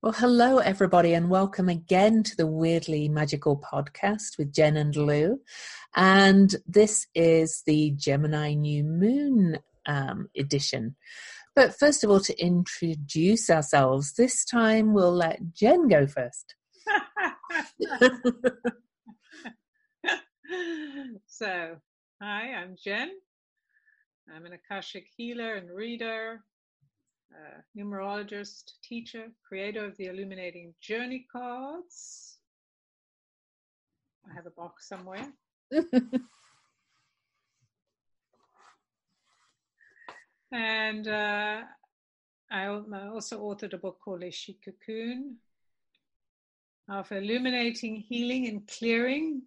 Well, 0.00 0.12
hello, 0.12 0.58
everybody, 0.58 1.12
and 1.14 1.28
welcome 1.28 1.68
again 1.68 2.22
to 2.22 2.36
the 2.36 2.46
Weirdly 2.46 3.08
Magical 3.08 3.60
podcast 3.60 4.38
with 4.38 4.54
Jen 4.54 4.76
and 4.76 4.94
Lou. 4.94 5.40
And 5.96 6.54
this 6.68 7.08
is 7.16 7.64
the 7.66 7.90
Gemini 7.96 8.54
New 8.54 8.84
Moon 8.84 9.58
um, 9.86 10.28
edition. 10.36 10.94
But 11.56 11.76
first 11.76 12.04
of 12.04 12.10
all, 12.10 12.20
to 12.20 12.40
introduce 12.40 13.50
ourselves, 13.50 14.12
this 14.12 14.44
time 14.44 14.94
we'll 14.94 15.10
let 15.12 15.52
Jen 15.52 15.88
go 15.88 16.06
first. 16.06 16.54
so, 21.26 21.76
hi, 22.22 22.52
I'm 22.54 22.76
Jen. 22.80 23.10
I'm 24.32 24.46
an 24.46 24.52
Akashic 24.52 25.08
healer 25.16 25.56
and 25.56 25.68
reader, 25.68 26.44
uh, 27.32 27.60
numerologist, 27.76 28.72
teacher, 28.82 29.26
creator 29.46 29.84
of 29.84 29.96
the 29.96 30.06
Illuminating 30.06 30.74
Journey 30.80 31.26
cards. 31.30 32.38
I 34.28 34.34
have 34.34 34.46
a 34.46 34.50
box 34.50 34.88
somewhere. 34.88 35.26
and 40.52 41.08
uh, 41.08 41.62
I 42.50 42.66
also 42.66 43.40
authored 43.40 43.74
a 43.74 43.78
book 43.78 43.98
called 44.02 44.24
Cocoon 44.64 45.36
of 46.88 47.12
illuminating, 47.12 47.96
healing, 47.96 48.48
and 48.48 48.66
clearing 48.66 49.42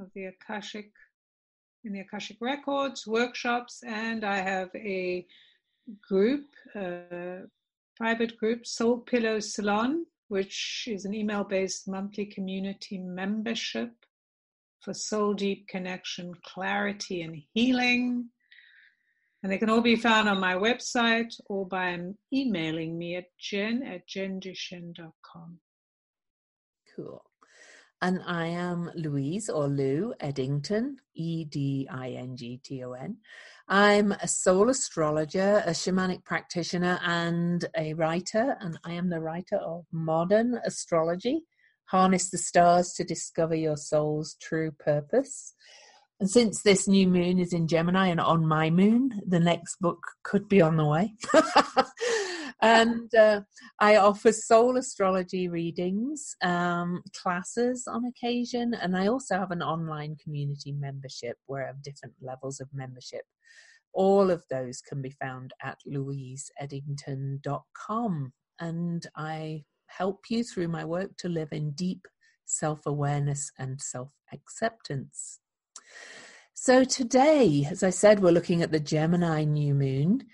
of 0.00 0.10
the 0.14 0.26
Akashic 0.26 0.92
in 1.84 1.92
the 1.92 2.00
Akashic 2.00 2.36
Records, 2.40 3.06
workshops, 3.06 3.82
and 3.86 4.24
I 4.24 4.36
have 4.36 4.70
a 4.74 5.26
group, 6.06 6.46
uh, 6.74 7.46
private 7.96 8.36
group, 8.38 8.66
Soul 8.66 8.98
Pillow 8.98 9.40
Salon, 9.40 10.06
which 10.28 10.84
is 10.86 11.04
an 11.04 11.14
email 11.14 11.44
based 11.44 11.88
monthly 11.88 12.26
community 12.26 12.98
membership 12.98 13.92
for 14.80 14.94
soul 14.94 15.34
deep 15.34 15.66
connection, 15.68 16.32
clarity, 16.44 17.22
and 17.22 17.36
healing. 17.54 18.28
And 19.42 19.52
they 19.52 19.58
can 19.58 19.70
all 19.70 19.80
be 19.80 19.96
found 19.96 20.28
on 20.28 20.40
my 20.40 20.54
website 20.54 21.32
or 21.46 21.66
by 21.66 21.98
emailing 22.32 22.98
me 22.98 23.16
at 23.16 23.26
jen 23.38 23.82
at 23.82 24.08
jenduchenne.com. 24.08 25.60
Cool. 26.94 27.22
And 28.00 28.22
I 28.26 28.46
am 28.46 28.92
Louise 28.94 29.48
or 29.48 29.66
Lou 29.66 30.14
Edington, 30.20 30.96
E 31.14 31.44
D 31.44 31.88
I 31.90 32.10
N 32.10 32.36
G 32.36 32.60
T 32.62 32.84
O 32.84 32.92
N. 32.92 33.16
I'm 33.66 34.12
a 34.12 34.28
soul 34.28 34.70
astrologer, 34.70 35.62
a 35.66 35.70
shamanic 35.70 36.24
practitioner, 36.24 37.00
and 37.04 37.64
a 37.76 37.94
writer. 37.94 38.56
And 38.60 38.78
I 38.84 38.92
am 38.92 39.10
the 39.10 39.20
writer 39.20 39.56
of 39.56 39.84
Modern 39.90 40.60
Astrology 40.64 41.42
Harness 41.86 42.30
the 42.30 42.38
Stars 42.38 42.92
to 42.94 43.04
Discover 43.04 43.56
Your 43.56 43.76
Soul's 43.76 44.36
True 44.40 44.70
Purpose. 44.70 45.54
And 46.20 46.30
since 46.30 46.62
this 46.62 46.86
new 46.86 47.08
moon 47.08 47.38
is 47.38 47.52
in 47.52 47.66
Gemini 47.66 48.08
and 48.08 48.20
on 48.20 48.46
my 48.46 48.70
moon, 48.70 49.22
the 49.26 49.40
next 49.40 49.76
book 49.80 49.98
could 50.22 50.48
be 50.48 50.60
on 50.60 50.76
the 50.76 50.86
way. 50.86 51.14
and 52.60 53.14
uh, 53.14 53.42
I 53.78 53.96
offer 53.96 54.32
soul 54.32 54.76
astrology 54.76 55.48
readings, 55.48 56.34
um, 56.42 57.02
classes 57.14 57.86
on 57.86 58.04
occasion, 58.04 58.74
and 58.74 58.96
I 58.96 59.06
also 59.06 59.38
have 59.38 59.52
an 59.52 59.62
online 59.62 60.16
community 60.22 60.72
membership 60.72 61.36
where 61.46 61.64
I 61.64 61.68
have 61.68 61.82
different 61.82 62.16
levels 62.20 62.60
of 62.60 62.68
membership. 62.72 63.22
All 63.92 64.30
of 64.30 64.44
those 64.50 64.80
can 64.80 65.00
be 65.00 65.10
found 65.10 65.52
at 65.62 65.78
louiseedington.com, 65.86 68.32
and 68.60 69.06
I 69.16 69.64
help 69.86 70.24
you 70.28 70.42
through 70.44 70.68
my 70.68 70.84
work 70.84 71.16
to 71.18 71.28
live 71.28 71.48
in 71.52 71.70
deep 71.72 72.06
self 72.44 72.86
awareness 72.86 73.50
and 73.58 73.80
self 73.80 74.12
acceptance. 74.32 75.40
So, 76.54 76.82
today, 76.82 77.68
as 77.70 77.84
I 77.84 77.90
said, 77.90 78.20
we're 78.20 78.32
looking 78.32 78.62
at 78.62 78.72
the 78.72 78.80
Gemini 78.80 79.44
new 79.44 79.74
moon. 79.74 80.24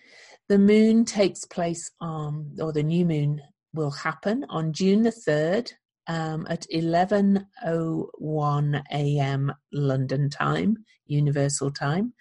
The 0.48 0.58
moon 0.58 1.06
takes 1.06 1.46
place 1.46 1.90
on, 2.00 2.54
or 2.60 2.72
the 2.72 2.82
new 2.82 3.06
moon 3.06 3.40
will 3.72 3.90
happen 3.90 4.44
on 4.50 4.74
June 4.74 5.02
the 5.02 5.10
3rd 5.10 5.72
um, 6.06 6.46
at 6.50 6.66
11.01 6.72 8.82
a.m. 8.92 9.52
London 9.72 10.28
time, 10.28 10.76
Universal 11.06 11.70
Time. 11.70 12.12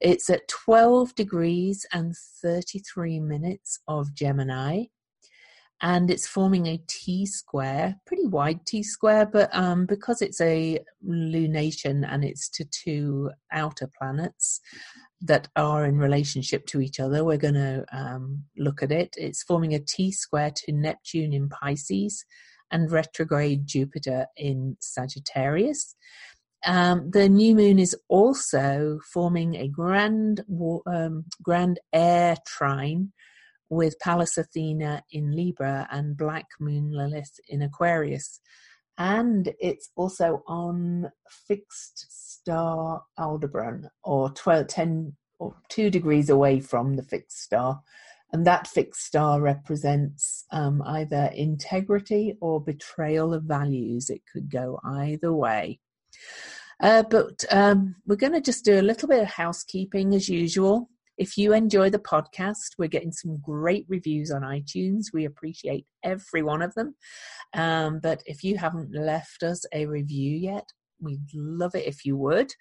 It's 0.00 0.30
at 0.30 0.48
12 0.48 1.14
degrees 1.14 1.84
and 1.92 2.14
33 2.42 3.20
minutes 3.20 3.80
of 3.86 4.14
Gemini 4.14 4.84
and 5.82 6.10
it's 6.10 6.28
forming 6.28 6.68
a 6.68 6.80
T 6.86 7.26
square, 7.26 7.96
pretty 8.06 8.26
wide 8.26 8.64
T 8.64 8.84
square, 8.84 9.26
but 9.26 9.50
um, 9.52 9.84
because 9.84 10.22
it's 10.22 10.40
a 10.40 10.78
lunation 11.06 12.06
and 12.08 12.24
it's 12.24 12.48
to 12.50 12.64
two 12.64 13.30
outer 13.52 13.90
planets 13.98 14.60
that 15.22 15.48
are 15.56 15.84
in 15.84 15.98
relationship 15.98 16.66
to 16.66 16.80
each 16.80 17.00
other, 17.00 17.24
we're 17.24 17.36
going 17.36 17.54
to 17.54 17.84
um, 17.92 18.44
look 18.56 18.82
at 18.82 18.92
it. 18.92 19.14
It's 19.16 19.42
forming 19.42 19.74
a 19.74 19.78
T 19.78 20.12
square 20.12 20.52
to 20.54 20.72
Neptune 20.72 21.32
in 21.32 21.48
Pisces 21.48 22.24
and 22.70 22.90
retrograde 22.90 23.66
Jupiter 23.66 24.26
in 24.36 24.76
Sagittarius. 24.80 25.94
Um, 26.64 27.10
the 27.10 27.28
new 27.28 27.54
moon 27.54 27.78
is 27.78 27.96
also 28.08 29.00
forming 29.12 29.56
a 29.56 29.68
grand 29.68 30.44
um, 30.86 31.24
grand 31.42 31.80
air 31.92 32.36
trine 32.46 33.12
with 33.68 33.98
Pallas 34.00 34.36
Athena 34.36 35.02
in 35.10 35.34
Libra 35.34 35.88
and 35.90 36.16
Black 36.16 36.46
Moon 36.60 36.92
Lilith 36.92 37.40
in 37.48 37.62
Aquarius. 37.62 38.40
And 38.98 39.52
it's 39.58 39.90
also 39.96 40.42
on 40.46 41.10
fixed 41.48 42.06
star 42.10 43.02
Aldebaran, 43.18 43.88
or 44.04 44.30
12, 44.30 44.66
10 44.66 45.16
or 45.38 45.54
2 45.70 45.90
degrees 45.90 46.30
away 46.30 46.60
from 46.60 46.94
the 46.94 47.02
fixed 47.02 47.42
star. 47.42 47.80
And 48.32 48.46
that 48.46 48.66
fixed 48.66 49.04
star 49.04 49.40
represents 49.40 50.44
um, 50.50 50.82
either 50.86 51.30
integrity 51.34 52.36
or 52.40 52.62
betrayal 52.62 53.34
of 53.34 53.44
values. 53.44 54.08
It 54.08 54.22
could 54.32 54.50
go 54.50 54.80
either 54.84 55.34
way. 55.34 55.80
Uh, 56.80 57.02
but 57.02 57.44
um, 57.50 57.94
we're 58.06 58.16
going 58.16 58.32
to 58.32 58.40
just 58.40 58.64
do 58.64 58.80
a 58.80 58.82
little 58.82 59.08
bit 59.08 59.22
of 59.22 59.28
housekeeping 59.28 60.14
as 60.14 60.28
usual. 60.28 60.88
If 61.18 61.36
you 61.36 61.52
enjoy 61.52 61.90
the 61.90 61.98
podcast, 61.98 62.70
we're 62.78 62.88
getting 62.88 63.12
some 63.12 63.38
great 63.40 63.84
reviews 63.88 64.30
on 64.30 64.42
iTunes. 64.42 65.06
We 65.12 65.24
appreciate 65.24 65.86
every 66.02 66.42
one 66.42 66.62
of 66.62 66.74
them. 66.74 66.94
Um, 67.54 68.00
but 68.02 68.22
if 68.26 68.42
you 68.42 68.56
haven't 68.56 68.94
left 68.94 69.42
us 69.42 69.64
a 69.72 69.86
review 69.86 70.36
yet, 70.36 70.64
we'd 71.00 71.26
love 71.34 71.74
it 71.74 71.86
if 71.86 72.04
you 72.04 72.16
would. 72.16 72.52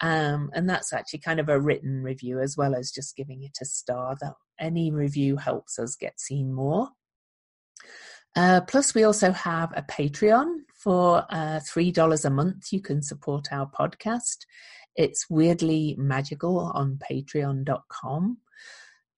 Um, 0.00 0.50
and 0.54 0.68
that's 0.68 0.92
actually 0.92 1.18
kind 1.18 1.40
of 1.40 1.48
a 1.48 1.60
written 1.60 2.02
review 2.02 2.40
as 2.40 2.56
well 2.56 2.74
as 2.74 2.90
just 2.90 3.16
giving 3.16 3.42
it 3.42 3.58
a 3.60 3.66
star. 3.66 4.16
That 4.20 4.32
any 4.58 4.90
review 4.90 5.36
helps 5.36 5.78
us 5.78 5.96
get 5.96 6.20
seen 6.20 6.52
more. 6.52 6.88
Uh, 8.36 8.60
plus, 8.62 8.94
we 8.94 9.04
also 9.04 9.32
have 9.32 9.72
a 9.76 9.82
Patreon 9.82 10.60
for 10.74 11.26
uh, 11.30 11.60
$3 11.60 12.24
a 12.24 12.30
month. 12.30 12.72
You 12.72 12.80
can 12.80 13.02
support 13.02 13.48
our 13.52 13.68
podcast. 13.70 14.46
It's 14.96 15.26
weirdly 15.30 15.94
magical 15.98 16.58
on 16.58 16.98
patreon.com 16.98 18.38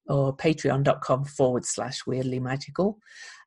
or 0.09 0.37
patreon.com 0.37 1.25
forward 1.25 1.65
slash 1.65 2.01
weirdly 2.07 2.41
magical. 2.41 2.99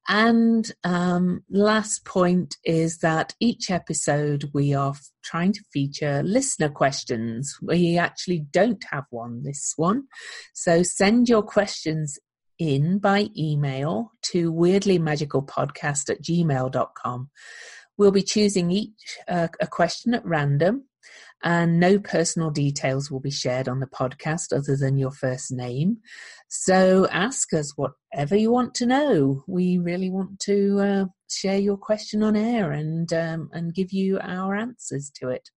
And 0.07 0.71
um, 0.83 1.43
last 1.49 2.05
point 2.05 2.57
is 2.63 2.99
that 2.99 3.33
each 3.39 3.71
episode 3.71 4.51
we 4.53 4.73
are 4.73 4.93
trying 5.23 5.51
to 5.53 5.63
feature 5.73 6.21
listener 6.23 6.69
questions. 6.69 7.57
We 7.61 7.97
actually 7.97 8.45
don't 8.51 8.83
have 8.91 9.05
one 9.09 9.43
this 9.43 9.73
one. 9.75 10.03
So 10.53 10.83
send 10.83 11.27
your 11.27 11.41
questions 11.41 12.19
in 12.59 12.99
by 12.99 13.29
email 13.37 14.11
to 14.21 14.53
weirdlymagicalpodcast 14.53 16.09
at 16.09 16.21
gmail.com. 16.21 17.29
We'll 17.97 18.11
be 18.11 18.23
choosing 18.23 18.71
each 18.71 19.17
uh, 19.27 19.47
a 19.59 19.67
question 19.67 20.13
at 20.13 20.25
random 20.25 20.85
and 21.43 21.79
no 21.79 21.99
personal 21.99 22.49
details 22.49 23.11
will 23.11 23.19
be 23.19 23.31
shared 23.31 23.67
on 23.67 23.79
the 23.79 23.87
podcast 23.87 24.55
other 24.55 24.75
than 24.75 24.97
your 24.97 25.11
first 25.11 25.51
name. 25.51 25.97
So 26.47 27.07
ask 27.11 27.53
us 27.53 27.75
whatever 27.75 28.35
you 28.35 28.51
want 28.51 28.73
to 28.75 28.85
know. 28.85 29.43
We 29.47 29.77
really 29.77 30.09
want 30.09 30.39
to 30.41 30.79
uh, 30.79 31.05
share 31.29 31.59
your 31.59 31.77
question 31.77 32.23
on 32.23 32.35
air 32.35 32.71
and 32.71 33.11
um, 33.13 33.49
and 33.53 33.73
give 33.73 33.91
you 33.91 34.19
our 34.19 34.55
answers 34.55 35.11
to 35.15 35.29
it. 35.29 35.49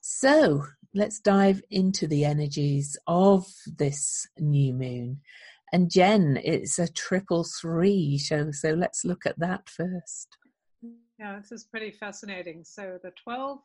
So 0.00 0.64
let's 0.94 1.20
dive 1.20 1.60
into 1.70 2.06
the 2.06 2.24
energies 2.24 2.96
of 3.06 3.46
this 3.66 4.26
new 4.38 4.72
moon. 4.72 5.20
And 5.72 5.90
Jen, 5.90 6.40
it's 6.42 6.78
a 6.78 6.90
triple 6.90 7.44
three 7.44 8.18
show, 8.18 8.50
so 8.52 8.70
let's 8.70 9.04
look 9.04 9.26
at 9.26 9.38
that 9.38 9.68
first. 9.68 10.38
Yeah, 11.18 11.38
this 11.38 11.52
is 11.52 11.64
pretty 11.64 11.90
fascinating. 11.90 12.64
So 12.64 12.98
the 13.02 13.12
12 13.22 13.58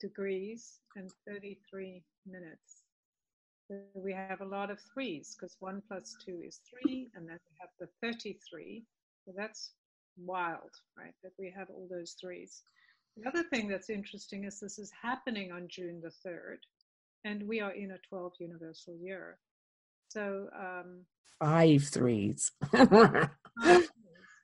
degrees 0.00 0.80
and 0.96 1.10
33 1.26 2.02
minutes. 2.26 2.82
So 3.68 3.76
we 3.94 4.12
have 4.12 4.40
a 4.40 4.46
lot 4.46 4.70
of 4.70 4.78
threes 4.94 5.36
because 5.38 5.56
one 5.60 5.82
plus 5.88 6.16
two 6.24 6.40
is 6.44 6.60
three, 6.68 7.10
and 7.14 7.28
then 7.28 7.38
we 7.50 7.56
have 7.60 7.70
the 7.78 7.88
33, 8.02 8.84
So 9.26 9.32
that's 9.36 9.72
wild, 10.16 10.70
right? 10.96 11.12
That 11.22 11.32
we 11.38 11.52
have 11.56 11.68
all 11.70 11.86
those 11.90 12.16
threes. 12.20 12.62
The 13.16 13.28
other 13.28 13.42
thing 13.42 13.68
that's 13.68 13.90
interesting 13.90 14.44
is 14.44 14.58
this 14.58 14.78
is 14.78 14.90
happening 15.02 15.52
on 15.52 15.66
June 15.68 16.00
the 16.02 16.12
3rd, 16.28 16.58
and 17.24 17.42
we 17.46 17.60
are 17.60 17.72
in 17.72 17.90
a 17.90 17.98
12 18.08 18.32
universal 18.38 18.96
year. 18.96 19.38
So, 20.08 20.48
um, 20.58 21.04
five 21.38 21.84
threes. 21.84 22.52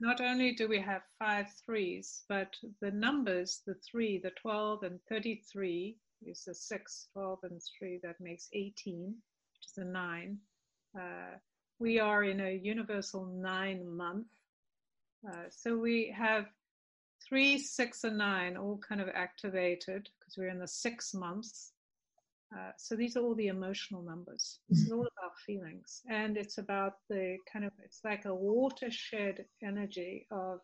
Not 0.05 0.21
only 0.21 0.53
do 0.53 0.69
we 0.69 0.79
have 0.81 1.01
five 1.19 1.47
threes, 1.65 2.25
but 2.29 2.55
the 2.83 2.91
numbers, 2.91 3.63
the 3.67 3.75
three, 3.75 4.19
the 4.19 4.33
12 4.33 4.83
and 4.83 5.01
33 5.09 5.97
is 6.27 6.45
the 6.45 6.55
six, 6.55 7.09
12 7.15 7.39
and 7.45 7.63
three, 7.79 7.99
that 8.03 8.21
makes 8.21 8.49
18, 8.53 9.07
which 9.07 9.67
is 9.67 9.79
a 9.79 9.85
nine. 9.85 10.37
Uh, 10.95 11.39
we 11.79 11.99
are 11.99 12.23
in 12.23 12.41
a 12.41 12.61
universal 12.63 13.25
nine 13.25 13.89
month. 13.89 14.27
Uh, 15.27 15.45
so 15.49 15.75
we 15.75 16.15
have 16.15 16.47
three, 17.27 17.59
six, 17.59 18.05
and 18.05 18.19
nine 18.19 18.59
all 18.59 18.79
kind 18.87 19.01
of 19.01 19.09
activated 19.15 20.11
because 20.19 20.37
we're 20.37 20.49
in 20.51 20.59
the 20.59 20.69
six 20.69 21.15
months. 21.15 21.73
Uh, 22.57 22.71
so 22.79 22.95
these 22.95 23.17
are 23.17 23.23
all 23.23 23.35
the 23.35 23.49
emotional 23.49 24.03
numbers. 24.03 24.61
This 24.69 24.81
is 24.83 24.93
all 24.93 25.01
about 25.01 25.39
feelings, 25.45 26.03
and 26.09 26.37
it's 26.37 26.59
about 26.59 26.95
the 27.09 27.37
kind 27.53 27.65
of 27.65 27.73
it's 27.83 28.01
like 28.05 28.27
a 28.27 28.35
watershed 28.35 29.45
energy 29.63 30.27
of 30.31 30.61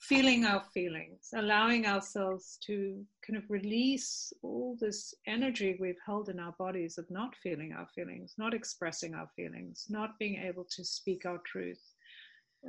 feeling 0.00 0.44
our 0.44 0.62
feelings, 0.72 1.30
allowing 1.34 1.86
ourselves 1.86 2.58
to 2.66 3.02
kind 3.26 3.36
of 3.36 3.50
release 3.50 4.32
all 4.42 4.76
this 4.80 5.14
energy 5.26 5.76
we've 5.80 6.00
held 6.04 6.28
in 6.28 6.38
our 6.38 6.54
bodies 6.58 6.98
of 6.98 7.10
not 7.10 7.34
feeling 7.42 7.72
our 7.72 7.86
feelings, 7.94 8.34
not 8.36 8.54
expressing 8.54 9.14
our 9.14 9.28
feelings, 9.34 9.86
not 9.88 10.18
being 10.18 10.36
able 10.36 10.66
to 10.76 10.84
speak 10.84 11.24
our 11.24 11.40
truth, 11.46 11.82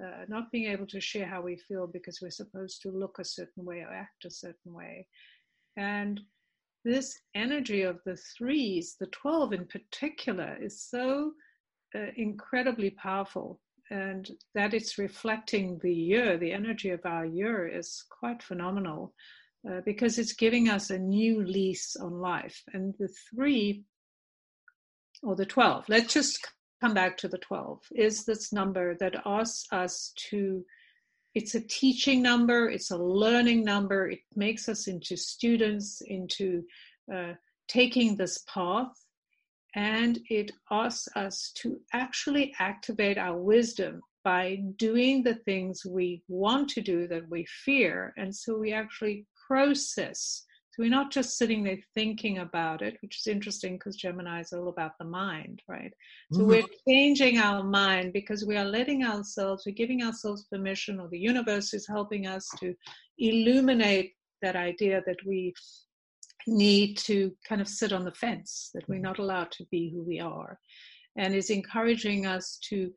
uh, 0.02 0.26
not 0.28 0.52
being 0.52 0.72
able 0.72 0.88
to 0.88 1.02
share 1.02 1.26
how 1.26 1.42
we 1.42 1.58
feel 1.68 1.88
because 1.88 2.20
we're 2.22 2.30
supposed 2.30 2.82
to 2.82 2.90
look 2.90 3.18
a 3.20 3.26
certain 3.26 3.66
way 3.66 3.80
or 3.80 3.94
act 3.94 4.26
a 4.26 4.32
certain 4.32 4.74
way. 4.74 5.08
And 5.78 6.22
this 6.86 7.20
energy 7.34 7.82
of 7.82 8.00
the 8.06 8.16
threes, 8.16 8.96
the 9.00 9.08
12 9.08 9.54
in 9.54 9.66
particular, 9.66 10.56
is 10.62 10.88
so 10.88 11.34
uh, 11.96 12.12
incredibly 12.16 12.92
powerful. 12.92 13.60
And 13.90 14.30
that 14.54 14.74
it's 14.74 14.98
reflecting 14.98 15.80
the 15.82 15.94
year, 15.94 16.38
the 16.38 16.54
energy 16.54 16.92
of 16.92 17.02
our 17.06 17.26
year 17.26 17.68
is 17.68 18.04
quite 18.10 18.42
phenomenal 18.42 19.14
uh, 19.70 19.82
because 19.86 20.18
it's 20.18 20.34
giving 20.34 20.70
us 20.70 20.90
a 20.90 20.98
new 20.98 21.44
lease 21.44 21.96
on 21.96 22.14
life. 22.14 22.64
And 22.74 22.94
the 23.00 23.10
three, 23.30 23.84
or 25.24 25.36
the 25.36 25.46
12, 25.46 25.86
let's 25.90 26.14
just 26.14 26.48
come 26.82 26.94
back 26.94 27.18
to 27.18 27.28
the 27.28 27.38
12, 27.40 27.82
is 27.96 28.26
this 28.26 28.54
number 28.54 28.96
that 29.00 29.16
asks 29.26 29.68
us 29.72 30.14
to 30.30 30.64
it's 31.36 31.54
a 31.54 31.62
teaching 31.68 32.22
number, 32.22 32.70
it's 32.70 32.92
a 32.92 32.98
learning 32.98 33.64
number, 33.64 34.10
it 34.10 34.20
makes 34.36 34.70
us 34.70 34.88
into 34.88 35.18
students, 35.18 36.02
into 36.08 36.64
uh, 37.14 37.34
taking 37.68 38.16
this 38.16 38.44
path, 38.52 38.92
and 39.76 40.20
it 40.30 40.52
asks 40.72 41.08
us 41.18 41.52
to 41.56 41.78
actually 41.92 42.54
activate 42.60 43.18
our 43.18 43.38
wisdom 43.38 44.02
by 44.24 44.60
doing 44.78 45.22
the 45.22 45.36
things 45.46 45.86
we 45.86 46.24
want 46.30 46.70
to 46.70 46.82
do 46.82 47.08
that 47.08 47.30
we 47.30 47.46
fear. 47.66 48.14
And 48.18 48.34
so 48.34 48.58
we 48.58 48.72
actually 48.72 49.26
process 49.48 50.44
so 50.75 50.83
we're 50.83 50.89
not 50.89 51.10
just 51.10 51.38
sitting 51.38 51.63
there 51.63 51.80
thinking 51.94 52.39
about 52.39 52.81
it, 52.81 52.98
which 53.01 53.19
is 53.19 53.27
interesting 53.27 53.75
because 53.77 53.95
Gemini 53.95 54.42
is 54.42 54.51
all 54.51 54.68
about 54.68 54.98
the 55.00 55.06
mind, 55.06 55.62
right? 55.69 55.94
So 56.33 56.39
mm-hmm. 56.39 56.50
we're 56.50 56.63
changing 56.86 57.38
our 57.38 57.63
mind 57.63 58.12
because 58.12 58.44
we 58.45 58.57
are 58.57 58.66
letting 58.66 59.06
ourselves, 59.06 59.63
we're 59.66 59.72
giving 59.72 60.04
ourselves 60.04 60.44
permission, 60.51 61.00
or 61.00 61.07
the 61.07 61.18
universe 61.18 61.74
is 61.74 61.88
helping 61.88 62.27
us 62.27 62.50
to 62.60 62.75
illuminate 63.18 64.16
that 64.42 64.57
idea 64.57 65.01
that 65.06 65.25
we 65.25 65.54
need 66.45 66.98
to 66.98 67.31
kind 67.48 67.62
of 67.62 67.69
sit 67.69 67.94
on 67.94 68.04
the 68.04 68.12
fence, 68.12 68.72
that 68.74 68.88
we're 68.89 69.00
not 69.00 69.19
allowed 69.19 69.51
to 69.51 69.66
be 69.72 69.92
who 69.92 70.04
we 70.04 70.19
are, 70.19 70.60
and 71.16 71.33
is 71.33 71.51
encouraging 71.51 72.25
us 72.25 72.60
to 72.69 72.92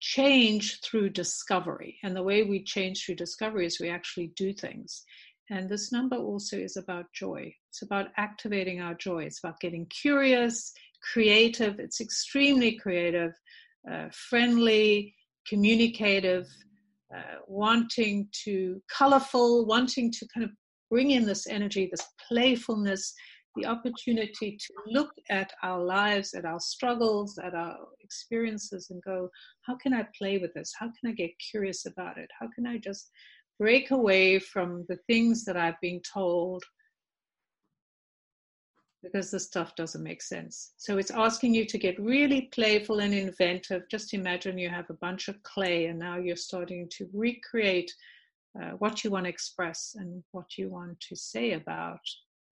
change 0.00 0.80
through 0.80 1.08
discovery. 1.08 1.96
And 2.02 2.14
the 2.14 2.22
way 2.22 2.42
we 2.42 2.62
change 2.62 3.06
through 3.06 3.14
discovery 3.14 3.64
is 3.64 3.80
we 3.80 3.88
actually 3.88 4.32
do 4.36 4.52
things. 4.52 5.02
And 5.52 5.68
this 5.68 5.92
number 5.92 6.16
also 6.16 6.56
is 6.56 6.78
about 6.78 7.12
joy. 7.12 7.54
It's 7.68 7.82
about 7.82 8.08
activating 8.16 8.80
our 8.80 8.94
joy. 8.94 9.24
It's 9.24 9.40
about 9.44 9.60
getting 9.60 9.84
curious, 9.86 10.72
creative. 11.12 11.78
It's 11.78 12.00
extremely 12.00 12.78
creative, 12.78 13.32
uh, 13.90 14.08
friendly, 14.30 15.14
communicative, 15.46 16.48
uh, 17.14 17.36
wanting 17.46 18.28
to, 18.44 18.80
colorful, 18.90 19.66
wanting 19.66 20.10
to 20.12 20.26
kind 20.32 20.42
of 20.42 20.50
bring 20.90 21.10
in 21.10 21.26
this 21.26 21.46
energy, 21.46 21.86
this 21.90 22.06
playfulness, 22.26 23.12
the 23.54 23.66
opportunity 23.66 24.56
to 24.56 24.72
look 24.86 25.10
at 25.28 25.52
our 25.62 25.84
lives, 25.84 26.32
at 26.32 26.46
our 26.46 26.60
struggles, 26.60 27.38
at 27.44 27.54
our 27.54 27.76
experiences, 28.00 28.88
and 28.88 29.02
go, 29.02 29.28
how 29.66 29.76
can 29.76 29.92
I 29.92 30.06
play 30.16 30.38
with 30.38 30.54
this? 30.54 30.72
How 30.78 30.86
can 30.86 31.10
I 31.10 31.12
get 31.12 31.30
curious 31.50 31.84
about 31.84 32.16
it? 32.16 32.30
How 32.40 32.48
can 32.54 32.66
I 32.66 32.78
just 32.78 33.10
break 33.62 33.92
away 33.92 34.40
from 34.40 34.84
the 34.88 34.98
things 35.06 35.44
that 35.44 35.56
I've 35.56 35.80
been 35.80 36.00
told 36.00 36.64
because 39.04 39.30
the 39.30 39.38
stuff 39.38 39.76
doesn't 39.76 40.02
make 40.02 40.20
sense. 40.20 40.72
So 40.78 40.98
it's 40.98 41.12
asking 41.12 41.54
you 41.54 41.64
to 41.66 41.78
get 41.78 42.00
really 42.00 42.48
playful 42.52 42.98
and 42.98 43.14
inventive. 43.14 43.82
Just 43.88 44.14
imagine 44.14 44.58
you 44.58 44.68
have 44.68 44.90
a 44.90 44.94
bunch 45.06 45.28
of 45.28 45.40
clay 45.44 45.86
and 45.86 45.96
now 45.96 46.18
you're 46.18 46.34
starting 46.34 46.88
to 46.96 47.08
recreate 47.12 47.92
uh, 48.60 48.70
what 48.80 49.04
you 49.04 49.10
want 49.10 49.26
to 49.26 49.30
express 49.30 49.94
and 49.96 50.24
what 50.32 50.58
you 50.58 50.68
want 50.68 50.98
to 50.98 51.14
say 51.14 51.52
about 51.52 52.00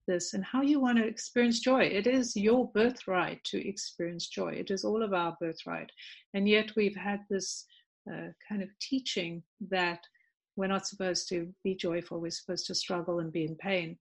this 0.07 0.35
and 0.35 0.45
how 0.45 0.62
you 0.62 0.79
want 0.79 0.97
to 0.99 1.05
experience 1.05 1.59
joy. 1.59 1.83
It 1.83 2.07
is 2.07 2.37
your 2.37 2.71
birthright 2.71 3.43
to 3.47 3.69
experience 3.69 4.29
joy. 4.29 4.53
It 4.53 4.71
is 4.71 4.85
all 4.85 5.03
of 5.03 5.12
our 5.12 5.37
birthright. 5.41 5.91
And 6.35 6.49
yet 6.49 6.77
we've 6.77 6.97
had 7.11 7.21
this 7.29 7.65
uh, 8.09 8.29
kind 8.49 8.62
of 8.62 8.69
teaching 8.79 9.43
that 9.71 10.05
we're 10.61 10.67
not 10.67 10.87
supposed 10.87 11.29
to 11.31 11.49
be 11.65 11.75
joyful. 11.75 12.21
We're 12.21 12.31
supposed 12.31 12.67
to 12.67 12.75
struggle 12.75 13.19
and 13.19 13.33
be 13.33 13.45
in 13.45 13.57
pain. 13.57 13.99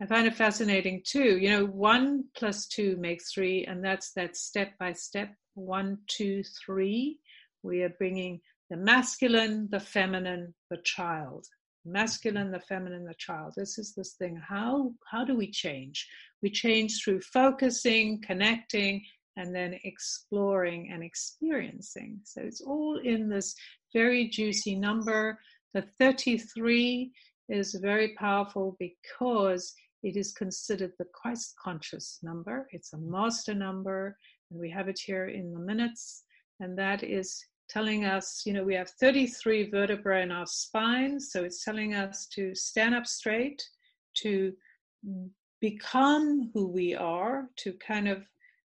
I 0.00 0.06
find 0.06 0.26
it 0.26 0.34
fascinating 0.34 1.02
too. 1.04 1.38
You 1.38 1.50
know, 1.50 1.66
one 1.66 2.24
plus 2.36 2.66
two 2.66 2.96
makes 2.96 3.32
three, 3.32 3.66
and 3.66 3.84
that's 3.84 4.12
that 4.12 4.36
step 4.36 4.78
by 4.78 4.92
step 4.92 5.34
one, 5.54 5.98
two, 6.06 6.42
three. 6.64 7.18
We 7.62 7.82
are 7.82 7.94
bringing 7.98 8.40
the 8.70 8.76
masculine, 8.76 9.68
the 9.70 9.80
feminine, 9.80 10.54
the 10.70 10.78
child. 10.78 11.46
Masculine, 11.84 12.52
the 12.52 12.60
feminine, 12.60 13.04
the 13.04 13.14
child. 13.14 13.54
This 13.56 13.76
is 13.76 13.92
this 13.94 14.14
thing. 14.14 14.36
How 14.36 14.92
how 15.10 15.24
do 15.24 15.36
we 15.36 15.50
change? 15.50 16.08
We 16.42 16.50
change 16.50 17.02
through 17.02 17.20
focusing, 17.22 18.22
connecting, 18.22 19.04
and 19.36 19.54
then 19.54 19.78
exploring 19.84 20.90
and 20.92 21.02
experiencing. 21.02 22.20
So 22.24 22.40
it's 22.40 22.60
all 22.60 23.00
in 23.02 23.28
this 23.28 23.54
very 23.92 24.28
juicy 24.28 24.74
number 24.76 25.38
the 25.74 25.84
33 25.98 27.12
is 27.48 27.74
very 27.74 28.14
powerful 28.14 28.76
because 28.78 29.74
it 30.02 30.16
is 30.16 30.32
considered 30.32 30.92
the 30.98 31.06
Christ 31.14 31.54
conscious 31.62 32.18
number. 32.22 32.66
It's 32.72 32.92
a 32.92 32.98
master 32.98 33.54
number, 33.54 34.16
and 34.50 34.58
we 34.58 34.70
have 34.70 34.88
it 34.88 34.98
here 34.98 35.28
in 35.28 35.52
the 35.52 35.60
minutes. 35.60 36.24
And 36.60 36.76
that 36.78 37.02
is 37.02 37.44
telling 37.68 38.04
us, 38.04 38.42
you 38.44 38.52
know, 38.52 38.64
we 38.64 38.74
have 38.74 38.90
33 38.90 39.70
vertebrae 39.70 40.22
in 40.22 40.30
our 40.30 40.46
spine. 40.46 41.18
So 41.20 41.44
it's 41.44 41.64
telling 41.64 41.94
us 41.94 42.26
to 42.34 42.54
stand 42.54 42.94
up 42.94 43.06
straight, 43.06 43.62
to 44.18 44.52
become 45.60 46.50
who 46.52 46.68
we 46.68 46.94
are, 46.94 47.48
to 47.56 47.72
kind 47.74 48.08
of 48.08 48.24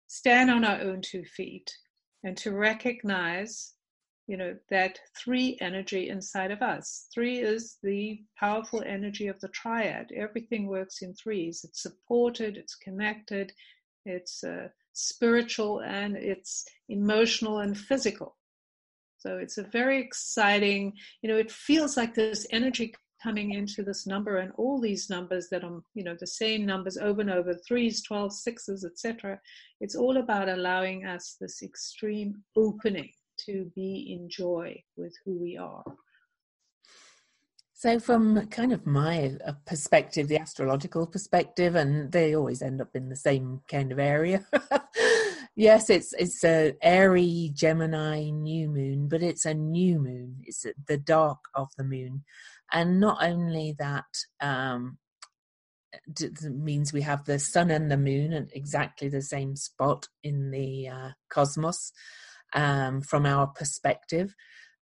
stand 0.07 0.49
on 0.49 0.63
our 0.63 0.81
own 0.81 1.01
two 1.01 1.25
feet, 1.25 1.71
and 2.23 2.35
to 2.37 2.53
recognize 2.53 3.73
you 4.27 4.37
know 4.37 4.55
that 4.69 4.99
three 5.17 5.57
energy 5.61 6.09
inside 6.09 6.51
of 6.51 6.61
us. 6.61 7.07
Three 7.13 7.39
is 7.39 7.77
the 7.81 8.21
powerful 8.37 8.83
energy 8.85 9.27
of 9.27 9.39
the 9.39 9.47
triad. 9.49 10.11
Everything 10.15 10.67
works 10.67 11.01
in 11.01 11.13
threes. 11.13 11.63
It's 11.63 11.81
supported 11.81 12.57
it's 12.57 12.75
connected 12.75 13.53
it's 14.07 14.43
uh, 14.43 14.69
spiritual 14.93 15.81
and 15.81 16.15
it's 16.15 16.65
emotional 16.89 17.59
and 17.59 17.77
physical. 17.77 18.37
So 19.19 19.37
it's 19.37 19.57
a 19.57 19.63
very 19.63 19.99
exciting 19.99 20.93
you 21.21 21.29
know 21.29 21.37
it 21.37 21.51
feels 21.51 21.97
like 21.97 22.13
this 22.13 22.47
energy 22.51 22.93
coming 23.21 23.53
into 23.53 23.81
this 23.81 24.05
number 24.05 24.37
and 24.37 24.51
all 24.57 24.79
these 24.79 25.09
numbers 25.09 25.49
that 25.49 25.63
are 25.63 25.81
you 25.95 26.03
know 26.03 26.15
the 26.19 26.27
same 26.27 26.65
numbers 26.65 26.97
over 26.97 27.21
and 27.21 27.31
over 27.31 27.55
threes 27.67 28.03
12 28.03 28.31
sixes 28.31 28.85
etc 28.85 29.39
it's 29.81 29.95
all 29.95 30.17
about 30.17 30.47
allowing 30.47 31.03
us 31.03 31.35
this 31.41 31.63
extreme 31.63 32.43
opening 32.55 33.09
to 33.47 33.71
be 33.75 34.17
in 34.17 34.29
joy 34.29 34.81
with 34.95 35.13
who 35.25 35.39
we 35.39 35.57
are. 35.57 35.83
So, 37.73 37.99
from 37.99 38.47
kind 38.47 38.73
of 38.73 38.87
my 38.87 39.37
uh, 39.45 39.53
perspective, 39.65 40.27
the 40.27 40.39
astrological 40.39 41.05
perspective, 41.05 41.75
and 41.75 42.11
they 42.11 42.35
always 42.35 42.61
end 42.61 42.81
up 42.81 42.95
in 42.95 43.09
the 43.09 43.15
same 43.15 43.61
kind 43.69 43.91
of 43.91 43.99
area. 43.99 44.45
Yes, 45.59 45.89
it's 45.89 46.13
it's 46.13 46.43
a 46.43 46.75
airy 46.83 47.49
Gemini 47.51 48.29
new 48.29 48.69
moon, 48.69 49.07
but 49.07 49.23
it's 49.23 49.43
a 49.43 49.55
new 49.55 49.97
moon. 49.99 50.35
It's 50.43 50.67
the 50.87 50.99
dark 50.99 51.39
of 51.55 51.69
the 51.79 51.83
moon, 51.83 52.23
and 52.71 52.99
not 52.99 53.23
only 53.23 53.75
that 53.79 54.05
um, 54.39 54.99
means 56.43 56.93
we 56.93 57.01
have 57.01 57.25
the 57.25 57.39
sun 57.39 57.71
and 57.71 57.89
the 57.89 57.97
moon 57.97 58.33
at 58.33 58.55
exactly 58.55 59.09
the 59.09 59.23
same 59.23 59.55
spot 59.55 60.07
in 60.21 60.51
the 60.51 60.89
uh, 60.89 61.09
cosmos 61.29 61.91
um, 62.53 63.01
from 63.01 63.25
our 63.25 63.47
perspective 63.47 64.33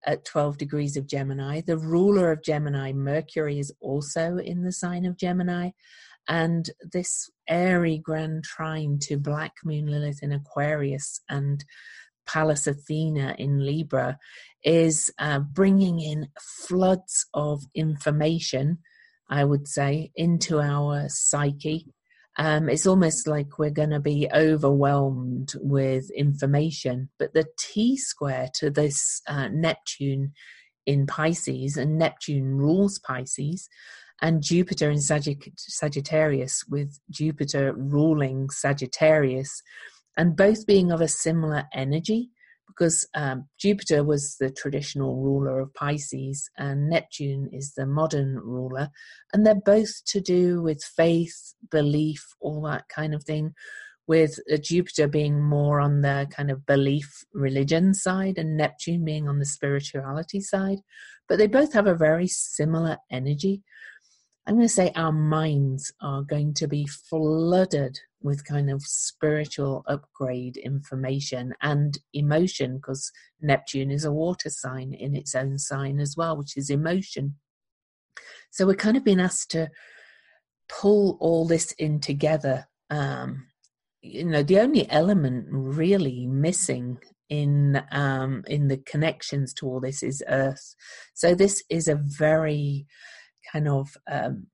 at 0.05 0.25
12 0.25 0.57
degrees 0.57 0.97
of 0.97 1.07
Gemini. 1.07 1.61
The 1.61 1.77
ruler 1.77 2.31
of 2.31 2.43
Gemini, 2.43 2.93
Mercury, 2.93 3.59
is 3.59 3.73
also 3.79 4.37
in 4.37 4.63
the 4.63 4.71
sign 4.71 5.05
of 5.05 5.17
Gemini. 5.17 5.71
And 6.27 6.69
this 6.91 7.29
airy 7.47 7.97
grand 7.97 8.43
trine 8.43 8.99
to 9.03 9.17
Black 9.17 9.53
Moon 9.63 9.87
Lilith 9.87 10.23
in 10.23 10.31
Aquarius 10.31 11.21
and 11.29 11.63
Pallas 12.25 12.65
Athena 12.65 13.35
in 13.37 13.65
Libra 13.65 14.17
is 14.63 15.11
uh, 15.19 15.39
bringing 15.39 15.99
in 15.99 16.27
floods 16.39 17.27
of 17.33 17.63
information, 17.75 18.79
I 19.29 19.43
would 19.43 19.67
say, 19.67 20.11
into 20.15 20.59
our 20.59 21.05
psyche. 21.07 21.93
Um, 22.37 22.69
it's 22.69 22.85
almost 22.85 23.27
like 23.27 23.57
we're 23.57 23.69
going 23.69 23.91
to 23.91 23.99
be 23.99 24.27
overwhelmed 24.33 25.53
with 25.61 26.09
information. 26.11 27.09
But 27.17 27.33
the 27.33 27.45
T 27.57 27.97
square 27.97 28.49
to 28.55 28.69
this 28.69 29.21
uh, 29.27 29.47
Neptune 29.49 30.33
in 30.85 31.07
Pisces, 31.07 31.77
and 31.77 31.97
Neptune 31.97 32.55
rules 32.55 32.99
Pisces, 32.99 33.69
and 34.21 34.43
Jupiter 34.43 34.89
in 34.91 34.99
Sagittarius, 35.01 36.63
with 36.69 36.99
Jupiter 37.09 37.73
ruling 37.73 38.49
Sagittarius, 38.49 39.61
and 40.17 40.35
both 40.35 40.65
being 40.65 40.91
of 40.91 41.01
a 41.01 41.07
similar 41.07 41.63
energy 41.73 42.29
because 42.75 43.07
um, 43.15 43.47
Jupiter 43.59 44.03
was 44.03 44.35
the 44.39 44.49
traditional 44.49 45.21
ruler 45.21 45.59
of 45.59 45.73
Pisces 45.73 46.49
and 46.57 46.89
Neptune 46.89 47.49
is 47.51 47.73
the 47.73 47.85
modern 47.85 48.35
ruler, 48.35 48.89
and 49.33 49.45
they're 49.45 49.55
both 49.55 50.03
to 50.07 50.19
do 50.19 50.61
with 50.61 50.83
faith, 50.83 51.53
belief, 51.71 52.25
all 52.41 52.61
that 52.63 52.87
kind 52.89 53.13
of 53.13 53.23
thing. 53.23 53.53
With 54.07 54.37
uh, 54.53 54.57
Jupiter 54.57 55.07
being 55.07 55.41
more 55.41 55.79
on 55.79 56.01
the 56.01 56.27
kind 56.29 56.51
of 56.51 56.65
belief 56.67 57.23
religion 57.33 57.95
side 57.95 58.37
and 58.37 58.55
Neptune 58.55 59.03
being 59.03 59.27
on 59.27 59.39
the 59.39 59.45
spirituality 59.45 60.41
side, 60.41 60.77
but 61.27 61.39
they 61.39 61.47
both 61.47 61.73
have 61.73 61.87
a 61.87 61.95
very 61.95 62.27
similar 62.27 62.97
energy. 63.11 63.63
I'm 64.47 64.55
going 64.55 64.67
to 64.67 64.73
say 64.73 64.91
our 64.95 65.11
minds 65.11 65.91
are 66.01 66.21
going 66.21 66.53
to 66.55 66.67
be 66.67 66.85
flooded 66.85 67.99
with 68.21 68.45
kind 68.45 68.69
of 68.69 68.83
spiritual 68.83 69.83
upgrade 69.87 70.57
information 70.57 71.53
and 71.61 71.97
emotion 72.13 72.77
because 72.77 73.11
Neptune 73.41 73.89
is 73.89 74.05
a 74.05 74.11
water 74.11 74.49
sign 74.51 74.93
in 74.93 75.15
its 75.15 75.33
own 75.33 75.57
sign 75.57 75.99
as 75.99 76.15
well, 76.15 76.37
which 76.37 76.57
is 76.57 76.69
emotion. 76.69 77.35
So 78.51 78.67
we're 78.67 78.75
kind 78.75 78.97
of 78.97 79.03
being 79.03 79.19
asked 79.19 79.51
to 79.51 79.69
pull 80.69 81.17
all 81.19 81.47
this 81.47 81.71
in 81.73 81.99
together. 81.99 82.67
Um, 82.91 83.47
you 84.01 84.25
know, 84.25 84.43
the 84.43 84.59
only 84.59 84.89
element 84.91 85.47
really 85.49 86.27
missing 86.27 86.99
in 87.29 87.83
um, 87.91 88.43
in 88.47 88.67
the 88.67 88.77
connections 88.77 89.53
to 89.55 89.67
all 89.67 89.79
this 89.79 90.03
is 90.03 90.23
Earth. 90.27 90.75
So 91.15 91.33
this 91.33 91.63
is 91.69 91.87
a 91.87 91.95
very 91.95 92.85
kind 93.51 93.67
of 93.67 93.95
um, 94.09 94.47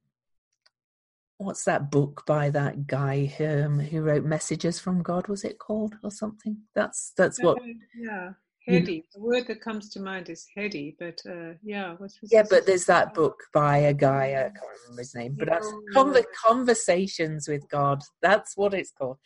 what's 1.37 1.63
that 1.65 1.89
book 1.89 2.23
by 2.25 2.49
that 2.49 2.87
guy 2.87 3.33
um, 3.39 3.79
who 3.79 4.01
wrote 4.01 4.23
messages 4.23 4.79
from 4.79 5.01
god 5.01 5.27
was 5.27 5.43
it 5.43 5.59
called 5.59 5.95
or 6.03 6.11
something? 6.11 6.57
That's 6.75 7.13
that's 7.17 7.41
what 7.41 7.57
yeah 7.95 8.31
heady 8.67 9.03
the 9.15 9.19
word 9.19 9.47
that 9.47 9.59
comes 9.59 9.89
to 9.89 9.99
mind 9.99 10.29
is 10.29 10.45
heady 10.55 10.95
but 10.99 11.19
uh, 11.27 11.53
yeah 11.63 11.95
what's 11.97 12.19
yeah 12.31 12.43
but 12.47 12.67
there's 12.67 12.85
that 12.85 13.11
book 13.15 13.41
by 13.51 13.77
a 13.77 13.93
guy 13.93 14.25
i 14.25 14.43
can't 14.43 14.55
remember 14.83 15.01
his 15.01 15.15
name 15.15 15.35
but 15.35 15.47
that's 15.47 15.67
Conver- 15.95 16.23
conversations 16.45 17.47
with 17.47 17.67
god. 17.69 18.03
That's 18.21 18.55
what 18.55 18.73
it's 18.73 18.91
called. 18.91 19.17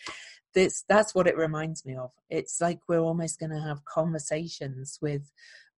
This 0.53 0.83
that's 0.87 1.13
what 1.13 1.27
it 1.27 1.37
reminds 1.37 1.85
me 1.85 1.95
of. 1.95 2.11
It's 2.29 2.61
like 2.61 2.79
we're 2.87 2.99
almost 2.99 3.39
going 3.39 3.51
to 3.51 3.59
have 3.59 3.83
conversations 3.85 4.99
with 5.01 5.31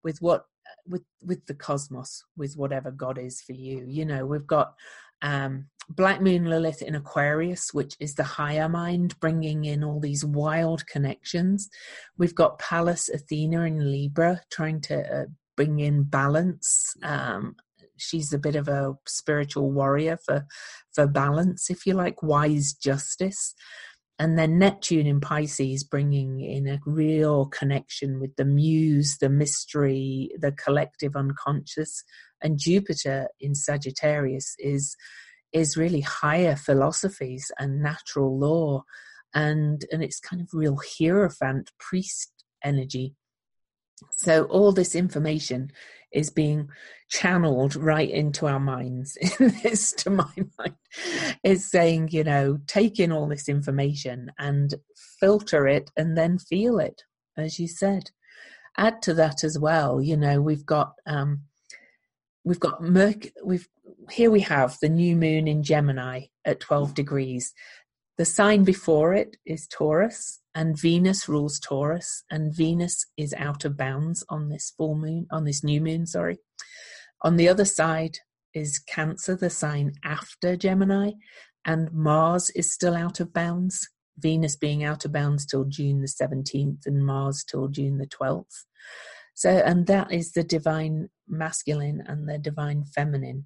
with 0.03 0.21
what 0.21 0.45
with 0.87 1.03
with 1.21 1.45
the 1.45 1.53
cosmos 1.53 2.23
with 2.35 2.55
whatever 2.55 2.91
god 2.91 3.17
is 3.17 3.41
for 3.41 3.53
you. 3.53 3.85
You 3.87 4.05
know 4.05 4.25
we've 4.25 4.47
got 4.47 4.73
um 5.21 5.65
black 5.89 6.21
moon 6.21 6.45
lilith 6.45 6.81
in 6.81 6.95
aquarius 6.95 7.73
which 7.73 7.95
is 7.99 8.13
the 8.13 8.23
higher 8.23 8.67
mind 8.67 9.17
bringing 9.19 9.65
in 9.65 9.83
all 9.83 9.99
these 9.99 10.23
wild 10.23 10.85
connections. 10.87 11.69
We've 12.17 12.35
got 12.35 12.59
pallas 12.59 13.09
athena 13.09 13.63
in 13.63 13.91
libra 13.91 14.41
trying 14.51 14.81
to 14.81 15.21
uh, 15.21 15.25
bring 15.55 15.79
in 15.79 16.03
balance. 16.03 16.93
Um 17.03 17.55
she's 17.97 18.31
a 18.31 18.37
bit 18.37 18.55
of 18.55 18.67
a 18.67 18.93
spiritual 19.07 19.71
warrior 19.71 20.17
for 20.17 20.45
for 20.93 21.07
balance 21.07 21.69
if 21.69 21.85
you 21.85 21.93
like 21.93 22.21
wise 22.21 22.73
justice 22.73 23.53
and 24.19 24.37
then 24.37 24.57
Neptune 24.57 25.05
in 25.05 25.19
Pisces 25.21 25.83
bringing 25.83 26.41
in 26.41 26.67
a 26.67 26.79
real 26.85 27.45
connection 27.45 28.19
with 28.19 28.35
the 28.35 28.45
muse, 28.45 29.17
the 29.19 29.29
mystery, 29.29 30.31
the 30.39 30.51
collective 30.51 31.15
unconscious, 31.15 32.03
and 32.41 32.59
Jupiter 32.59 33.27
in 33.39 33.53
Sagittarius 33.53 34.55
is 34.59 34.95
is 35.53 35.77
really 35.77 36.01
higher 36.01 36.55
philosophies 36.55 37.51
and 37.59 37.81
natural 37.81 38.37
law, 38.39 38.83
and 39.33 39.85
and 39.91 40.03
it's 40.03 40.19
kind 40.19 40.41
of 40.41 40.49
real 40.53 40.79
hierophant 40.97 41.71
priest 41.79 42.31
energy. 42.63 43.15
So 44.11 44.43
all 44.45 44.71
this 44.71 44.95
information 44.95 45.71
is 46.11 46.29
being 46.29 46.69
channeled 47.09 47.75
right 47.75 48.09
into 48.09 48.47
our 48.47 48.59
minds. 48.59 49.17
this, 49.39 49.91
to 49.93 50.09
my 50.09 50.31
mind, 50.57 50.75
is 51.43 51.69
saying, 51.69 52.09
you 52.11 52.23
know, 52.23 52.59
take 52.67 52.99
in 52.99 53.11
all 53.11 53.27
this 53.27 53.49
information 53.49 54.31
and 54.37 54.73
filter 55.19 55.67
it 55.67 55.91
and 55.97 56.17
then 56.17 56.37
feel 56.37 56.79
it, 56.79 57.03
as 57.37 57.59
you 57.59 57.67
said. 57.67 58.11
Add 58.77 59.01
to 59.03 59.13
that 59.15 59.43
as 59.43 59.57
well, 59.57 60.01
you 60.01 60.15
know, 60.15 60.39
we've 60.39 60.65
got 60.65 60.93
um, 61.07 61.41
we've 62.43 62.59
got 62.59 62.81
Merc 62.81 63.27
we've 63.43 63.67
here 64.11 64.31
we 64.31 64.41
have 64.41 64.77
the 64.81 64.89
new 64.89 65.15
moon 65.15 65.47
in 65.47 65.63
Gemini 65.63 66.25
at 66.45 66.59
12 66.59 66.93
degrees. 66.93 67.53
The 68.17 68.25
sign 68.25 68.63
before 68.63 69.13
it 69.13 69.37
is 69.45 69.67
Taurus, 69.67 70.41
and 70.55 70.79
Venus 70.79 71.29
rules 71.29 71.59
Taurus, 71.59 72.23
and 72.31 72.55
Venus 72.55 73.05
is 73.15 73.31
out 73.37 73.63
of 73.63 73.77
bounds 73.77 74.25
on 74.27 74.49
this 74.49 74.73
full 74.75 74.95
moon, 74.95 75.27
on 75.29 75.45
this 75.45 75.63
new 75.63 75.79
moon, 75.79 76.07
sorry. 76.07 76.39
On 77.21 77.35
the 77.35 77.47
other 77.47 77.65
side 77.65 78.17
is 78.55 78.79
Cancer, 78.79 79.35
the 79.35 79.51
sign 79.51 79.93
after 80.03 80.55
Gemini, 80.55 81.11
and 81.63 81.91
Mars 81.93 82.49
is 82.51 82.73
still 82.73 82.95
out 82.95 83.19
of 83.19 83.33
bounds, 83.33 83.87
Venus 84.17 84.55
being 84.55 84.83
out 84.83 85.05
of 85.05 85.11
bounds 85.11 85.45
till 85.45 85.65
June 85.65 86.01
the 86.01 86.07
17th, 86.07 86.87
and 86.87 87.05
Mars 87.05 87.43
till 87.43 87.67
June 87.67 87.99
the 87.99 88.07
12th. 88.07 88.65
So, 89.35 89.51
and 89.51 89.85
that 89.85 90.11
is 90.11 90.31
the 90.31 90.43
divine 90.43 91.09
masculine 91.27 92.01
and 92.07 92.27
the 92.27 92.39
divine 92.39 92.85
feminine, 92.85 93.45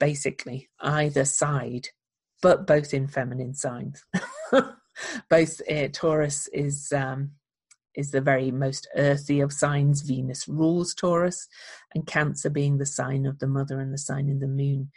basically, 0.00 0.68
either 0.80 1.24
side 1.24 1.90
but 2.42 2.66
both 2.66 2.94
in 2.94 3.06
feminine 3.06 3.54
signs. 3.54 4.04
both 5.30 5.60
uh, 5.70 5.88
Taurus 5.92 6.48
is 6.52 6.92
um, 6.92 7.32
is 7.94 8.10
the 8.10 8.20
very 8.20 8.50
most 8.50 8.88
earthy 8.96 9.40
of 9.40 9.52
signs. 9.52 10.02
Venus 10.02 10.46
rules 10.48 10.94
Taurus, 10.94 11.48
and 11.94 12.06
Cancer 12.06 12.50
being 12.50 12.78
the 12.78 12.86
sign 12.86 13.26
of 13.26 13.38
the 13.38 13.46
mother 13.46 13.80
and 13.80 13.92
the 13.92 13.98
sign 13.98 14.30
of 14.30 14.40
the 14.40 14.46
moon. 14.46 14.90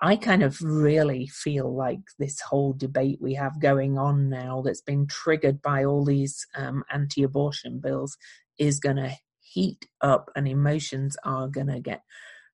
I 0.00 0.16
kind 0.16 0.42
of 0.42 0.60
really 0.60 1.26
feel 1.26 1.74
like 1.74 2.00
this 2.18 2.38
whole 2.40 2.74
debate 2.74 3.18
we 3.20 3.32
have 3.34 3.60
going 3.60 3.96
on 3.96 4.28
now, 4.28 4.60
that's 4.60 4.82
been 4.82 5.06
triggered 5.06 5.62
by 5.62 5.84
all 5.84 6.04
these 6.04 6.46
um, 6.54 6.84
anti-abortion 6.92 7.80
bills, 7.80 8.18
is 8.58 8.78
going 8.78 8.96
to 8.96 9.16
heat 9.40 9.86
up, 10.02 10.30
and 10.36 10.46
emotions 10.46 11.16
are 11.24 11.48
going 11.48 11.68
to 11.68 11.80
get 11.80 12.02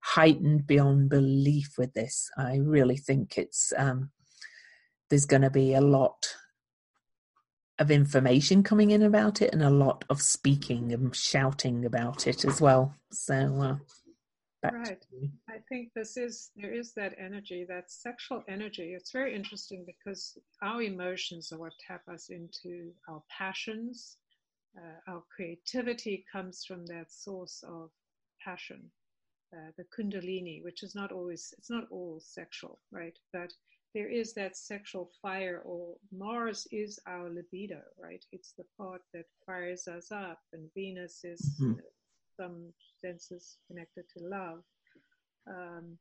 heightened 0.03 0.67
beyond 0.67 1.11
belief 1.11 1.75
with 1.77 1.93
this. 1.95 2.31
I 2.37 2.59
really 2.59 2.97
think 2.97 3.37
it's 3.37 3.73
um, 3.77 4.11
there's 5.13 5.27
going 5.27 5.43
to 5.43 5.51
be 5.51 5.75
a 5.75 5.81
lot 5.83 6.27
of 7.79 7.91
information 7.91 8.63
coming 8.63 8.93
in 8.93 9.03
about 9.03 9.43
it 9.43 9.53
and 9.53 9.63
a 9.63 9.69
lot 9.69 10.07
of 10.09 10.23
speaking 10.23 10.91
and 10.91 11.15
shouting 11.15 11.85
about 11.85 12.27
it 12.27 12.47
as 12.47 12.63
well. 12.63 12.95
So, 13.11 13.35
uh, 14.65 14.71
right. 14.73 15.05
I 15.51 15.59
think 15.69 15.91
this 15.95 16.17
is 16.17 16.51
there 16.57 16.73
is 16.73 16.95
that 16.95 17.15
energy, 17.19 17.67
that 17.69 17.91
sexual 17.91 18.43
energy. 18.49 18.95
It's 18.95 19.13
very 19.13 19.37
interesting 19.37 19.85
because 19.85 20.39
our 20.63 20.81
emotions 20.81 21.53
are 21.53 21.59
what 21.59 21.75
tap 21.87 22.09
us 22.11 22.31
into 22.31 22.91
our 23.07 23.23
passions. 23.29 24.17
Uh, 24.75 25.13
our 25.13 25.23
creativity 25.37 26.25
comes 26.33 26.65
from 26.67 26.87
that 26.87 27.13
source 27.13 27.63
of 27.69 27.91
passion, 28.43 28.91
uh, 29.55 29.73
the 29.77 29.85
kundalini, 29.95 30.65
which 30.65 30.83
is 30.83 30.95
not 30.95 31.13
always 31.13 31.53
it's 31.59 31.69
not 31.69 31.85
all 31.91 32.19
sexual, 32.19 32.81
right? 32.91 33.19
But 33.35 33.53
there 33.95 34.09
is 34.09 34.33
that 34.35 34.57
sexual 34.57 35.11
fire, 35.21 35.63
or 35.65 35.95
Mars 36.11 36.67
is 36.73 36.99
our 37.07 37.29
libido, 37.29 37.81
right? 38.03 38.25
It's 38.33 38.53
the 38.57 38.65
part 38.79 39.03
that 39.13 39.27
fires 39.47 39.89
us 39.89 40.11
up, 40.13 40.39
and 40.53 40.69
Venus 40.75 41.25
is 41.25 41.59
mm-hmm. 41.61 41.81
some 42.39 42.73
senses 43.05 43.59
connected 43.69 44.05
to 44.17 44.25
love. 44.25 44.63
Um, 45.47 45.99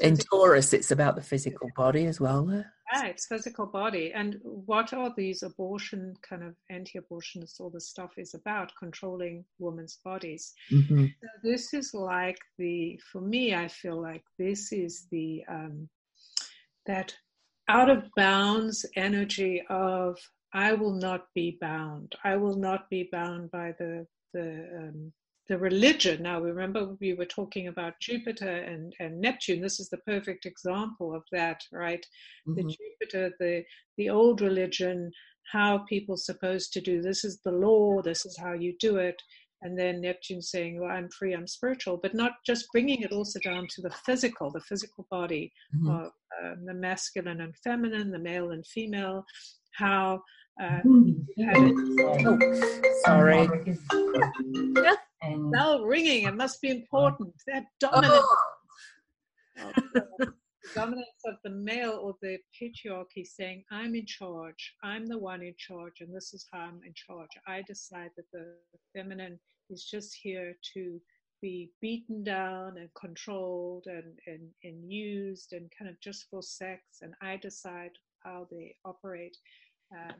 in 0.00 0.16
Taurus, 0.16 0.72
it's 0.72 0.90
about 0.90 1.16
the 1.16 1.22
physical 1.22 1.70
body 1.76 2.06
as 2.06 2.20
well. 2.20 2.64
Yeah, 2.92 3.06
it's 3.06 3.26
physical 3.26 3.66
body. 3.66 4.12
And 4.14 4.38
what 4.42 4.92
are 4.92 5.12
these 5.16 5.42
abortion 5.42 6.14
kind 6.22 6.44
of 6.44 6.54
anti-abortionists? 6.70 7.60
All 7.60 7.70
this 7.70 7.88
stuff 7.88 8.12
is 8.16 8.34
about 8.34 8.72
controlling 8.78 9.44
women's 9.58 9.98
bodies. 10.04 10.54
Mm-hmm. 10.72 11.06
So 11.06 11.28
this 11.42 11.74
is 11.74 11.94
like 11.94 12.38
the, 12.58 13.00
for 13.10 13.20
me, 13.20 13.54
I 13.54 13.66
feel 13.66 14.00
like 14.00 14.22
this 14.38 14.72
is 14.72 15.06
the 15.10 15.42
um, 15.48 15.88
that 16.88 17.14
out 17.68 17.88
of 17.88 18.10
bounds 18.16 18.84
energy 18.96 19.62
of 19.70 20.18
I 20.52 20.72
will 20.72 20.94
not 20.94 21.26
be 21.34 21.58
bound. 21.60 22.14
I 22.24 22.36
will 22.36 22.56
not 22.56 22.88
be 22.90 23.08
bound 23.12 23.50
by 23.50 23.74
the 23.78 24.06
the 24.32 24.68
um, 24.76 25.12
the 25.48 25.58
religion. 25.58 26.22
Now, 26.22 26.40
remember 26.40 26.96
we 27.00 27.14
were 27.14 27.24
talking 27.24 27.68
about 27.68 28.00
Jupiter 28.00 28.50
and, 28.50 28.92
and 29.00 29.18
Neptune. 29.20 29.62
This 29.62 29.80
is 29.80 29.88
the 29.88 29.98
perfect 29.98 30.44
example 30.44 31.14
of 31.14 31.22
that, 31.32 31.62
right? 31.72 32.04
Mm-hmm. 32.46 32.54
The 32.54 32.76
Jupiter, 32.76 33.32
the 33.38 33.64
the 33.96 34.10
old 34.10 34.40
religion, 34.40 35.10
how 35.52 35.78
people 35.88 36.16
supposed 36.16 36.72
to 36.74 36.80
do. 36.80 37.00
This 37.00 37.24
is 37.24 37.40
the 37.44 37.52
law. 37.52 38.02
This 38.02 38.26
is 38.26 38.36
how 38.38 38.52
you 38.52 38.74
do 38.78 38.96
it. 38.96 39.22
And 39.62 39.78
then 39.78 40.00
Neptune 40.00 40.40
saying, 40.40 40.80
"Well, 40.80 40.90
I'm 40.90 41.08
free. 41.10 41.34
I'm 41.34 41.46
spiritual," 41.46 41.96
but 41.96 42.14
not 42.14 42.32
just 42.46 42.66
bringing 42.72 43.02
it 43.02 43.12
also 43.12 43.40
down 43.40 43.66
to 43.74 43.82
the 43.82 43.90
physical, 43.90 44.50
the 44.50 44.60
physical 44.60 45.06
body, 45.10 45.52
mm-hmm. 45.74 45.88
of, 45.88 46.12
um, 46.42 46.64
the 46.64 46.74
masculine 46.74 47.40
and 47.40 47.56
feminine, 47.56 48.10
the 48.10 48.18
male 48.18 48.52
and 48.52 48.66
female. 48.66 49.24
How 49.74 50.22
uh, 50.60 50.80
oh, 50.84 52.38
sorry. 53.04 53.48
Bell 55.52 55.84
ringing. 55.84 56.26
It 56.26 56.34
must 56.34 56.60
be 56.60 56.70
important. 56.70 57.32
That 57.46 57.64
dominance, 57.80 58.24
oh. 59.60 59.72
Dominance 60.74 61.22
of 61.26 61.36
the 61.44 61.50
male 61.50 61.98
or 62.02 62.14
the 62.20 62.38
patriarchy 62.60 63.26
saying, 63.26 63.64
"I'm 63.70 63.94
in 63.94 64.06
charge. 64.06 64.74
I'm 64.82 65.06
the 65.06 65.18
one 65.18 65.42
in 65.42 65.54
charge, 65.58 66.00
and 66.00 66.14
this 66.14 66.32
is 66.34 66.46
how 66.52 66.60
I'm 66.60 66.82
in 66.84 66.94
charge." 66.94 67.30
I 67.46 67.62
decide 67.62 68.10
that 68.16 68.30
the 68.32 68.56
feminine 68.94 69.38
is 69.70 69.84
just 69.84 70.14
here 70.14 70.56
to 70.74 71.00
be 71.40 71.70
beaten 71.80 72.24
down 72.24 72.78
and 72.78 72.92
controlled 72.94 73.86
and, 73.86 74.18
and, 74.26 74.50
and 74.64 74.90
used 74.90 75.52
and 75.52 75.70
kind 75.78 75.88
of 75.88 76.00
just 76.00 76.26
for 76.28 76.42
sex 76.42 76.82
and 77.00 77.14
i 77.22 77.36
decide 77.36 77.92
how 78.24 78.48
they 78.50 78.74
operate 78.84 79.36
uh, 79.96 80.12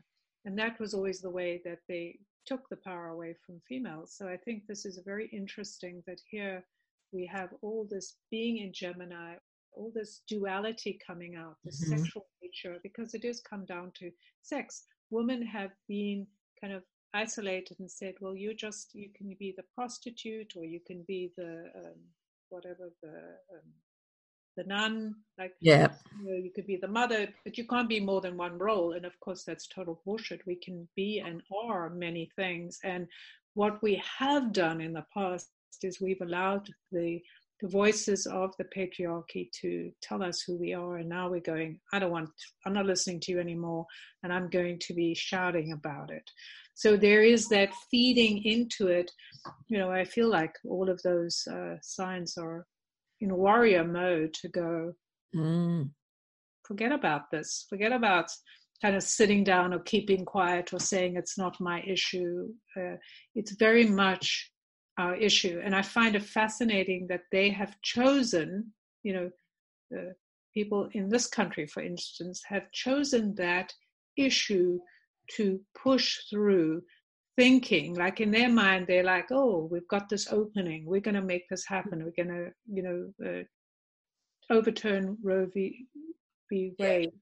and 0.45 0.57
that 0.57 0.79
was 0.79 0.93
always 0.93 1.19
the 1.19 1.29
way 1.29 1.61
that 1.65 1.79
they 1.87 2.17
took 2.45 2.67
the 2.69 2.77
power 2.77 3.09
away 3.09 3.35
from 3.45 3.61
females. 3.67 4.15
So 4.17 4.27
I 4.27 4.37
think 4.37 4.63
this 4.65 4.85
is 4.85 4.99
very 5.05 5.29
interesting 5.31 6.01
that 6.07 6.19
here 6.29 6.63
we 7.11 7.25
have 7.27 7.49
all 7.61 7.87
this 7.89 8.15
being 8.31 8.57
in 8.57 8.71
Gemini, 8.73 9.35
all 9.73 9.91
this 9.93 10.21
duality 10.27 10.99
coming 11.05 11.35
out, 11.35 11.55
the 11.63 11.71
mm-hmm. 11.71 11.97
sexual 11.97 12.25
nature, 12.41 12.77
because 12.83 13.13
it 13.13 13.21
does 13.21 13.41
come 13.41 13.65
down 13.65 13.91
to 13.99 14.11
sex. 14.41 14.83
Women 15.09 15.45
have 15.45 15.71
been 15.87 16.27
kind 16.61 16.73
of 16.73 16.83
isolated 17.13 17.77
and 17.79 17.89
said, 17.89 18.15
well, 18.21 18.35
you 18.35 18.53
just, 18.53 18.93
you 18.93 19.09
can 19.15 19.35
be 19.39 19.53
the 19.55 19.63
prostitute 19.75 20.53
or 20.55 20.65
you 20.65 20.79
can 20.85 21.03
be 21.07 21.31
the, 21.37 21.65
um, 21.75 21.99
whatever 22.49 22.91
the 23.01 23.17
um, 23.53 23.73
the 24.57 24.63
nun 24.65 25.15
like 25.37 25.53
yeah 25.61 25.87
you, 26.21 26.29
know, 26.29 26.35
you 26.35 26.51
could 26.53 26.67
be 26.67 26.75
the 26.75 26.87
mother 26.87 27.27
but 27.45 27.57
you 27.57 27.65
can't 27.65 27.87
be 27.87 27.99
more 27.99 28.19
than 28.19 28.35
one 28.35 28.57
role 28.57 28.93
and 28.93 29.05
of 29.05 29.17
course 29.19 29.43
that's 29.43 29.67
total 29.67 30.01
bullshit 30.05 30.45
we 30.45 30.55
can 30.55 30.87
be 30.95 31.21
and 31.25 31.41
are 31.65 31.89
many 31.89 32.29
things 32.35 32.79
and 32.83 33.07
what 33.53 33.81
we 33.81 34.01
have 34.19 34.51
done 34.51 34.81
in 34.81 34.93
the 34.93 35.05
past 35.13 35.49
is 35.83 36.01
we've 36.01 36.21
allowed 36.21 36.67
the 36.91 37.21
the 37.61 37.67
voices 37.67 38.25
of 38.25 38.53
the 38.57 38.65
patriarchy 38.75 39.49
to 39.61 39.91
tell 40.01 40.23
us 40.23 40.41
who 40.41 40.57
we 40.57 40.73
are 40.73 40.97
and 40.97 41.09
now 41.09 41.29
we're 41.29 41.39
going 41.41 41.79
i 41.93 41.99
don't 41.99 42.11
want 42.11 42.29
i'm 42.65 42.73
not 42.73 42.85
listening 42.85 43.19
to 43.19 43.31
you 43.31 43.39
anymore 43.39 43.85
and 44.23 44.31
i'm 44.31 44.49
going 44.49 44.77
to 44.79 44.93
be 44.93 45.13
shouting 45.13 45.73
about 45.73 46.09
it 46.09 46.23
so 46.75 46.95
there 46.95 47.21
is 47.21 47.49
that 47.49 47.69
feeding 47.91 48.43
into 48.43 48.87
it 48.87 49.11
you 49.67 49.77
know 49.77 49.91
i 49.91 50.03
feel 50.03 50.29
like 50.29 50.53
all 50.67 50.89
of 50.89 51.01
those 51.03 51.45
uh, 51.51 51.75
signs 51.81 52.37
are 52.37 52.65
in 53.21 53.35
warrior 53.35 53.83
mode 53.83 54.33
to 54.33 54.47
go, 54.49 54.93
mm. 55.35 55.89
forget 56.63 56.91
about 56.91 57.29
this, 57.31 57.65
forget 57.69 57.91
about 57.91 58.29
kind 58.81 58.95
of 58.95 59.03
sitting 59.03 59.43
down 59.43 59.73
or 59.73 59.79
keeping 59.79 60.23
quiet 60.23 60.71
or 60.73 60.79
saying 60.79 61.17
it's 61.17 61.37
not 61.37 61.59
my 61.59 61.81
issue. 61.81 62.47
Uh, 62.77 62.95
it's 63.35 63.51
very 63.55 63.85
much 63.85 64.51
our 64.99 65.15
issue. 65.15 65.61
And 65.63 65.73
I 65.73 65.81
find 65.81 66.15
it 66.15 66.23
fascinating 66.23 67.07
that 67.07 67.23
they 67.31 67.49
have 67.49 67.73
chosen, 67.81 68.73
you 69.01 69.13
know, 69.13 69.31
uh, 69.97 70.11
people 70.53 70.89
in 70.93 71.09
this 71.09 71.25
country, 71.25 71.65
for 71.65 71.81
instance, 71.81 72.41
have 72.45 72.69
chosen 72.71 73.33
that 73.35 73.73
issue 74.17 74.77
to 75.37 75.59
push 75.81 76.17
through 76.29 76.81
thinking. 77.37 77.95
Like 77.95 78.19
in 78.19 78.31
their 78.31 78.49
mind 78.49 78.85
they're 78.87 79.03
like 79.15 79.27
oh 79.31 79.69
we've 79.71 79.87
got 79.87 80.09
this 80.09 80.31
opening. 80.31 80.85
We're 80.85 81.07
going 81.07 81.15
to 81.15 81.21
make 81.33 81.47
this 81.49 81.65
happen. 81.65 82.03
We're 82.03 82.23
going 82.23 82.35
to 82.37 82.51
you 82.71 82.83
know 82.83 82.99
uh, 83.25 83.43
overturn 84.53 85.17
roe 85.23 85.47
v, 85.53 85.85
v 86.49 86.73
wade. 86.77 87.13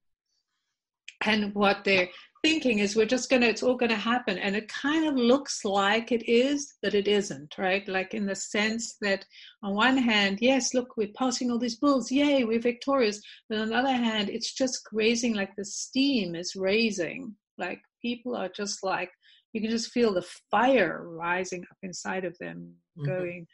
And 1.20 1.54
what 1.54 1.84
they're 1.84 2.08
thinking 2.48 2.78
is 2.78 2.96
we're 2.96 3.04
just 3.04 3.28
going 3.28 3.42
to 3.42 3.48
it's 3.48 3.62
all 3.62 3.76
going 3.76 3.90
to 3.90 3.96
happen. 3.96 4.38
And 4.38 4.56
it 4.56 4.68
kind 4.68 5.06
of 5.06 5.14
looks 5.16 5.64
like 5.64 6.12
it 6.12 6.28
is 6.28 6.74
but 6.82 6.94
it 6.94 7.06
isn't 7.06 7.56
right? 7.58 7.86
Like 7.86 8.14
in 8.14 8.26
the 8.26 8.34
sense 8.34 8.96
that 9.02 9.24
on 9.62 9.74
one 9.74 9.98
hand 9.98 10.38
yes 10.40 10.72
look 10.74 10.96
we're 10.96 11.18
passing 11.22 11.50
all 11.50 11.58
these 11.58 11.76
bills 11.78 12.10
yay 12.10 12.44
we're 12.44 12.60
victorious. 12.60 13.20
But 13.48 13.58
on 13.58 13.68
the 13.68 13.76
other 13.76 13.92
hand 13.92 14.30
it's 14.30 14.52
just 14.54 14.80
raising 14.92 15.34
like 15.34 15.54
the 15.56 15.64
steam 15.64 16.34
is 16.34 16.56
raising. 16.56 17.34
Like 17.58 17.80
people 18.00 18.34
are 18.34 18.48
just 18.48 18.82
like 18.82 19.10
you 19.52 19.60
can 19.60 19.70
just 19.70 19.92
feel 19.92 20.14
the 20.14 20.26
fire 20.50 21.02
rising 21.04 21.62
up 21.70 21.78
inside 21.82 22.24
of 22.24 22.36
them 22.38 22.74
mm-hmm. 22.98 23.08
going 23.08 23.46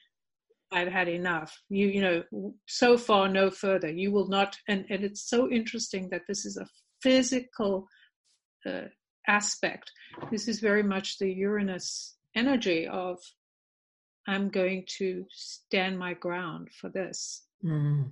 i've 0.73 0.89
had 0.89 1.09
enough. 1.09 1.53
You 1.69 1.87
you 1.89 2.01
know 2.01 2.23
so 2.67 2.97
far 2.97 3.29
no 3.29 3.51
further. 3.51 3.91
You 3.91 4.13
will 4.13 4.29
not 4.29 4.57
and 4.69 4.85
and 4.89 5.05
it's 5.05 5.29
so 5.29 5.51
interesting 5.51 6.09
that 6.11 6.23
this 6.29 6.45
is 6.45 6.57
a 6.57 6.67
physical 7.03 7.87
uh, 8.67 8.89
aspect. 9.27 9.91
This 10.31 10.49
is 10.49 10.61
very 10.61 10.83
much 10.83 11.19
the 11.19 11.33
uranus 11.33 12.17
energy 12.35 12.87
of 12.89 13.19
i'm 14.27 14.49
going 14.49 14.85
to 14.89 15.25
stand 15.31 15.97
my 15.97 16.15
ground 16.15 16.69
for 16.81 16.89
this. 16.89 17.45
Mm. 17.65 18.11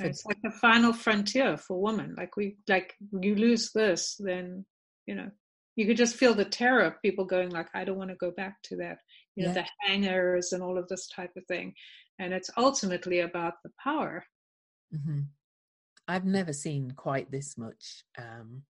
it's 0.00 0.26
like 0.26 0.42
the 0.42 0.50
final 0.50 0.92
frontier 0.92 1.56
for 1.56 1.80
women 1.80 2.14
like 2.18 2.36
we 2.36 2.56
like 2.68 2.94
you 3.20 3.36
lose 3.36 3.70
this 3.72 4.16
then 4.18 4.64
you 5.06 5.14
know 5.14 5.30
you 5.76 5.86
could 5.86 5.96
just 5.96 6.16
feel 6.16 6.34
the 6.34 6.44
terror 6.44 6.80
of 6.80 7.00
people 7.00 7.24
going 7.24 7.50
like 7.50 7.68
i 7.74 7.84
don't 7.84 7.96
want 7.96 8.10
to 8.10 8.16
go 8.16 8.32
back 8.32 8.60
to 8.64 8.76
that 8.76 8.98
you 9.36 9.46
know 9.46 9.52
the 9.52 9.66
hangers 9.80 10.52
and 10.52 10.62
all 10.62 10.78
of 10.78 10.88
this 10.88 11.08
type 11.08 11.32
of 11.36 11.44
thing. 11.46 11.74
And 12.18 12.32
it's 12.32 12.50
ultimately 12.56 13.20
about 13.20 13.54
the 13.64 13.70
power. 13.82 14.24
Mm-hmm. 14.94 15.22
i've 16.06 16.24
never 16.24 16.52
seen 16.52 16.92
quite 16.92 17.28
this 17.32 17.58
much 17.58 18.04
um 18.16 18.62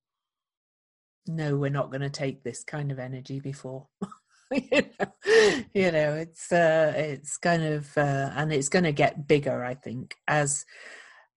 no 1.27 1.57
we're 1.57 1.71
not 1.71 1.91
going 1.91 2.01
to 2.01 2.11
take 2.11 2.43
this 2.43 2.65
kind 2.65 2.93
of 2.93 2.99
energy 2.99 3.41
before 3.41 3.87
you, 4.53 4.63
know, 4.71 5.63
you 5.75 5.91
know 5.91 6.15
it's 6.15 6.53
uh 6.53 6.93
it's 6.95 7.37
kind 7.39 7.63
of 7.63 7.97
uh 7.97 8.31
and 8.35 8.53
it's 8.53 8.69
going 8.69 8.85
to 8.85 8.93
get 8.93 9.27
bigger 9.27 9.65
i 9.65 9.75
think 9.75 10.15
as 10.29 10.65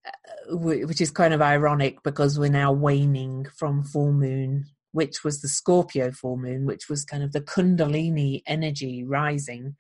uh, 0.05 0.55
which 0.55 1.01
is 1.01 1.11
kind 1.11 1.33
of 1.33 1.41
ironic 1.41 2.03
because 2.03 2.37
we're 2.37 2.49
now 2.49 2.71
waning 2.71 3.45
from 3.57 3.83
full 3.83 4.11
moon 4.11 4.65
which 4.97 5.23
was 5.23 5.41
the 5.41 5.47
Scorpio 5.47 6.11
full 6.11 6.37
moon, 6.37 6.65
which 6.65 6.89
was 6.89 7.05
kind 7.05 7.21
of 7.21 7.31
the 7.31 7.41
Kundalini 7.41 8.41
energy 8.47 9.03
rising, 9.03 9.75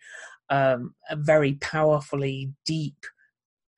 um, 0.51 0.93
a 1.09 1.15
very 1.15 1.53
powerfully 1.55 2.53
deep 2.67 3.03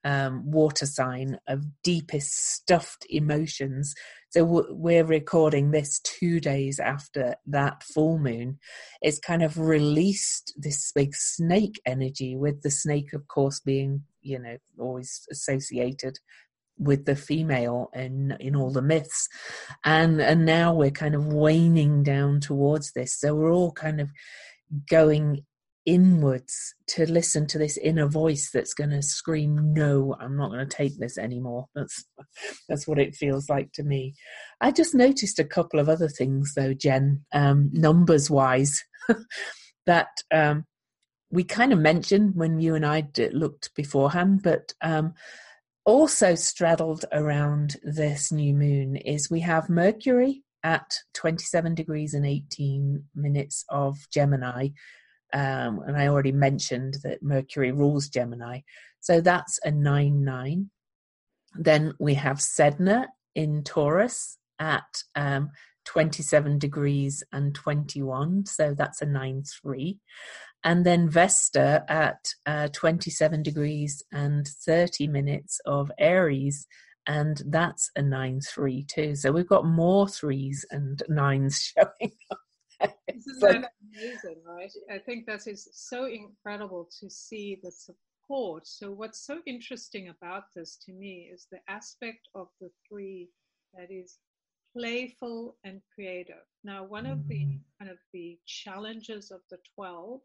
um, 0.04 0.50
water 0.50 0.84
sign 0.84 1.38
of 1.46 1.64
deepest 1.82 2.36
stuffed 2.36 3.06
emotions. 3.08 3.94
So 4.30 4.66
we're 4.70 5.04
recording 5.04 5.72
this 5.72 5.98
two 6.00 6.38
days 6.38 6.78
after 6.78 7.34
that 7.48 7.82
full 7.82 8.16
moon. 8.16 8.60
It's 9.02 9.18
kind 9.18 9.42
of 9.42 9.58
released 9.58 10.54
this 10.56 10.92
big 10.94 11.16
snake 11.16 11.80
energy, 11.84 12.36
with 12.36 12.62
the 12.62 12.70
snake, 12.70 13.12
of 13.12 13.26
course, 13.26 13.58
being 13.58 14.04
you 14.22 14.38
know 14.38 14.56
always 14.78 15.26
associated 15.32 16.18
with 16.78 17.06
the 17.06 17.16
female 17.16 17.90
in 17.94 18.36
in 18.40 18.54
all 18.54 18.70
the 18.70 18.82
myths 18.82 19.28
and 19.84 20.20
and 20.20 20.44
now 20.44 20.74
we're 20.74 20.90
kind 20.90 21.14
of 21.14 21.26
waning 21.26 22.02
down 22.02 22.40
towards 22.40 22.92
this 22.92 23.18
so 23.18 23.34
we're 23.34 23.52
all 23.52 23.72
kind 23.72 24.00
of 24.00 24.10
going 24.88 25.44
inwards 25.90 26.74
to 26.86 27.04
listen 27.10 27.48
to 27.48 27.58
this 27.58 27.76
inner 27.76 28.06
voice 28.06 28.50
that's 28.52 28.74
going 28.74 28.90
to 28.90 29.02
scream 29.02 29.74
no 29.74 30.14
i'm 30.20 30.36
not 30.36 30.50
going 30.50 30.66
to 30.66 30.76
take 30.76 30.96
this 30.98 31.18
anymore. 31.18 31.66
That's 31.74 32.04
that's 32.68 32.86
what 32.86 33.00
it 33.00 33.16
feels 33.16 33.48
like 33.48 33.72
to 33.72 33.82
me. 33.82 34.14
I 34.60 34.70
just 34.70 34.94
noticed 34.94 35.40
a 35.40 35.44
couple 35.44 35.80
of 35.80 35.88
other 35.88 36.08
things 36.08 36.54
though 36.54 36.74
jen 36.74 37.24
um, 37.32 37.70
numbers 37.72 38.30
wise 38.30 38.84
that 39.86 40.08
um, 40.32 40.64
we 41.32 41.42
kind 41.42 41.72
of 41.72 41.80
mentioned 41.80 42.34
when 42.36 42.60
you 42.60 42.76
and 42.76 42.86
i 42.86 43.08
looked 43.32 43.74
beforehand 43.74 44.42
but 44.42 44.72
um, 44.82 45.14
also 45.84 46.34
straddled 46.36 47.04
around 47.12 47.76
this 47.82 48.30
new 48.30 48.54
moon 48.54 48.94
is 48.96 49.30
we 49.30 49.40
have 49.40 49.68
mercury 49.68 50.42
at 50.62 50.92
27 51.14 51.74
degrees 51.74 52.14
and 52.14 52.26
18 52.26 53.04
minutes 53.14 53.64
of 53.70 53.96
gemini 54.12 54.68
um, 55.32 55.80
and 55.86 55.96
I 55.96 56.08
already 56.08 56.32
mentioned 56.32 56.98
that 57.02 57.22
Mercury 57.22 57.72
rules 57.72 58.08
Gemini. 58.08 58.60
So 59.00 59.20
that's 59.20 59.58
a 59.64 59.70
9 59.70 60.24
9. 60.24 60.70
Then 61.54 61.94
we 61.98 62.14
have 62.14 62.38
Sedna 62.38 63.06
in 63.34 63.62
Taurus 63.64 64.38
at 64.58 65.02
um, 65.14 65.50
27 65.86 66.58
degrees 66.58 67.24
and 67.32 67.54
21. 67.54 68.46
So 68.46 68.74
that's 68.74 69.02
a 69.02 69.06
9 69.06 69.42
3. 69.62 69.98
And 70.62 70.84
then 70.84 71.08
Vesta 71.08 71.84
at 71.88 72.34
uh, 72.44 72.68
27 72.68 73.42
degrees 73.42 74.02
and 74.12 74.46
30 74.46 75.08
minutes 75.08 75.60
of 75.64 75.90
Aries. 75.98 76.66
And 77.06 77.42
that's 77.46 77.90
a 77.96 78.02
9 78.02 78.40
3 78.40 78.84
too. 78.84 79.16
So 79.16 79.32
we've 79.32 79.48
got 79.48 79.64
more 79.64 80.06
threes 80.06 80.66
and 80.70 81.02
nines 81.08 81.60
showing 81.76 82.12
up. 82.30 82.38
Isn't 83.08 83.40
that 83.40 83.72
amazing, 83.94 84.42
right? 84.46 84.72
I 84.90 84.98
think 84.98 85.26
that 85.26 85.46
is 85.46 85.68
so 85.72 86.06
incredible 86.06 86.88
to 87.00 87.10
see 87.10 87.58
the 87.62 87.70
support. 87.70 88.66
So, 88.66 88.90
what's 88.90 89.26
so 89.26 89.40
interesting 89.46 90.08
about 90.08 90.44
this 90.54 90.76
to 90.86 90.92
me 90.92 91.30
is 91.32 91.46
the 91.50 91.60
aspect 91.68 92.28
of 92.34 92.48
the 92.60 92.70
three 92.88 93.28
that 93.74 93.90
is 93.90 94.18
playful 94.76 95.56
and 95.64 95.80
creative. 95.94 96.46
Now, 96.64 96.84
one 96.84 97.06
of 97.06 97.26
the 97.28 97.44
mm. 97.44 97.60
kind 97.78 97.90
of 97.90 97.98
the 98.12 98.38
challenges 98.46 99.30
of 99.30 99.40
the 99.50 99.58
12, 99.74 100.20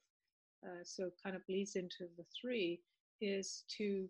uh, 0.64 0.68
so 0.84 1.10
kind 1.24 1.36
of 1.36 1.42
leads 1.50 1.76
into 1.76 2.08
the 2.18 2.26
three, 2.40 2.82
is 3.22 3.64
to 3.78 4.08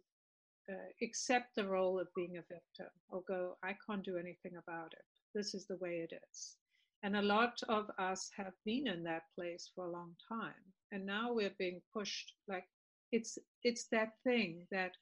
uh, 0.70 0.76
accept 1.02 1.56
the 1.56 1.68
role 1.68 2.00
of 2.00 2.08
being 2.16 2.38
a 2.38 2.54
victim 2.54 2.92
or 3.10 3.22
go, 3.28 3.56
I 3.64 3.76
can't 3.88 4.04
do 4.04 4.18
anything 4.18 4.58
about 4.58 4.94
it. 4.94 5.06
This 5.34 5.54
is 5.54 5.68
the 5.68 5.78
way 5.78 6.06
it 6.10 6.14
is. 6.32 6.58
And 7.06 7.16
a 7.16 7.22
lot 7.22 7.62
of 7.70 7.92
us 8.00 8.32
have 8.36 8.54
been 8.66 8.88
in 8.88 9.04
that 9.04 9.26
place 9.36 9.70
for 9.76 9.86
a 9.86 9.92
long 9.92 10.16
time. 10.28 10.66
And 10.92 11.06
now 11.06 11.32
we're 11.32 11.54
being 11.60 11.80
pushed 11.94 12.34
like 12.48 12.66
it's 13.12 13.38
it's 13.64 13.86
that 13.92 14.14
thing 14.24 14.66
that 14.72 14.94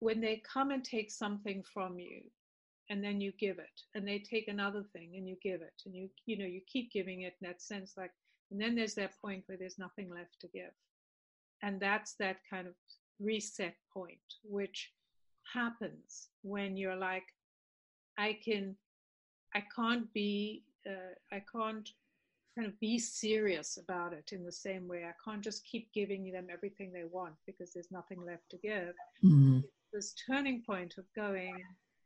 when 0.00 0.22
they 0.22 0.42
come 0.50 0.70
and 0.70 0.82
take 0.82 1.10
something 1.10 1.62
from 1.74 1.98
you 1.98 2.22
and 2.88 3.04
then 3.04 3.20
you 3.20 3.30
give 3.38 3.58
it 3.58 3.82
and 3.94 4.08
they 4.08 4.20
take 4.20 4.48
another 4.48 4.84
thing 4.94 5.12
and 5.14 5.28
you 5.28 5.36
give 5.42 5.60
it 5.60 5.82
and 5.84 5.94
you 5.94 6.08
you 6.24 6.38
know 6.38 6.46
you 6.46 6.62
keep 6.66 6.90
giving 6.90 7.22
it 7.22 7.34
in 7.42 7.48
that 7.48 7.60
sense 7.60 7.92
like 7.98 8.12
and 8.50 8.58
then 8.58 8.74
there's 8.74 8.94
that 8.94 9.12
point 9.20 9.42
where 9.46 9.58
there's 9.58 9.78
nothing 9.78 10.08
left 10.08 10.40
to 10.40 10.48
give 10.48 10.72
and 11.62 11.78
that's 11.78 12.14
that 12.14 12.38
kind 12.48 12.66
of 12.66 12.74
reset 13.20 13.74
point 13.92 14.18
which 14.42 14.90
happens 15.52 16.28
when 16.40 16.74
you're 16.74 16.96
like 16.96 17.26
i 18.18 18.36
can 18.44 18.74
i 19.54 19.62
can't 19.76 20.10
be 20.14 20.64
uh, 20.88 21.14
I 21.34 21.42
can't 21.52 21.88
kind 22.56 22.68
of 22.68 22.78
be 22.80 22.98
serious 22.98 23.78
about 23.78 24.12
it 24.12 24.30
in 24.32 24.44
the 24.44 24.52
same 24.52 24.86
way. 24.86 25.04
I 25.04 25.14
can't 25.24 25.42
just 25.42 25.64
keep 25.64 25.92
giving 25.92 26.30
them 26.30 26.48
everything 26.52 26.92
they 26.92 27.04
want 27.10 27.34
because 27.46 27.72
there's 27.72 27.90
nothing 27.90 28.24
left 28.24 28.50
to 28.50 28.58
give. 28.58 28.94
Mm-hmm. 29.24 29.60
This 29.92 30.14
turning 30.26 30.62
point 30.66 30.94
of 30.98 31.04
going, 31.16 31.56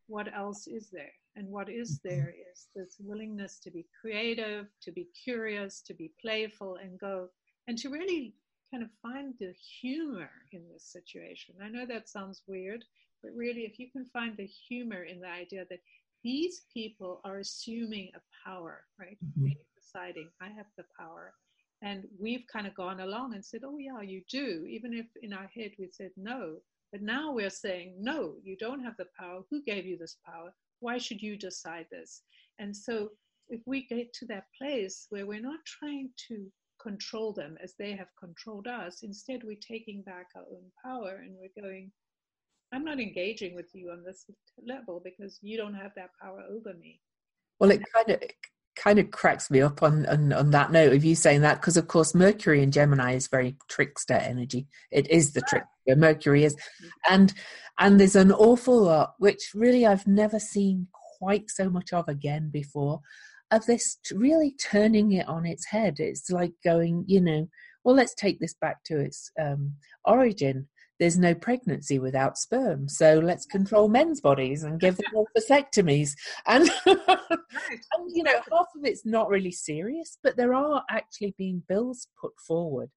what 0.07 0.33
else 0.33 0.67
is 0.67 0.89
there? 0.91 1.13
And 1.35 1.49
what 1.49 1.69
is 1.69 1.99
mm-hmm. 1.99 2.09
there 2.09 2.35
is 2.53 2.69
this 2.75 2.97
willingness 3.01 3.59
to 3.61 3.71
be 3.71 3.87
creative, 4.01 4.67
to 4.83 4.93
be 4.93 5.09
curious, 5.25 5.83
to 5.83 5.95
be 5.95 6.13
playful, 6.21 6.77
and 6.77 6.99
go, 6.99 7.29
and 7.67 7.77
to 7.79 7.91
really 7.91 8.35
kind 8.73 8.83
of 8.83 8.91
find 9.03 9.35
the 9.39 9.53
humor 9.81 10.31
in 10.53 10.63
this 10.73 10.85
situation. 10.85 11.55
I 11.63 11.69
know 11.69 11.87
that 11.87 12.09
sounds 12.09 12.43
weird, 12.47 12.85
but 13.23 13.33
really, 13.35 13.63
if 13.63 13.79
you 13.79 13.91
can 13.91 14.07
find 14.13 14.37
the 14.37 14.47
humor 14.47 15.03
in 15.05 15.21
the 15.21 15.29
idea 15.29 15.65
that 15.69 15.81
these 16.23 16.63
people 16.73 17.21
are 17.25 17.39
assuming 17.39 18.11
a 18.15 18.49
power, 18.49 18.85
right? 18.99 19.17
Mm-hmm. 19.25 19.53
deciding, 19.77 20.29
I 20.41 20.49
have 20.49 20.67
the 20.77 20.85
power. 20.99 21.33
And 21.83 22.05
we've 22.19 22.45
kind 22.53 22.67
of 22.67 22.75
gone 22.75 23.01
along 23.01 23.35
and 23.35 23.45
said, 23.45 23.63
oh, 23.65 23.79
yeah, 23.79 24.01
you 24.01 24.23
do, 24.31 24.67
even 24.69 24.93
if 24.95 25.07
in 25.23 25.33
our 25.33 25.51
head 25.55 25.73
we 25.79 25.89
said 25.93 26.11
no. 26.17 26.57
But 26.93 27.03
now 27.03 27.33
we're 27.33 27.51
saying, 27.51 27.95
no, 27.99 28.35
you 28.43 28.57
don't 28.57 28.83
have 28.83 28.97
the 28.97 29.07
power. 29.19 29.43
Who 29.51 29.63
gave 29.63 29.85
you 29.85 29.99
this 29.99 30.17
power? 30.25 30.55
Why 30.81 30.99
should 30.99 31.21
you 31.21 31.37
decide 31.37 31.87
this? 31.91 32.23
And 32.59 32.75
so 32.75 33.11
if 33.49 33.61
we 33.67 33.87
get 33.87 34.13
to 34.15 34.27
that 34.27 34.45
place 34.57 35.07
where 35.11 35.27
we're 35.27 35.41
not 35.41 35.61
trying 35.67 36.11
to 36.29 36.47
control 36.81 37.33
them 37.33 37.57
as 37.63 37.75
they 37.79 37.93
have 37.93 38.09
controlled 38.19 38.67
us, 38.67 39.03
instead 39.03 39.43
we're 39.45 39.57
taking 39.57 40.03
back 40.03 40.29
our 40.35 40.45
own 40.51 40.65
power 40.85 41.23
and 41.25 41.35
we're 41.39 41.63
going, 41.63 41.91
I'm 42.73 42.85
not 42.85 43.01
engaging 43.01 43.55
with 43.55 43.75
you 43.75 43.91
on 43.91 44.03
this 44.05 44.25
level 44.67 45.01
because 45.05 45.39
you 45.43 45.57
don't 45.57 45.75
have 45.75 45.93
that 45.97 46.11
power 46.21 46.43
over 46.51 46.75
me. 46.79 47.01
Well, 47.59 47.71
it 47.71 47.83
kind 47.95 48.11
of 48.11 48.23
kind 48.77 48.99
of 48.99 49.11
cracks 49.11 49.51
me 49.51 49.63
up 49.63 49.83
on, 49.83 50.05
on, 50.07 50.33
on 50.35 50.51
that 50.51 50.71
note 50.71 50.93
of 50.93 51.03
you 51.05 51.15
saying 51.15 51.41
that 51.41 51.61
because 51.61 51.79
of 51.79 51.89
course 51.89 52.15
Mercury 52.15 52.63
in 52.63 52.71
Gemini 52.71 53.15
is 53.15 53.29
very 53.29 53.57
trickster 53.69 54.15
energy. 54.15 54.67
It 54.91 55.11
is 55.11 55.33
the 55.33 55.41
trickster. 55.43 55.71
Mercury 55.89 56.45
is, 56.45 56.57
and 57.09 57.33
and 57.79 58.01
there's 58.01 58.17
an 58.17 58.33
awful 58.33 58.83
lot 58.83 59.15
which 59.19 59.51
really 59.55 59.87
I've 59.87 60.07
never 60.07 60.39
seen 60.39 60.89
quite 61.19 61.49
so 61.49 61.71
much 61.71 61.93
of 61.93 62.09
again 62.09 62.51
before 62.53 63.01
of 63.51 63.65
this 63.67 63.99
really 64.13 64.55
turning 64.61 65.13
it 65.13 65.29
on 65.29 65.47
its 65.47 65.67
head. 65.67 65.97
It's 65.99 66.31
like 66.31 66.53
going, 66.65 67.05
you 67.07 67.21
know, 67.21 67.49
well, 67.85 67.95
let's 67.95 68.15
take 68.15 68.41
this 68.41 68.55
back 68.55 68.83
to 68.87 68.99
its 68.99 69.31
um, 69.41 69.75
origin 70.05 70.69
there's 70.99 71.19
no 71.19 71.35
pregnancy 71.35 71.99
without 71.99 72.39
sperm. 72.39 72.89
So 72.89 73.19
let's 73.19 73.47
control 73.47 73.89
men's 73.89 74.21
bodies 74.21 74.63
and 74.63 74.81
give 74.81 74.97
them 74.97 75.07
all 75.15 75.29
vasectomies. 75.39 76.13
And, 76.47 76.71
and, 76.87 78.11
you 78.13 78.23
know, 78.23 78.41
half 78.51 78.67
of 78.77 78.85
it's 78.85 79.05
not 79.05 79.29
really 79.29 79.53
serious, 79.53 80.19
but 80.23 80.37
there 80.37 80.55
are 80.55 80.85
actually 80.91 81.35
being 81.37 81.63
bills 81.69 82.09
put 82.21 82.33
forward, 82.47 82.91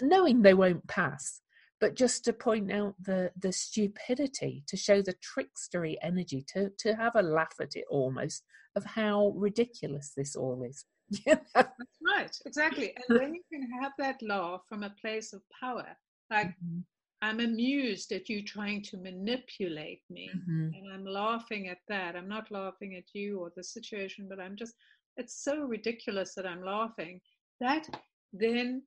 knowing 0.00 0.42
they 0.42 0.54
won't 0.54 0.86
pass, 0.88 1.40
but 1.80 1.94
just 1.94 2.24
to 2.24 2.32
point 2.32 2.72
out 2.72 2.94
the, 3.00 3.30
the 3.38 3.52
stupidity, 3.52 4.64
to 4.66 4.76
show 4.76 5.02
the 5.02 5.14
trickstery 5.14 5.96
energy, 6.02 6.44
to, 6.54 6.70
to 6.78 6.94
have 6.94 7.14
a 7.14 7.22
laugh 7.22 7.54
at 7.60 7.76
it 7.76 7.84
almost, 7.90 8.42
of 8.74 8.84
how 8.84 9.32
ridiculous 9.36 10.12
this 10.16 10.34
all 10.34 10.62
is. 10.62 10.84
That's 11.26 11.66
right, 12.06 12.36
exactly. 12.44 12.94
And 13.08 13.18
when 13.18 13.34
you 13.34 13.42
can 13.52 13.68
have 13.80 13.92
that 13.98 14.20
law 14.22 14.60
from 14.68 14.82
a 14.82 14.94
place 15.00 15.32
of 15.32 15.42
power, 15.60 15.96
like 16.30 16.48
mm-hmm 16.48 16.80
I'm 17.20 17.40
amused 17.40 18.12
at 18.12 18.28
you 18.28 18.42
trying 18.42 18.82
to 18.82 18.96
manipulate 18.96 20.02
me. 20.08 20.30
Mm-hmm. 20.34 20.70
And 20.74 20.92
I'm 20.92 21.04
laughing 21.04 21.68
at 21.68 21.78
that. 21.88 22.14
I'm 22.14 22.28
not 22.28 22.50
laughing 22.50 22.94
at 22.96 23.04
you 23.12 23.40
or 23.40 23.50
the 23.56 23.64
situation, 23.64 24.26
but 24.28 24.38
I'm 24.38 24.56
just, 24.56 24.74
it's 25.16 25.42
so 25.42 25.62
ridiculous 25.62 26.34
that 26.34 26.46
I'm 26.46 26.62
laughing. 26.62 27.20
That 27.60 27.88
then 28.32 28.82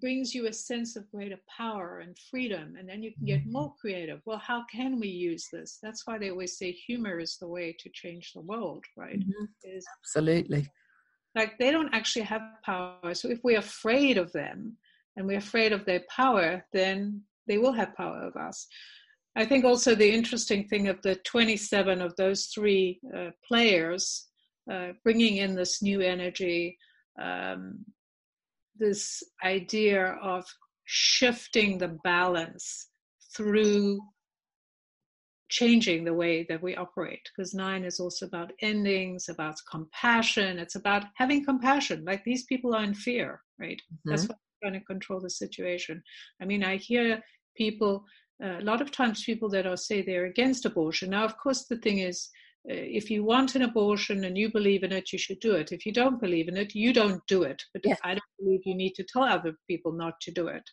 brings 0.00 0.34
you 0.34 0.46
a 0.46 0.52
sense 0.52 0.96
of 0.96 1.10
greater 1.10 1.38
power 1.54 2.00
and 2.00 2.16
freedom. 2.30 2.76
And 2.78 2.88
then 2.88 3.02
you 3.02 3.12
can 3.12 3.26
get 3.26 3.40
mm-hmm. 3.40 3.52
more 3.52 3.74
creative. 3.78 4.20
Well, 4.24 4.38
how 4.38 4.64
can 4.70 4.98
we 4.98 5.08
use 5.08 5.48
this? 5.52 5.78
That's 5.82 6.06
why 6.06 6.18
they 6.18 6.30
always 6.30 6.56
say 6.56 6.72
humor 6.72 7.18
is 7.18 7.36
the 7.36 7.48
way 7.48 7.76
to 7.78 7.90
change 7.90 8.32
the 8.32 8.40
world, 8.40 8.84
right? 8.96 9.20
Mm-hmm. 9.20 9.44
Is, 9.64 9.86
Absolutely. 10.02 10.66
Like 11.34 11.58
they 11.58 11.70
don't 11.70 11.94
actually 11.94 12.24
have 12.24 12.42
power. 12.64 13.14
So 13.14 13.28
if 13.28 13.40
we're 13.44 13.58
afraid 13.58 14.16
of 14.16 14.32
them, 14.32 14.78
and 15.18 15.26
we're 15.26 15.38
afraid 15.38 15.72
of 15.72 15.84
their 15.84 16.04
power, 16.08 16.64
then 16.72 17.20
they 17.48 17.58
will 17.58 17.72
have 17.72 17.96
power 17.96 18.22
over 18.24 18.40
us. 18.40 18.66
I 19.36 19.44
think 19.44 19.64
also 19.64 19.94
the 19.94 20.12
interesting 20.12 20.66
thing 20.68 20.88
of 20.88 21.00
the 21.02 21.16
27 21.16 22.00
of 22.00 22.14
those 22.16 22.46
three 22.46 23.00
uh, 23.16 23.30
players 23.46 24.26
uh, 24.70 24.88
bringing 25.04 25.36
in 25.36 25.54
this 25.54 25.82
new 25.82 26.00
energy, 26.00 26.76
um, 27.20 27.84
this 28.76 29.22
idea 29.44 30.18
of 30.22 30.44
shifting 30.84 31.78
the 31.78 31.98
balance 32.04 32.88
through 33.36 34.00
changing 35.50 36.04
the 36.04 36.12
way 36.12 36.44
that 36.48 36.62
we 36.62 36.76
operate. 36.76 37.26
Because 37.34 37.54
nine 37.54 37.84
is 37.84 38.00
also 38.00 38.26
about 38.26 38.52
endings 38.60 39.28
about 39.28 39.56
compassion. 39.70 40.58
It's 40.58 40.74
about 40.74 41.04
having 41.14 41.44
compassion. 41.44 42.04
Like 42.04 42.22
these 42.24 42.44
people 42.44 42.74
are 42.74 42.84
in 42.84 42.94
fear 42.94 43.40
right? 43.58 43.80
Mm-hmm. 43.92 44.10
that's 44.10 44.28
why 44.28 44.34
trying 44.62 44.72
to 44.72 44.84
control 44.86 45.20
the 45.20 45.30
situation. 45.30 46.02
I 46.42 46.44
mean 46.44 46.64
i 46.64 46.76
hear 46.76 47.22
people 47.58 48.04
uh, 48.42 48.58
a 48.58 48.66
lot 48.70 48.80
of 48.80 48.92
times 48.92 49.24
people 49.24 49.48
that 49.48 49.66
are 49.66 49.76
say 49.76 50.00
they're 50.00 50.26
against 50.26 50.64
abortion 50.64 51.10
now 51.10 51.24
of 51.24 51.36
course 51.36 51.64
the 51.64 51.78
thing 51.78 51.98
is 51.98 52.30
if 52.68 53.10
you 53.10 53.24
want 53.24 53.54
an 53.54 53.62
abortion 53.62 54.24
and 54.24 54.36
you 54.36 54.50
believe 54.50 54.82
in 54.82 54.92
it, 54.92 55.12
you 55.12 55.18
should 55.18 55.40
do 55.40 55.54
it. 55.54 55.72
If 55.72 55.86
you 55.86 55.92
don't 55.92 56.20
believe 56.20 56.48
in 56.48 56.56
it, 56.56 56.74
you 56.74 56.92
don't 56.92 57.26
do 57.26 57.42
it. 57.42 57.62
But 57.72 57.82
yeah. 57.84 57.96
I 58.04 58.10
don't 58.10 58.36
believe 58.38 58.60
you 58.64 58.74
need 58.74 58.94
to 58.96 59.04
tell 59.04 59.24
other 59.24 59.54
people 59.66 59.92
not 59.92 60.20
to 60.22 60.30
do 60.30 60.48
it. 60.48 60.68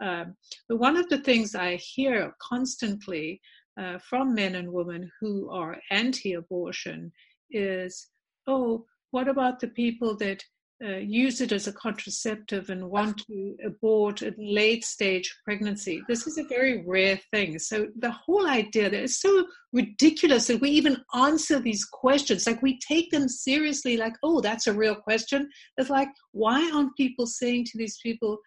Um, 0.00 0.36
but 0.68 0.78
one 0.78 0.96
of 0.96 1.08
the 1.08 1.18
things 1.18 1.54
I 1.54 1.76
hear 1.76 2.34
constantly 2.40 3.40
uh, 3.78 3.98
from 3.98 4.34
men 4.34 4.54
and 4.54 4.72
women 4.72 5.10
who 5.20 5.50
are 5.50 5.78
anti 5.90 6.34
abortion 6.34 7.12
is, 7.50 8.08
oh, 8.46 8.86
what 9.10 9.28
about 9.28 9.60
the 9.60 9.68
people 9.68 10.16
that 10.18 10.42
uh, 10.84 10.96
use 10.98 11.40
it 11.40 11.52
as 11.52 11.66
a 11.66 11.72
contraceptive 11.72 12.68
and 12.68 12.90
want 12.90 13.18
to 13.26 13.56
abort 13.64 14.20
a 14.20 14.34
late 14.36 14.84
stage 14.84 15.34
pregnancy. 15.42 16.02
This 16.06 16.26
is 16.26 16.36
a 16.36 16.44
very 16.44 16.84
rare 16.86 17.18
thing. 17.32 17.58
So 17.58 17.86
the 17.98 18.10
whole 18.10 18.46
idea 18.46 18.90
that 18.90 19.02
is 19.02 19.18
so 19.18 19.46
ridiculous 19.72 20.48
that 20.48 20.60
we 20.60 20.68
even 20.70 21.02
answer 21.14 21.60
these 21.60 21.84
questions, 21.84 22.46
like 22.46 22.60
we 22.60 22.78
take 22.86 23.10
them 23.10 23.26
seriously, 23.26 23.96
like, 23.96 24.16
oh, 24.22 24.42
that's 24.42 24.66
a 24.66 24.72
real 24.72 24.94
question. 24.94 25.48
It's 25.78 25.88
like, 25.88 26.08
why 26.32 26.70
aren't 26.74 26.96
people 26.96 27.26
saying 27.26 27.64
to 27.66 27.78
these 27.78 27.98
people, 28.02 28.38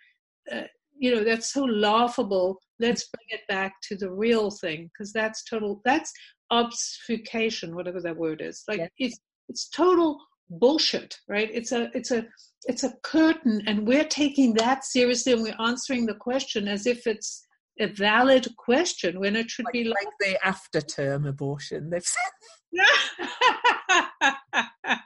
uh, 0.52 0.64
you 1.00 1.16
know, 1.16 1.24
that's 1.24 1.52
so 1.52 1.64
laughable. 1.64 2.60
Let's 2.80 3.10
bring 3.10 3.28
it 3.30 3.48
back 3.48 3.74
to 3.84 3.96
the 3.96 4.12
real 4.12 4.52
thing 4.52 4.90
because 4.94 5.12
that's 5.12 5.44
total. 5.46 5.82
That's 5.84 6.12
obfuscation, 6.52 7.76
whatever 7.76 8.02
that 8.02 8.18
word 8.18 8.42
is. 8.42 8.64
Like 8.68 8.92
it's 9.00 9.20
it's 9.48 9.68
total 9.70 10.20
bullshit 10.50 11.18
right? 11.28 11.50
It's 11.54 11.72
a 11.72 11.90
it's 11.94 12.12
a 12.12 12.26
it's 12.66 12.84
a 12.84 12.94
curtain 13.04 13.62
and 13.68 13.88
we're 13.88 14.06
taking 14.06 14.54
that 14.56 14.84
seriously 14.84 15.34
and 15.34 15.42
we're 15.42 15.56
answering 15.60 16.06
the 16.06 16.16
question 16.16 16.68
as 16.68 16.86
if 16.86 17.08
it's 17.08 17.46
a 17.80 17.88
valid 17.88 18.48
question 18.58 19.20
when 19.20 19.36
it 19.36 19.50
should 19.50 19.66
like, 19.66 19.74
be 19.74 19.84
like, 19.86 19.96
like 20.04 20.14
the 20.20 20.46
after 20.46 20.82
term 20.82 21.26
abortion 21.26 21.90
they've 21.90 22.04
said. 22.04 22.74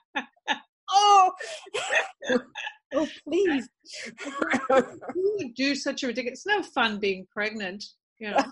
Oh. 0.96 1.32
Oh 2.96 3.08
please. 3.28 3.68
Who 4.70 5.36
would 5.40 5.56
do 5.56 5.74
such 5.74 6.04
a 6.04 6.08
ridiculous 6.08 6.46
it's 6.46 6.46
no 6.46 6.62
fun 6.62 7.00
being 7.00 7.26
pregnant 7.34 7.84
you 8.20 8.30
know? 8.30 8.44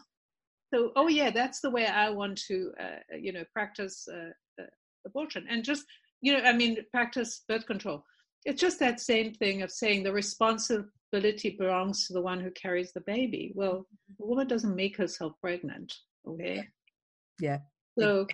So 0.74 0.92
oh 0.96 1.08
yeah 1.08 1.30
that's 1.30 1.62
the 1.62 1.70
way 1.70 1.86
i 1.86 2.10
want 2.10 2.42
to 2.48 2.72
uh, 2.80 3.18
you 3.20 3.34
know 3.34 3.44
practice 3.54 4.08
uh, 4.12 4.32
uh, 4.60 4.66
abortion. 5.06 5.46
And 5.50 5.64
just 5.64 5.86
you 6.22 6.34
know, 6.34 6.44
I 6.44 6.54
mean, 6.54 6.78
practice 6.92 7.44
birth 7.48 7.66
control. 7.66 8.06
It's 8.46 8.62
just 8.62 8.80
that 8.80 9.00
same 9.00 9.34
thing 9.34 9.62
of 9.62 9.72
saying 9.72 10.04
the 10.04 10.14
responsibility 10.14 11.56
belongs 11.60 12.08
to 12.08 12.14
the 12.14 12.22
one 12.22 12.40
who 12.40 12.52
carries 12.52 12.92
the 12.92 13.02
baby. 13.02 13.52
Well, 13.56 13.86
the 14.20 14.26
woman 14.26 14.48
doesn't 14.48 14.76
make 14.76 14.98
herself 14.98 15.34
pregnant, 15.42 15.94
okay? 16.28 16.68
Yeah. 17.40 17.60
So, 18.00 18.28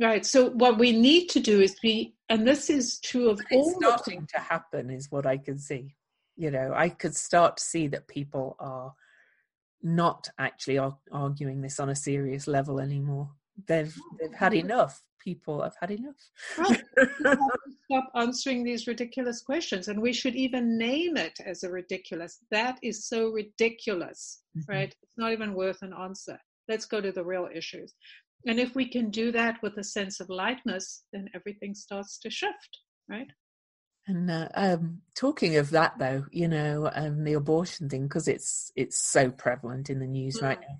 right. 0.00 0.24
So, 0.24 0.50
what 0.50 0.78
we 0.78 0.92
need 0.92 1.28
to 1.30 1.40
do 1.40 1.60
is 1.60 1.76
be, 1.80 2.14
and 2.28 2.46
this 2.46 2.70
is 2.70 3.00
true 3.00 3.30
of 3.30 3.40
it's 3.50 3.52
all. 3.52 3.74
starting 3.80 4.28
to 4.34 4.40
happen, 4.40 4.90
is 4.90 5.10
what 5.10 5.26
I 5.26 5.38
can 5.38 5.58
see. 5.58 5.94
You 6.36 6.50
know, 6.50 6.72
I 6.74 6.88
could 6.88 7.16
start 7.16 7.56
to 7.56 7.62
see 7.62 7.86
that 7.88 8.08
people 8.08 8.56
are 8.58 8.92
not 9.82 10.28
actually 10.38 10.80
arguing 11.12 11.60
this 11.60 11.78
on 11.78 11.90
a 11.90 11.96
serious 11.96 12.46
level 12.46 12.80
anymore. 12.80 13.30
They've 13.66 13.94
they've 14.20 14.34
had 14.34 14.54
enough 14.54 15.02
people 15.24 15.62
have 15.62 15.74
had 15.80 15.90
enough. 15.90 16.16
stop 17.84 18.10
answering 18.14 18.62
these 18.62 18.86
ridiculous 18.86 19.40
questions, 19.40 19.88
and 19.88 20.00
we 20.00 20.12
should 20.12 20.36
even 20.36 20.78
name 20.78 21.16
it 21.16 21.38
as 21.44 21.62
a 21.62 21.70
ridiculous. 21.70 22.38
That 22.50 22.78
is 22.82 23.08
so 23.08 23.30
ridiculous, 23.30 24.42
mm-hmm. 24.56 24.70
right? 24.70 24.94
It's 25.02 25.16
not 25.16 25.32
even 25.32 25.54
worth 25.54 25.82
an 25.82 25.94
answer. 25.94 26.38
Let's 26.68 26.86
go 26.86 27.00
to 27.00 27.12
the 27.12 27.24
real 27.24 27.48
issues. 27.52 27.94
And 28.46 28.60
if 28.60 28.74
we 28.74 28.88
can 28.88 29.10
do 29.10 29.32
that 29.32 29.56
with 29.62 29.78
a 29.78 29.84
sense 29.84 30.20
of 30.20 30.28
lightness, 30.28 31.04
then 31.12 31.28
everything 31.34 31.74
starts 31.74 32.18
to 32.20 32.30
shift, 32.30 32.78
right? 33.08 33.28
And 34.06 34.30
uh, 34.30 34.48
um, 34.54 35.00
talking 35.16 35.56
of 35.56 35.70
that, 35.70 35.98
though, 35.98 36.26
you 36.30 36.46
know, 36.46 36.90
um, 36.94 37.24
the 37.24 37.32
abortion 37.32 37.88
thing, 37.88 38.02
because 38.02 38.28
it's 38.28 38.70
it's 38.76 38.98
so 38.98 39.30
prevalent 39.30 39.88
in 39.88 39.98
the 39.98 40.06
news 40.06 40.38
mm. 40.38 40.42
right 40.42 40.60
now. 40.60 40.78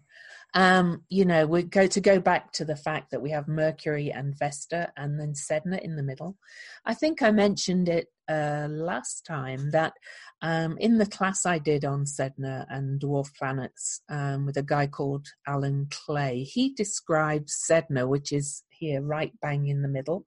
Um, 0.54 1.02
you 1.08 1.24
know, 1.24 1.46
we 1.46 1.64
go 1.64 1.88
to 1.88 2.00
go 2.00 2.20
back 2.20 2.52
to 2.52 2.64
the 2.64 2.76
fact 2.76 3.10
that 3.10 3.20
we 3.20 3.30
have 3.30 3.48
Mercury 3.48 4.12
and 4.12 4.38
Vesta 4.38 4.92
and 4.96 5.18
then 5.18 5.32
Sedna 5.32 5.80
in 5.80 5.96
the 5.96 6.02
middle. 6.02 6.36
I 6.84 6.94
think 6.94 7.22
I 7.22 7.32
mentioned 7.32 7.88
it 7.88 8.06
uh, 8.28 8.68
last 8.70 9.26
time 9.26 9.72
that 9.72 9.94
um, 10.42 10.78
in 10.78 10.98
the 10.98 11.06
class 11.06 11.44
I 11.44 11.58
did 11.58 11.84
on 11.84 12.04
Sedna 12.04 12.66
and 12.68 13.00
dwarf 13.00 13.34
planets 13.36 14.00
um, 14.08 14.46
with 14.46 14.56
a 14.56 14.62
guy 14.62 14.86
called 14.86 15.26
Alan 15.46 15.88
Clay, 15.90 16.44
he 16.44 16.72
describes 16.72 17.58
Sedna, 17.68 18.06
which 18.06 18.32
is 18.32 18.62
here 18.70 19.02
right 19.02 19.32
bang 19.42 19.66
in 19.66 19.82
the 19.82 19.88
middle, 19.88 20.24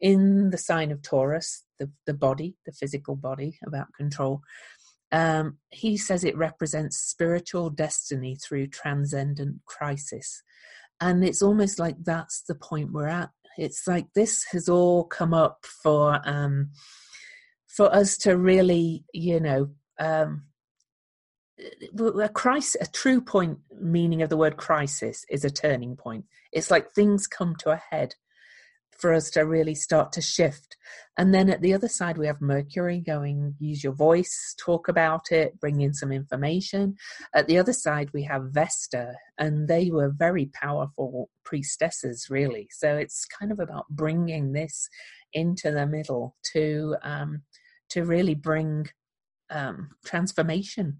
in 0.00 0.50
the 0.50 0.58
sign 0.58 0.92
of 0.92 1.00
Taurus, 1.00 1.64
the, 1.78 1.90
the 2.06 2.14
body, 2.14 2.56
the 2.66 2.72
physical 2.72 3.16
body, 3.16 3.58
about 3.66 3.86
control. 3.96 4.42
Um, 5.12 5.58
he 5.70 5.96
says 5.96 6.24
it 6.24 6.36
represents 6.36 6.96
spiritual 6.96 7.70
destiny 7.70 8.36
through 8.36 8.68
transcendent 8.68 9.60
crisis. 9.66 10.42
And 11.00 11.22
it's 11.22 11.42
almost 11.42 11.78
like 11.78 11.96
that's 12.02 12.42
the 12.42 12.54
point 12.54 12.92
we're 12.92 13.08
at. 13.08 13.30
It's 13.58 13.86
like 13.86 14.06
this 14.14 14.44
has 14.52 14.68
all 14.68 15.04
come 15.04 15.34
up 15.34 15.66
for 15.82 16.20
um, 16.24 16.70
for 17.66 17.94
us 17.94 18.16
to 18.18 18.36
really, 18.36 19.04
you 19.12 19.40
know, 19.40 19.70
um, 19.98 20.44
a 22.20 22.28
crisis, 22.28 22.76
a 22.80 22.90
true 22.90 23.20
point 23.20 23.58
meaning 23.78 24.22
of 24.22 24.30
the 24.30 24.36
word 24.36 24.56
crisis 24.56 25.24
is 25.28 25.44
a 25.44 25.50
turning 25.50 25.96
point. 25.96 26.24
It's 26.52 26.70
like 26.70 26.92
things 26.92 27.26
come 27.26 27.56
to 27.60 27.70
a 27.70 27.82
head 27.90 28.14
for 29.02 29.12
us 29.12 29.30
to 29.30 29.40
really 29.40 29.74
start 29.74 30.12
to 30.12 30.22
shift. 30.22 30.76
And 31.18 31.34
then 31.34 31.50
at 31.50 31.60
the 31.60 31.74
other 31.74 31.88
side, 31.88 32.16
we 32.16 32.28
have 32.28 32.40
Mercury 32.40 33.00
going, 33.00 33.56
use 33.58 33.82
your 33.82 33.92
voice, 33.92 34.54
talk 34.58 34.86
about 34.86 35.32
it, 35.32 35.58
bring 35.58 35.80
in 35.80 35.92
some 35.92 36.12
information. 36.12 36.94
At 37.34 37.48
the 37.48 37.58
other 37.58 37.72
side, 37.72 38.10
we 38.14 38.22
have 38.22 38.52
Vesta, 38.52 39.14
and 39.38 39.66
they 39.66 39.90
were 39.90 40.14
very 40.16 40.46
powerful 40.54 41.28
priestesses, 41.44 42.28
really. 42.30 42.68
So 42.70 42.96
it's 42.96 43.26
kind 43.26 43.50
of 43.50 43.58
about 43.58 43.86
bringing 43.90 44.52
this 44.52 44.88
into 45.32 45.72
the 45.72 45.86
middle 45.86 46.36
to 46.52 46.96
um, 47.02 47.42
to 47.90 48.04
really 48.04 48.36
bring 48.36 48.86
um, 49.50 49.90
transformation. 50.06 50.98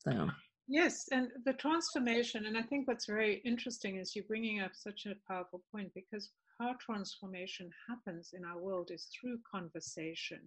So. 0.00 0.28
Yes, 0.68 1.06
and 1.10 1.28
the 1.46 1.54
transformation, 1.54 2.44
and 2.44 2.58
I 2.58 2.62
think 2.62 2.86
what's 2.86 3.06
very 3.06 3.40
interesting 3.44 3.96
is 3.96 4.14
you 4.14 4.22
bringing 4.22 4.60
up 4.60 4.72
such 4.74 5.06
a 5.06 5.14
powerful 5.26 5.62
point 5.72 5.90
because 5.94 6.30
how 6.58 6.74
transformation 6.80 7.70
happens 7.88 8.30
in 8.36 8.44
our 8.44 8.58
world 8.58 8.90
is 8.92 9.08
through 9.14 9.38
conversation. 9.50 10.40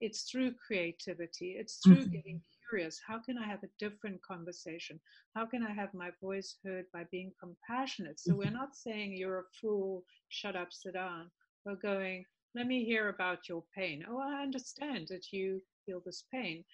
It's 0.00 0.22
through 0.30 0.52
creativity. 0.64 1.56
It's 1.58 1.78
through 1.78 1.96
mm-hmm. 1.96 2.12
getting 2.12 2.40
curious. 2.68 3.00
How 3.06 3.18
can 3.18 3.38
I 3.38 3.46
have 3.46 3.62
a 3.62 3.70
different 3.78 4.22
conversation? 4.22 5.00
How 5.34 5.46
can 5.46 5.62
I 5.62 5.72
have 5.72 5.92
my 5.94 6.10
voice 6.22 6.56
heard 6.64 6.84
by 6.92 7.04
being 7.10 7.32
compassionate? 7.40 8.20
So 8.20 8.30
mm-hmm. 8.30 8.38
we're 8.38 8.50
not 8.50 8.76
saying 8.76 9.16
you're 9.16 9.40
a 9.40 9.52
fool, 9.60 10.04
shut 10.28 10.56
up, 10.56 10.68
sit 10.70 10.94
down. 10.94 11.30
We're 11.64 11.76
going, 11.76 12.24
let 12.54 12.66
me 12.66 12.84
hear 12.84 13.08
about 13.08 13.48
your 13.48 13.64
pain. 13.74 14.04
Oh, 14.08 14.20
I 14.20 14.42
understand 14.42 15.08
that 15.10 15.32
you 15.32 15.60
feel 15.84 16.00
this 16.04 16.24
pain. 16.32 16.64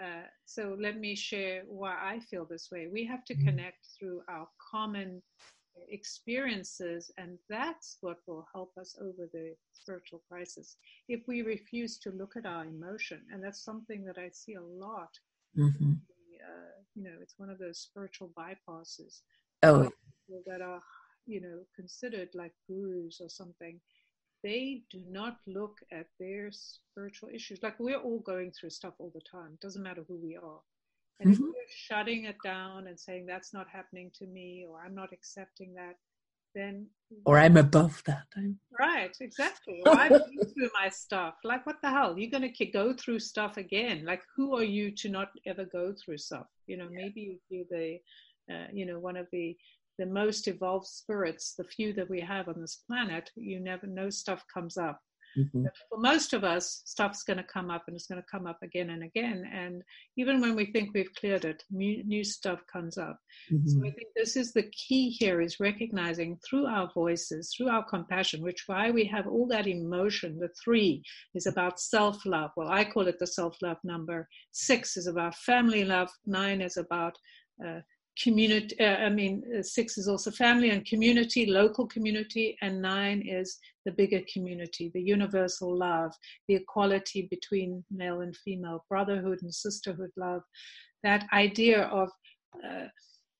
Uh, 0.00 0.26
so 0.44 0.76
let 0.78 0.98
me 0.98 1.16
share 1.16 1.62
why 1.66 1.94
I 1.94 2.20
feel 2.20 2.44
this 2.44 2.68
way. 2.70 2.88
We 2.92 3.06
have 3.06 3.24
to 3.24 3.34
mm-hmm. 3.34 3.46
connect 3.46 3.86
through 3.98 4.20
our 4.28 4.46
common 4.70 5.22
experiences, 5.88 7.10
and 7.18 7.38
that's 7.48 7.98
what 8.00 8.18
will 8.26 8.46
help 8.52 8.72
us 8.78 8.96
over 9.00 9.28
the 9.32 9.54
spiritual 9.72 10.22
crisis. 10.28 10.76
If 11.08 11.22
we 11.26 11.42
refuse 11.42 11.98
to 11.98 12.10
look 12.10 12.36
at 12.36 12.46
our 12.46 12.64
emotion, 12.64 13.22
and 13.32 13.42
that's 13.42 13.64
something 13.64 14.04
that 14.04 14.18
I 14.18 14.30
see 14.32 14.54
a 14.54 14.62
lot. 14.62 15.10
Mm-hmm. 15.56 15.92
Uh, 15.92 16.82
you 16.94 17.04
know, 17.04 17.16
it's 17.20 17.38
one 17.38 17.50
of 17.50 17.58
those 17.58 17.78
spiritual 17.78 18.30
bypasses. 18.38 19.20
Oh, 19.62 19.90
that 20.46 20.60
are 20.60 20.82
you 21.26 21.40
know 21.40 21.60
considered 21.74 22.28
like 22.34 22.52
gurus 22.68 23.20
or 23.20 23.28
something 23.28 23.80
they 24.46 24.82
do 24.90 25.02
not 25.08 25.38
look 25.46 25.78
at 25.92 26.06
their 26.20 26.50
spiritual 26.52 27.30
issues. 27.34 27.58
Like 27.62 27.80
we're 27.80 27.98
all 27.98 28.20
going 28.20 28.52
through 28.52 28.70
stuff 28.70 28.94
all 28.98 29.10
the 29.14 29.20
time. 29.20 29.52
It 29.54 29.60
doesn't 29.60 29.82
matter 29.82 30.04
who 30.06 30.20
we 30.22 30.36
are. 30.36 30.60
And 31.20 31.32
mm-hmm. 31.32 31.44
if 31.44 31.48
we're 31.48 31.74
shutting 31.74 32.24
it 32.24 32.36
down 32.44 32.86
and 32.88 32.98
saying 32.98 33.26
that's 33.26 33.54
not 33.54 33.66
happening 33.72 34.10
to 34.18 34.26
me 34.26 34.66
or 34.68 34.80
I'm 34.84 34.94
not 34.94 35.12
accepting 35.12 35.74
that, 35.74 35.94
then 36.54 36.86
or 37.24 37.38
I'm 37.38 37.56
above 37.56 38.02
that. 38.06 38.26
I'm... 38.36 38.58
Right, 38.78 39.14
exactly. 39.20 39.82
Or 39.86 39.96
I've 39.96 40.10
been 40.10 40.48
through 40.54 40.70
my 40.80 40.88
stuff. 40.88 41.34
Like 41.44 41.66
what 41.66 41.76
the 41.82 41.90
hell? 41.90 42.18
You're 42.18 42.30
going 42.30 42.50
to 42.52 42.66
go 42.66 42.94
through 42.94 43.20
stuff 43.20 43.56
again. 43.56 44.04
Like 44.04 44.22
who 44.36 44.56
are 44.56 44.64
you 44.64 44.90
to 44.96 45.08
not 45.08 45.28
ever 45.46 45.64
go 45.64 45.94
through 46.02 46.18
stuff? 46.18 46.46
You 46.66 46.76
know, 46.78 46.88
yeah. 46.90 46.98
maybe 47.02 47.40
you're 47.48 47.64
the, 47.70 47.98
uh, 48.52 48.66
you 48.72 48.86
know, 48.86 48.98
one 48.98 49.16
of 49.16 49.26
the 49.32 49.56
the 49.98 50.06
most 50.06 50.46
evolved 50.46 50.86
spirits, 50.86 51.54
the 51.56 51.64
few 51.64 51.92
that 51.94 52.10
we 52.10 52.20
have 52.20 52.48
on 52.48 52.60
this 52.60 52.82
planet, 52.86 53.30
you 53.34 53.58
never 53.60 53.86
know 53.86 54.10
stuff 54.10 54.44
comes 54.52 54.76
up. 54.76 55.00
Mm-hmm. 55.36 55.64
for 55.88 55.98
most 55.98 56.32
of 56.32 56.44
us, 56.44 56.82
stuff's 56.84 57.22
going 57.22 57.36
to 57.36 57.44
come 57.44 57.70
up 57.70 57.84
and 57.86 57.96
it's 57.96 58.06
going 58.06 58.20
to 58.20 58.28
come 58.30 58.46
up 58.46 58.58
again 58.62 58.90
and 58.90 59.02
again. 59.02 59.44
And 59.52 59.82
even 60.16 60.40
when 60.40 60.56
we 60.56 60.66
think 60.66 60.90
we've 60.94 61.14
cleared 61.14 61.44
it, 61.44 61.62
new, 61.70 62.24
stuff 62.24 62.60
comes 62.72 62.98
up. 62.98 63.18
Mm-hmm. 63.52 63.68
So 63.68 63.78
I 63.80 63.90
think 63.90 64.08
this 64.16 64.36
is 64.36 64.52
the 64.52 64.70
key 64.72 65.10
here 65.10 65.40
is 65.40 65.60
recognizing 65.60 66.38
through 66.48 66.66
our 66.66 66.90
voices, 66.94 67.52
through 67.56 67.68
our 67.68 67.84
compassion, 67.84 68.42
which 68.42 68.64
why 68.66 68.90
we 68.90 69.04
have 69.04 69.26
all 69.26 69.46
that 69.48 69.66
emotion. 69.66 70.38
The 70.38 70.50
three 70.62 71.02
is 71.34 71.46
about 71.46 71.78
self 71.78 72.24
love. 72.24 72.50
Well, 72.56 72.68
I 72.68 72.84
call 72.84 73.06
it 73.08 73.18
the 73.18 73.26
self 73.26 73.56
love 73.62 73.78
number. 73.84 74.28
Six 74.52 74.96
is 74.96 75.06
about 75.06 75.34
family 75.34 75.84
love. 75.84 76.08
Nine 76.24 76.60
is 76.60 76.76
about 76.76 77.16
uh, 77.64 77.80
community 78.22 78.78
uh, 78.80 78.96
i 78.96 79.08
mean 79.08 79.42
uh, 79.58 79.62
six 79.62 79.98
is 79.98 80.08
also 80.08 80.30
family 80.30 80.70
and 80.70 80.86
community 80.86 81.46
local 81.46 81.86
community 81.86 82.56
and 82.62 82.80
nine 82.80 83.22
is 83.26 83.58
the 83.84 83.92
bigger 83.92 84.20
community 84.32 84.90
the 84.94 85.02
universal 85.02 85.76
love 85.76 86.12
the 86.48 86.54
equality 86.54 87.28
between 87.30 87.84
male 87.90 88.20
and 88.20 88.36
female 88.36 88.84
brotherhood 88.88 89.38
and 89.42 89.54
sisterhood 89.54 90.10
love. 90.16 90.42
That 91.02 91.26
idea 91.32 91.82
of 91.84 92.10
uh, 92.64 92.86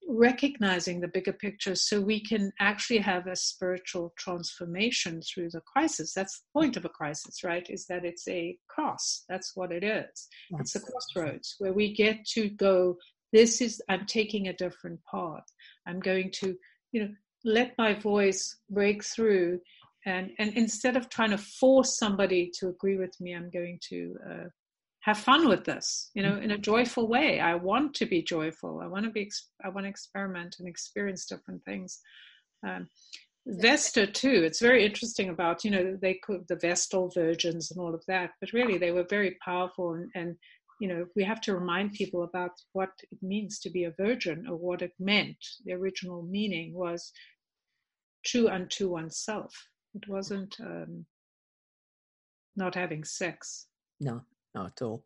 recognizing 0.09 1.01
the 1.01 1.09
bigger 1.09 1.33
picture 1.33 1.75
so 1.75 2.01
we 2.01 2.23
can 2.23 2.53
actually 2.61 2.99
have 2.99 3.27
a 3.27 3.35
spiritual 3.35 4.13
transformation 4.17 5.21
through 5.23 5.51
the 5.51 5.61
crisis. 5.61 6.13
That's 6.15 6.39
the 6.39 6.61
point 6.61 6.77
of 6.77 6.85
a 6.85 6.89
crisis 6.91 7.43
right? 7.43 7.67
Is 7.69 7.87
that 7.87 8.05
it's 8.05 8.29
a 8.29 8.57
cross. 8.69 9.25
That's 9.29 9.53
what 9.55 9.73
it 9.73 9.83
is. 9.83 10.29
It's 10.61 10.77
a 10.77 10.81
crossroads 10.81 11.57
where 11.59 11.73
we 11.73 11.93
get 11.93 12.25
to 12.35 12.51
go 12.51 12.97
this 13.37 13.61
is 13.61 13.83
i'm 13.91 14.07
taking 14.07 14.49
a 14.49 14.59
different 14.65 14.99
path. 15.11 15.47
I'm 15.87 16.01
going 16.01 16.31
to 16.41 16.57
you 16.93 17.01
know 17.03 17.11
let 17.45 17.79
my 17.79 17.93
voice 17.95 18.43
break 18.71 19.05
through 19.05 19.61
and 20.05 20.31
and 20.39 20.51
instead 20.55 20.97
of 20.97 21.09
trying 21.09 21.31
to 21.31 21.39
force 21.39 21.99
somebody 21.99 22.51
to 22.57 22.69
agree 22.69 22.99
with 23.05 23.15
me 23.21 23.31
i'm 23.35 23.51
going 23.51 23.79
to 23.91 23.99
uh, 24.31 24.49
have 25.07 25.19
fun 25.19 25.49
with 25.49 25.65
this 25.65 26.11
you 26.15 26.23
know 26.23 26.37
in 26.45 26.51
a 26.51 26.59
joyful 26.59 27.07
way. 27.17 27.39
I 27.39 27.55
want 27.55 27.95
to 27.95 28.07
be 28.07 28.23
joyful. 28.23 28.81
I 28.85 28.89
want 28.89 29.05
to 29.05 29.13
be 29.19 29.31
i 29.65 29.69
want 29.69 29.85
to 29.85 29.91
experiment 29.91 30.57
and 30.59 30.69
experience 30.69 31.27
different 31.27 31.63
things. 31.65 32.01
Um, 32.67 32.89
Vesta 33.47 34.05
too. 34.09 34.43
It's 34.45 34.61
very 34.61 34.85
interesting 34.85 35.29
about 35.29 35.65
you 35.65 35.71
know 35.71 35.97
they 36.03 36.15
could 36.25 36.43
the 36.49 36.57
Vestal 36.57 37.13
virgins 37.15 37.71
and 37.71 37.79
all 37.81 37.95
of 37.95 38.05
that, 38.09 38.31
but 38.41 38.53
really 38.53 38.79
they 38.79 38.91
were 38.91 39.07
very 39.09 39.37
powerful 39.45 39.95
and, 39.95 40.11
and 40.17 40.37
you 40.81 40.89
know, 40.89 41.07
we 41.17 41.25
have 41.25 41.41
to 41.43 41.55
remind 41.55 41.93
people 41.93 42.23
about 42.25 42.53
what 42.73 42.91
it 43.11 43.19
means 43.23 43.59
to 43.61 43.71
be 43.71 43.85
a 43.85 43.95
virgin 43.99 44.47
or 44.49 44.57
what 44.57 44.83
it 44.83 44.93
meant. 44.99 45.37
The 45.65 45.73
original 45.73 46.23
meaning 46.23 46.75
was 46.75 47.13
true 48.25 48.49
unto 48.49 48.89
oneself. 48.89 49.55
It 49.95 50.09
wasn't 50.09 50.55
um, 50.61 51.07
not 52.57 52.75
having 52.75 53.05
sex. 53.05 53.67
No, 54.01 54.23
not 54.55 54.67
at 54.67 54.83
all. 54.83 55.05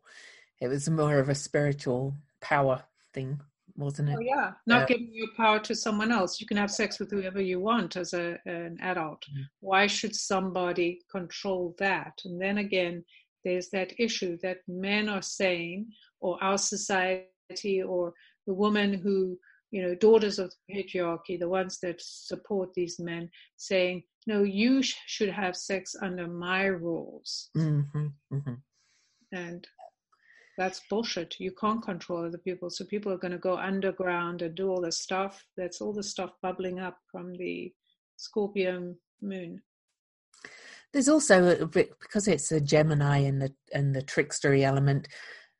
It 0.59 0.67
was 0.67 0.89
more 0.89 1.19
of 1.19 1.29
a 1.29 1.35
spiritual 1.35 2.15
power 2.41 2.83
thing, 3.13 3.39
wasn't 3.77 4.09
it? 4.09 4.17
Oh, 4.17 4.21
yeah, 4.21 4.51
not 4.67 4.83
uh, 4.83 4.85
giving 4.85 5.09
your 5.13 5.29
power 5.37 5.59
to 5.59 5.75
someone 5.75 6.11
else. 6.11 6.41
You 6.41 6.47
can 6.47 6.57
have 6.57 6.71
sex 6.71 6.99
with 6.99 7.11
whoever 7.11 7.41
you 7.41 7.59
want 7.59 7.95
as 7.95 8.13
a, 8.13 8.37
an 8.45 8.77
adult. 8.81 9.21
Mm-hmm. 9.31 9.43
Why 9.61 9.87
should 9.87 10.15
somebody 10.15 11.01
control 11.09 11.75
that? 11.79 12.19
And 12.25 12.41
then 12.41 12.57
again, 12.57 13.03
there's 13.43 13.69
that 13.69 13.93
issue 13.99 14.37
that 14.43 14.57
men 14.67 15.09
are 15.09 15.21
saying, 15.21 15.87
or 16.19 16.41
our 16.43 16.57
society, 16.57 17.81
or 17.81 18.13
the 18.47 18.53
women 18.53 18.93
who, 18.93 19.37
you 19.71 19.81
know, 19.81 19.95
daughters 19.95 20.39
of 20.39 20.51
the 20.67 20.75
patriarchy, 20.75 21.39
the 21.39 21.49
ones 21.49 21.79
that 21.81 21.99
support 21.99 22.73
these 22.73 22.99
men, 22.99 23.29
saying, 23.57 24.03
no, 24.27 24.43
you 24.43 24.83
sh- 24.83 24.95
should 25.07 25.29
have 25.29 25.55
sex 25.55 25.95
under 26.01 26.27
my 26.27 26.65
rules. 26.65 27.49
Mm-hmm, 27.57 28.07
mm-hmm. 28.33 28.53
And 29.31 29.67
that's 30.57 30.81
bullshit. 30.89 31.39
You 31.39 31.51
can't 31.59 31.81
control 31.81 32.25
other 32.25 32.37
people. 32.37 32.69
So 32.69 32.85
people 32.85 33.11
are 33.11 33.17
going 33.17 33.31
to 33.31 33.37
go 33.37 33.57
underground 33.57 34.41
and 34.41 34.53
do 34.53 34.69
all 34.69 34.81
the 34.81 34.91
stuff. 34.91 35.43
That's 35.57 35.81
all 35.81 35.93
the 35.93 36.03
stuff 36.03 36.31
bubbling 36.41 36.79
up 36.79 36.97
from 37.11 37.33
the 37.35 37.73
Scorpion 38.17 38.97
moon. 39.21 39.61
There's 40.93 41.09
also 41.09 41.65
because 41.67 42.27
it's 42.27 42.51
a 42.51 42.59
Gemini 42.59 43.19
and 43.19 43.41
the 43.41 43.53
and 43.73 43.95
the 43.95 44.01
trickstery 44.01 44.63
element. 44.63 45.07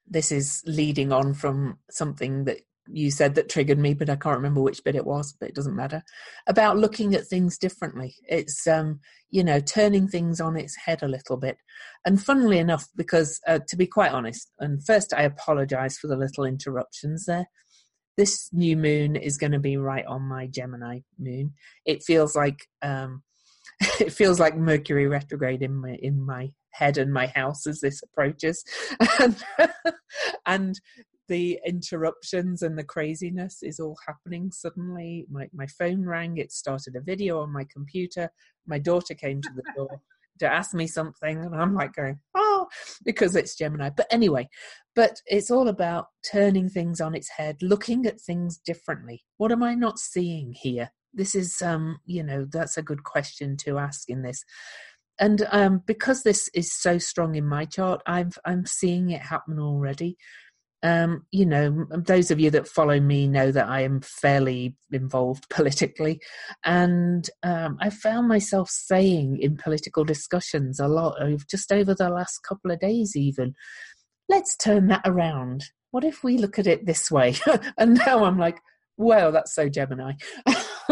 This 0.08 0.32
is 0.32 0.62
leading 0.66 1.12
on 1.12 1.34
from 1.34 1.78
something 1.90 2.44
that 2.46 2.58
you 2.88 3.12
said 3.12 3.36
that 3.36 3.48
triggered 3.48 3.78
me, 3.78 3.94
but 3.94 4.10
I 4.10 4.18
can't 4.18 4.36
remember 4.36 4.60
which 4.60 4.84
bit 4.84 4.96
it 4.96 5.06
was. 5.06 5.34
But 5.40 5.50
it 5.50 5.56
doesn't 5.56 5.76
matter. 5.76 6.04
About 6.48 6.78
looking 6.78 7.16
at 7.16 7.28
things 7.28 7.58
differently. 7.58 8.16
It's 8.28 8.68
um, 8.68 9.00
you 9.30 9.44
know 9.44 9.62
turning 9.62 10.08
things 10.08 10.42
on 10.42 10.58
its 10.58 10.76
head 10.76 11.02
a 11.02 11.08
little 11.08 11.38
bit. 11.38 11.58
And 12.06 12.22
funnily 12.22 12.58
enough, 12.58 12.88
because 12.96 13.40
uh, 13.48 13.60
to 13.70 13.78
be 13.78 13.88
quite 13.88 14.12
honest, 14.12 14.52
and 14.60 14.86
first 14.86 15.14
I 15.14 15.24
apologise 15.24 15.98
for 15.98 16.08
the 16.08 16.18
little 16.18 16.44
interruptions 16.44 17.26
there 17.26 17.48
this 18.18 18.50
new 18.52 18.76
moon 18.76 19.16
is 19.16 19.38
going 19.38 19.52
to 19.52 19.60
be 19.60 19.78
right 19.78 20.06
on 20.06 20.22
my 20.22 20.46
Gemini 20.48 21.00
moon. 21.18 21.54
It 21.86 22.04
feels 22.04 22.36
like 22.36 22.68
um, 22.82 23.24
it 24.00 24.14
feels 24.14 24.40
like 24.40 24.56
Mercury 24.56 25.08
retrograde 25.08 25.64
in 25.64 25.76
my 25.76 25.98
in 26.02 26.22
my 26.24 26.52
head 26.72 26.98
and 26.98 27.12
my 27.12 27.28
house 27.28 27.66
as 27.68 27.82
this 27.82 28.02
approaches, 28.04 28.64
and, 29.20 29.44
and 30.46 30.80
the 31.28 31.60
interruptions 31.66 32.62
and 32.62 32.78
the 32.78 32.84
craziness 32.84 33.64
is 33.64 33.80
all 33.80 33.98
happening 34.06 34.52
suddenly. 34.52 35.26
My 35.32 35.48
my 35.54 35.66
phone 35.68 36.06
rang. 36.06 36.38
It 36.38 36.52
started 36.52 36.96
a 36.96 37.02
video 37.02 37.42
on 37.42 37.52
my 37.52 37.66
computer. 37.72 38.30
My 38.68 38.78
daughter 38.78 39.16
came 39.16 39.42
to 39.42 39.50
the 39.56 39.64
door 39.76 40.02
to 40.40 40.52
ask 40.52 40.74
me 40.76 40.86
something, 40.86 41.38
and 41.44 41.56
I'm 41.56 41.74
like 41.74 41.94
going, 41.94 42.20
oh, 42.36 42.68
because 43.04 43.36
it's 43.36 43.56
Gemini. 43.56 43.90
But 43.90 44.08
anyway, 44.12 44.48
but 44.96 45.22
it's 45.26 45.50
all 45.50 45.68
about 45.68 46.08
turning 46.32 46.70
things 46.70 47.02
on 47.02 47.16
its 47.16 47.30
head, 47.30 47.58
looking 47.62 48.06
at 48.06 48.22
things 48.22 48.58
differently. 48.58 49.24
What 49.38 49.52
am 49.52 49.64
I 49.64 49.74
not 49.74 49.98
seeing 49.98 50.54
here? 50.54 50.92
This 51.14 51.36
is 51.36 51.62
um 51.62 52.00
you 52.06 52.24
know 52.24 52.46
that's 52.52 52.78
a 52.78 52.84
good 52.84 53.04
question 53.04 53.58
to 53.58 53.78
ask 53.78 54.10
in 54.10 54.22
this. 54.22 54.44
And 55.20 55.46
um 55.52 55.82
because 55.86 56.24
this 56.24 56.50
is 56.54 56.74
so 56.74 56.98
strong 56.98 57.36
in 57.36 57.46
my 57.46 57.66
chart 57.66 58.02
i'm 58.06 58.32
i'm 58.46 58.66
seeing 58.66 59.10
it 59.10 59.22
happen 59.22 59.60
already. 59.60 60.18
Um 60.84 61.26
you 61.32 61.46
know 61.46 61.86
those 61.92 62.32
of 62.32 62.40
you 62.40 62.50
that 62.52 62.68
follow 62.68 63.00
me 63.00 63.28
know 63.28 63.52
that 63.52 63.68
i 63.68 63.82
am 63.82 64.02
fairly 64.02 64.76
involved 64.92 65.48
politically. 65.50 66.22
And 66.64 67.30
um 67.44 67.78
i 67.80 67.90
found 67.90 68.28
myself 68.28 68.70
saying 68.70 69.38
in 69.40 69.58
political 69.58 70.04
discussions 70.04 70.80
a 70.80 70.88
lot 70.88 71.22
of 71.22 71.48
just 71.48 71.72
over 71.72 71.94
the 71.94 72.10
last 72.10 72.40
couple 72.48 72.72
of 72.72 72.80
days 72.80 73.16
even 73.16 73.54
let's 74.30 74.56
turn 74.56 74.88
that 74.88 75.02
around. 75.06 75.66
What 75.92 76.06
if 76.06 76.24
we 76.24 76.38
look 76.38 76.58
at 76.58 76.68
it 76.68 76.86
this 76.86 77.12
way? 77.12 77.36
And 77.78 77.96
now 77.96 78.24
i'm 78.24 78.40
like 78.40 78.60
well 79.02 79.32
that's 79.32 79.54
so 79.54 79.68
gemini 79.68 80.14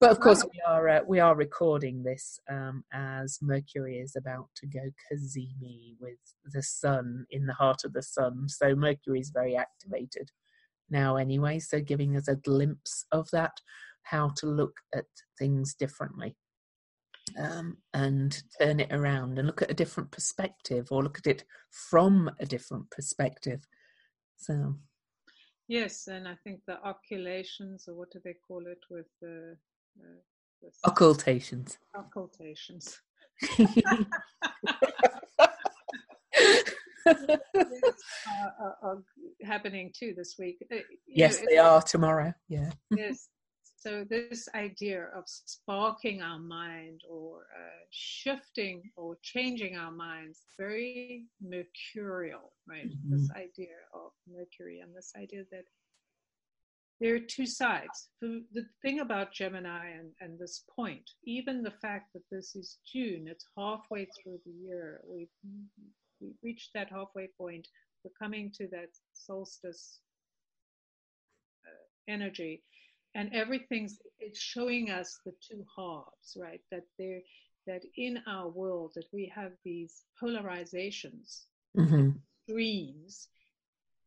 but 0.00 0.10
of 0.10 0.20
course, 0.20 0.44
we 0.44 0.60
are 0.66 0.88
uh, 0.88 1.00
we 1.06 1.20
are 1.20 1.36
recording 1.36 2.02
this 2.02 2.38
um, 2.50 2.84
as 2.92 3.38
Mercury 3.40 3.98
is 3.98 4.16
about 4.16 4.48
to 4.56 4.66
go 4.66 4.80
cazimi 5.10 5.94
with 6.00 6.18
the 6.52 6.62
Sun 6.62 7.26
in 7.30 7.46
the 7.46 7.54
heart 7.54 7.84
of 7.84 7.92
the 7.92 8.02
Sun. 8.02 8.48
So 8.48 8.74
Mercury 8.74 9.20
is 9.20 9.30
very 9.30 9.56
activated 9.56 10.30
now, 10.90 11.16
anyway. 11.16 11.58
So 11.58 11.80
giving 11.80 12.16
us 12.16 12.28
a 12.28 12.36
glimpse 12.36 13.06
of 13.12 13.28
that, 13.32 13.52
how 14.02 14.32
to 14.38 14.46
look 14.46 14.76
at 14.94 15.06
things 15.38 15.74
differently. 15.74 16.36
Um, 17.38 17.78
and 17.94 18.42
turn 18.60 18.80
it 18.80 18.92
around 18.92 19.38
and 19.38 19.46
look 19.46 19.62
at 19.62 19.70
a 19.70 19.74
different 19.74 20.10
perspective 20.10 20.88
or 20.90 21.02
look 21.02 21.18
at 21.18 21.26
it 21.26 21.44
from 21.70 22.30
a 22.38 22.44
different 22.44 22.90
perspective. 22.90 23.66
So 24.36 24.74
Yes, 25.68 26.08
and 26.08 26.28
I 26.28 26.34
think 26.44 26.60
the 26.66 26.78
occultations, 26.84 27.88
or 27.88 27.94
what 27.94 28.10
do 28.10 28.20
they 28.22 28.34
call 28.46 28.66
it, 28.66 28.80
with 28.90 29.06
the, 29.22 29.56
uh, 29.98 30.20
the 30.60 30.70
occultations. 30.84 31.78
Occultations. 31.94 33.00
are, 37.06 38.76
are, 38.82 39.02
happening 39.42 39.92
too 39.98 40.14
this 40.16 40.36
week. 40.38 40.58
Uh, 40.72 40.76
yes, 41.06 41.40
know, 41.40 41.46
they 41.48 41.58
are 41.58 41.82
tomorrow. 41.82 42.32
Yeah. 42.48 42.70
yes, 42.90 43.28
so 43.84 44.02
this 44.08 44.48
idea 44.54 45.08
of 45.14 45.24
sparking 45.26 46.22
our 46.22 46.38
mind 46.38 47.02
or 47.06 47.40
uh, 47.54 47.84
shifting 47.90 48.90
or 48.96 49.18
changing 49.20 49.76
our 49.76 49.90
minds, 49.90 50.40
very 50.58 51.24
mercurial, 51.42 52.52
right? 52.66 52.88
Mm-hmm. 52.88 53.14
This 53.14 53.30
idea 53.32 53.76
of 53.92 54.12
Mercury 54.26 54.80
and 54.80 54.96
this 54.96 55.12
idea 55.20 55.42
that 55.52 55.64
there 56.98 57.14
are 57.14 57.18
two 57.18 57.44
sides. 57.44 58.08
The, 58.22 58.44
the 58.54 58.64
thing 58.80 59.00
about 59.00 59.34
Gemini 59.34 59.90
and, 59.90 60.12
and 60.20 60.38
this 60.38 60.64
point, 60.74 61.10
even 61.26 61.62
the 61.62 61.74
fact 61.82 62.14
that 62.14 62.22
this 62.30 62.56
is 62.56 62.78
June, 62.90 63.26
it's 63.28 63.44
halfway 63.54 64.06
through 64.06 64.38
the 64.46 64.66
year. 64.66 65.02
We've, 65.06 65.28
we've 66.22 66.32
reached 66.42 66.70
that 66.72 66.88
halfway 66.88 67.28
point. 67.38 67.68
We're 68.02 68.12
coming 68.18 68.50
to 68.54 68.66
that 68.68 68.88
solstice 69.12 69.98
uh, 71.66 72.12
energy 72.12 72.62
and 73.14 73.32
everything's 73.34 73.98
it's 74.18 74.40
showing 74.40 74.90
us 74.90 75.20
the 75.24 75.32
two 75.46 75.64
halves 75.76 76.36
right 76.40 76.60
that 76.70 76.84
there 76.98 77.20
that 77.66 77.82
in 77.96 78.18
our 78.26 78.48
world 78.48 78.92
that 78.94 79.06
we 79.12 79.30
have 79.34 79.52
these 79.64 80.04
polarizations, 80.22 81.44
hmm 81.76 82.10
extremes, 82.48 83.28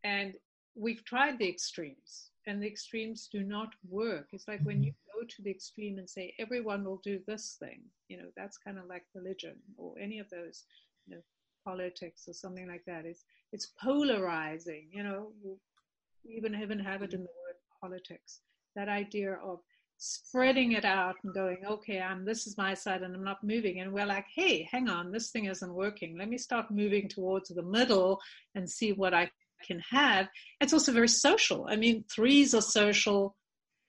and 0.03 0.36
we've 0.76 1.03
tried 1.05 1.39
the 1.39 1.49
extremes, 1.49 2.32
and 2.45 2.62
the 2.62 2.68
extremes 2.68 3.28
do 3.32 3.43
not 3.43 3.74
work. 3.89 4.28
It's 4.32 4.47
like 4.47 4.62
when 4.64 4.84
you 4.84 4.93
go 5.14 5.26
to 5.26 5.41
the 5.41 5.51
extreme 5.51 5.97
and 5.97 6.10
say 6.10 6.34
everyone 6.39 6.84
will 6.84 7.01
do 7.03 7.20
this 7.28 7.58
thing, 7.60 7.82
you 8.10 8.18
know, 8.18 8.30
that's 8.36 8.58
kind 8.58 8.78
of 8.78 8.86
like 8.88 9.05
religion 9.16 9.55
or 9.78 9.95
any 9.99 10.20
of 10.20 10.30
those, 10.30 10.66
you 11.08 11.16
know, 11.16 11.22
politics 11.66 12.28
or 12.28 12.34
something 12.34 12.68
like 12.68 12.86
that. 12.86 13.05
It's 13.05 13.26
it's 13.51 13.72
polarizing, 13.82 14.89
you 14.91 15.03
know. 15.03 15.32
We 15.43 16.36
even 16.38 16.55
even 16.62 16.80
have 16.80 17.01
it 17.01 17.14
in 17.14 17.22
the 17.22 17.26
word 17.45 17.58
politics. 17.82 18.41
That 18.78 18.88
idea 18.88 19.34
of 19.43 19.59
spreading 19.97 20.73
it 20.73 20.86
out 20.86 21.15
and 21.23 21.34
going, 21.34 21.57
okay, 21.65 21.99
I'm 21.99 22.23
this 22.23 22.45
is 22.47 22.57
my 22.57 22.73
side 22.73 23.01
and 23.01 23.15
I'm 23.15 23.23
not 23.23 23.43
moving. 23.43 23.80
And 23.80 23.91
we're 23.91 24.05
like, 24.05 24.28
hey, 24.34 24.67
hang 24.71 24.88
on, 24.89 25.11
this 25.11 25.32
thing 25.32 25.45
isn't 25.45 25.73
working. 25.73 26.17
Let 26.17 26.30
me 26.30 26.38
start 26.38 26.71
moving 26.71 27.09
towards 27.09 27.49
the 27.49 27.63
middle 27.63 28.21
and 28.55 28.69
see 28.69 28.91
what 28.93 29.13
I 29.13 29.32
can 29.65 29.82
have. 29.89 30.28
It's 30.61 30.73
also 30.73 30.91
very 30.91 31.07
social. 31.07 31.65
I 31.67 31.75
mean, 31.75 32.05
threes 32.13 32.53
are 32.53 32.61
social. 32.61 33.36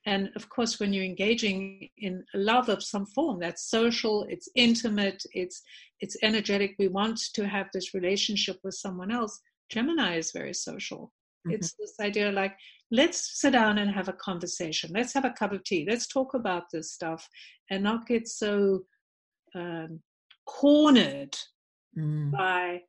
And 0.06 0.30
of 0.36 0.48
course, 0.48 0.80
when 0.80 0.92
you're 0.92 1.04
engaging 1.04 1.90
in 1.98 2.24
love 2.32 2.70
of 2.70 2.82
some 2.82 3.04
form, 3.04 3.40
that's 3.40 3.68
social, 3.68 4.24
it's 4.28 4.48
intimate, 4.54 5.22
it's 5.32 5.60
it's 6.00 6.16
energetic. 6.22 6.76
We 6.78 6.88
want 6.88 7.20
to 7.34 7.46
have 7.46 7.66
this 7.72 7.92
relationship 7.92 8.58
with 8.62 8.74
someone 8.74 9.10
else. 9.10 9.38
Gemini 9.68 10.16
is 10.16 10.32
very 10.32 10.54
social. 10.54 11.12
Mhm. 11.48 11.54
It's 11.54 11.72
this 11.74 11.94
idea 12.00 12.30
like, 12.32 12.56
let's 12.90 13.40
sit 13.40 13.52
down 13.52 13.78
and 13.78 13.90
have 13.90 14.08
a 14.08 14.12
conversation. 14.14 14.90
Let's 14.94 15.12
have 15.14 15.24
a 15.24 15.30
cup 15.30 15.52
of 15.52 15.64
tea. 15.64 15.86
Let's 15.88 16.06
talk 16.06 16.34
about 16.34 16.64
this 16.72 16.92
stuff 16.92 17.28
and 17.70 17.82
not 17.82 18.06
get 18.06 18.28
so 18.28 18.84
um, 19.54 20.00
cornered 20.46 21.36
Mm. 21.96 22.30
by 22.30 22.82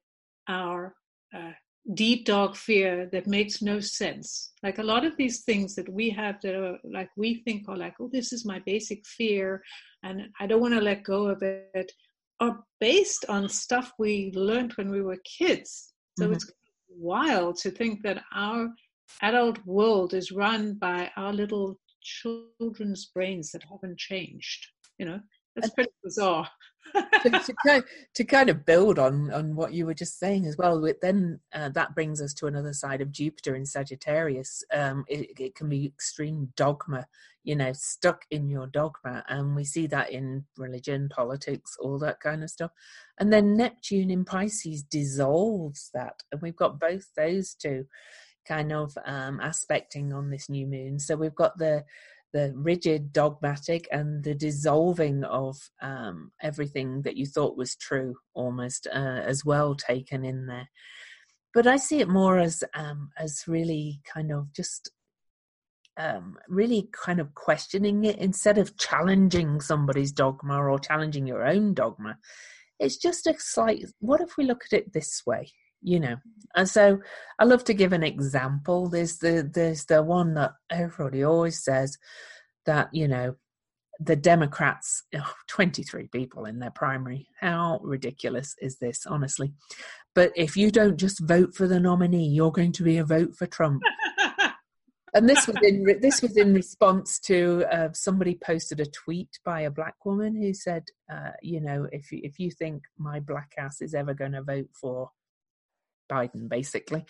our 0.48 0.94
uh, 1.34 1.54
deep 1.94 2.26
dark 2.26 2.56
fear 2.56 3.08
that 3.12 3.26
makes 3.28 3.62
no 3.62 3.80
sense. 3.80 4.52
Like 4.62 4.78
a 4.78 4.84
lot 4.84 5.06
of 5.06 5.16
these 5.18 5.42
things 5.44 5.74
that 5.76 5.90
we 5.90 6.10
have 6.12 6.40
that 6.42 6.54
are 6.54 6.78
like 6.84 7.10
we 7.18 7.36
think 7.46 7.68
are 7.68 7.78
like, 7.78 7.96
oh, 8.00 8.10
this 8.12 8.34
is 8.34 8.46
my 8.46 8.60
basic 8.66 9.06
fear 9.08 9.64
and 10.04 10.30
I 10.40 10.48
don't 10.48 10.62
want 10.62 10.74
to 10.76 10.82
let 10.82 11.04
go 11.04 11.28
of 11.28 11.42
it, 11.42 11.92
are 12.40 12.64
based 12.80 13.26
on 13.30 13.50
stuff 13.50 13.94
we 13.98 14.32
learned 14.36 14.74
when 14.74 14.90
we 14.92 15.02
were 15.02 15.18
kids. 15.26 15.94
So 16.20 16.28
Mhm. 16.28 16.34
it's 16.34 16.52
wild 16.90 17.58
to 17.58 17.72
think 17.72 18.02
that 18.04 18.24
our 18.34 18.70
adult 19.22 19.64
world 19.66 20.14
is 20.14 20.32
run 20.32 20.74
by 20.74 21.10
our 21.18 21.34
little 21.34 21.80
children's 22.02 23.06
brains 23.08 23.52
that 23.52 23.64
haven't 23.70 23.98
changed. 23.98 24.68
You 24.98 25.06
know, 25.06 25.20
that's 25.56 25.74
pretty 25.74 25.92
bizarre. 26.04 26.50
to, 26.96 27.30
to, 27.30 27.54
kind, 27.66 27.84
to 28.16 28.24
kind 28.24 28.50
of 28.50 28.66
build 28.66 28.98
on 28.98 29.32
on 29.32 29.56
what 29.56 29.74
you 29.74 29.86
were 29.86 29.94
just 29.94 30.20
saying 30.20 30.46
as 30.46 30.58
well 30.58 30.82
then 31.02 31.40
uh, 31.54 31.70
that 31.70 31.94
brings 31.94 32.22
us 32.22 32.34
to 32.34 32.48
another 32.48 32.74
side 32.74 33.02
of 33.02 33.12
jupiter 33.12 33.56
in 33.56 33.66
sagittarius. 33.66 34.64
Um 34.74 35.06
it, 35.08 35.40
it 35.40 35.56
can 35.56 35.70
be 35.70 35.86
extreme 35.86 36.52
dogma 36.56 37.06
you 37.44 37.56
know 37.56 37.72
stuck 37.74 38.24
in 38.32 38.50
your 38.50 38.68
dogma 38.68 39.24
and 39.30 39.56
we 39.56 39.64
see 39.64 39.88
that 39.88 40.12
in 40.12 40.46
religion 40.58 41.10
politics 41.10 41.76
all 41.80 42.00
that 42.00 42.20
kind 42.20 42.44
of 42.44 42.50
stuff. 42.50 42.72
And 43.20 43.32
then 43.32 43.58
neptune 43.58 44.10
in 44.10 44.26
pisces 44.26 44.84
dissolves 44.84 45.90
that 45.94 46.24
and 46.32 46.42
we've 46.42 46.56
got 46.56 46.80
both 46.80 47.06
those 47.16 47.54
two 47.54 47.86
kind 48.48 48.72
of 48.74 48.98
um 49.06 49.40
aspecting 49.42 50.14
on 50.14 50.32
this 50.32 50.50
new 50.50 50.66
moon. 50.66 51.00
So 51.00 51.16
we've 51.16 51.36
got 51.36 51.58
the 51.58 51.84
the 52.34 52.54
rigid 52.56 53.12
dogmatic 53.12 53.88
and 53.92 54.24
the 54.24 54.36
dissolving 54.36 55.24
of 55.24 55.58
um, 55.82 56.32
everything 56.42 57.02
that 57.02 57.18
you 57.18 57.26
thought 57.26 57.58
was 57.58 57.76
true 57.76 58.16
almost 58.34 58.88
uh, 58.94 59.22
as 59.26 59.44
well 59.44 59.76
taken 59.76 60.24
in 60.24 60.46
there. 60.46 60.70
But 61.54 61.66
i 61.66 61.78
see 61.78 62.00
it 62.00 62.08
more 62.08 62.38
as 62.38 62.64
um, 62.76 63.10
as 63.18 63.46
really 63.48 64.02
kind 64.12 64.32
of 64.32 64.54
just 64.54 64.92
um, 65.98 66.38
really 66.48 66.88
kind 66.94 67.20
of 67.20 67.34
questioning 67.34 68.06
it 68.06 68.18
instead 68.18 68.58
of 68.58 68.78
challenging 68.78 69.60
somebody's 69.60 70.12
dogma 70.14 70.56
or 70.58 70.80
challenging 70.80 71.28
your 71.28 71.46
own 71.46 71.74
dogma. 71.74 72.18
It's 72.80 72.96
just 72.96 73.28
a 73.28 73.36
slight 73.38 73.86
what 74.00 74.22
if 74.22 74.38
we 74.38 74.46
look 74.46 74.64
at 74.72 74.78
it 74.78 74.94
this 74.94 75.24
way 75.26 75.52
you 75.82 76.00
know. 76.00 76.18
And 76.56 76.68
so 76.68 77.00
i 77.38 77.46
love 77.46 77.64
to 77.66 77.74
give 77.74 77.94
an 77.94 78.04
example. 78.04 78.90
There's 78.90 79.18
the 79.20 79.50
there's 79.54 79.86
the 79.86 80.04
one 80.04 80.34
that 80.36 80.54
everybody 80.70 81.24
always 81.24 81.64
says 81.64 81.98
that 82.66 82.90
you 82.94 83.08
know 83.08 83.36
the 84.02 84.16
democrats 84.16 85.04
oh, 85.16 85.34
23 85.48 86.08
people 86.08 86.46
in 86.46 86.60
their 86.60 86.72
primary. 86.72 87.28
How 87.40 87.80
ridiculous 87.84 88.56
is 88.62 88.78
this 88.78 89.06
honestly? 89.06 89.54
But 90.16 90.32
if 90.36 90.58
you 90.58 90.72
don't 90.72 90.98
just 90.98 91.20
vote 91.20 91.54
for 91.54 91.68
the 91.68 91.80
nominee 91.80 92.28
you're 92.28 92.52
going 92.52 92.72
to 92.74 92.84
be 92.84 92.98
a 92.98 93.06
vote 93.06 93.36
for 93.36 93.46
trump. 93.46 93.82
And 95.14 95.28
this 95.28 95.48
was 95.48 95.58
in 95.64 95.84
re- 95.84 96.00
this 96.00 96.22
was 96.22 96.38
in 96.38 96.54
response 96.54 97.20
to 97.22 97.66
uh, 97.72 97.90
somebody 97.94 98.38
posted 98.44 98.80
a 98.80 98.86
tweet 98.86 99.40
by 99.44 99.62
a 99.62 99.72
black 99.72 99.96
woman 100.06 100.36
who 100.36 100.54
said, 100.54 100.84
uh, 101.12 101.32
you 101.42 101.62
know, 101.62 101.88
if 101.92 102.12
you, 102.12 102.20
if 102.24 102.40
you 102.40 102.52
think 102.52 102.84
my 102.98 103.20
black 103.20 103.54
ass 103.58 103.82
is 103.82 103.94
ever 103.96 104.14
going 104.14 104.34
to 104.34 104.44
vote 104.44 104.70
for 104.80 105.10
Biden, 106.10 106.50
basically, 106.50 107.06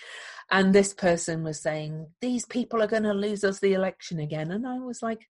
and 0.51 0.73
this 0.73 0.93
person 0.93 1.43
was 1.43 1.61
saying 1.61 2.07
these 2.21 2.45
people 2.45 2.81
are 2.81 2.87
going 2.87 3.03
to 3.03 3.13
lose 3.13 3.43
us 3.43 3.59
the 3.59 3.73
election 3.73 4.19
again, 4.19 4.51
and 4.51 4.67
I 4.67 4.79
was 4.79 5.01
like, 5.01 5.27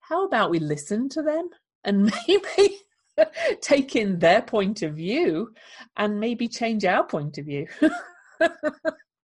how 0.00 0.24
about 0.26 0.50
we 0.50 0.58
listen 0.58 1.08
to 1.10 1.22
them 1.22 1.50
and 1.84 2.12
maybe 2.28 2.78
take 3.60 3.96
in 3.96 4.18
their 4.20 4.42
point 4.42 4.82
of 4.82 4.94
view 4.94 5.52
and 5.96 6.20
maybe 6.20 6.48
change 6.48 6.84
our 6.84 7.04
point 7.04 7.38
of 7.38 7.46
view. 7.46 7.66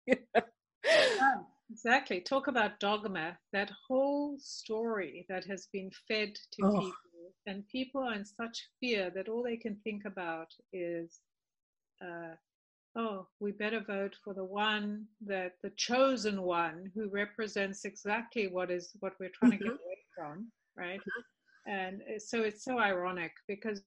Yeah, 0.07 1.37
exactly. 1.71 2.21
Talk 2.21 2.47
about 2.47 2.79
dogma. 2.81 3.37
That 3.53 3.71
whole 3.89 4.37
story 4.39 5.27
that 5.29 5.45
has 5.47 5.69
been 5.73 5.91
fed 6.09 6.35
to 6.53 6.63
Oh. 6.65 6.81
people, 6.81 7.33
and 7.47 7.67
people 7.69 8.03
are 8.03 8.15
in 8.15 8.25
such 8.25 8.69
fear 8.81 9.11
that 9.15 9.29
all 9.29 9.43
they 9.43 9.57
can 9.57 9.77
think 9.85 10.05
about 10.05 10.49
is, 10.73 11.21
uh, 12.01 12.35
oh, 12.97 13.27
we 13.41 13.53
better 13.53 13.81
vote 13.81 14.17
for 14.25 14.35
the 14.35 14.45
one 14.45 15.07
that 15.27 15.53
the 15.63 15.71
chosen 15.77 16.43
one 16.43 16.91
who 16.95 17.09
represents 17.09 17.85
exactly 17.85 18.49
what 18.49 18.71
is 18.71 18.93
what 19.01 19.13
we're 19.21 19.31
trying 19.31 19.51
to 19.53 19.59
get 19.59 19.69
away 19.73 19.99
from, 20.15 20.51
right? 20.77 21.01
And 21.67 22.03
uh, 22.03 22.19
so 22.19 22.43
it's 22.43 22.65
so 22.65 22.79
ironic 22.79 23.33
because 23.49 23.83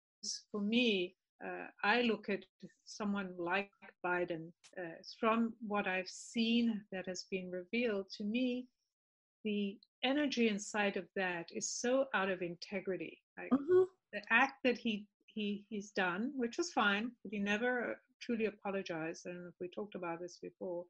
for 0.51 0.61
me, 0.61 1.15
uh, 1.43 1.67
I 1.83 2.01
look 2.01 2.29
at 2.29 2.45
someone 2.85 3.33
like 3.37 3.71
Biden, 4.05 4.51
uh, 4.77 5.01
from 5.19 5.53
what 5.67 5.87
I've 5.87 6.09
seen 6.09 6.81
that 6.91 7.07
has 7.07 7.25
been 7.31 7.49
revealed 7.49 8.09
to 8.17 8.23
me, 8.23 8.67
the 9.45 9.79
energy 10.03 10.49
inside 10.49 10.97
of 10.97 11.05
that 11.15 11.49
is 11.51 11.69
so 11.69 12.05
out 12.13 12.29
of 12.29 12.41
integrity. 12.41 13.21
Like 13.37 13.51
Mhm. 13.51 13.85
the 14.13 14.21
act 14.29 14.63
that 14.63 14.77
he 14.77 15.07
he 15.27 15.65
he's 15.69 15.91
done, 15.91 16.33
which 16.35 16.57
was 16.57 16.73
fine, 16.73 17.11
but 17.23 17.31
he 17.31 17.39
never 17.39 18.01
truly 18.21 18.45
apologize. 18.45 19.23
I 19.25 19.29
don't 19.29 19.43
know 19.43 19.49
if 19.49 19.59
we 19.59 19.67
talked 19.69 19.95
about 19.95 20.19
this 20.19 20.37
before. 20.41 20.85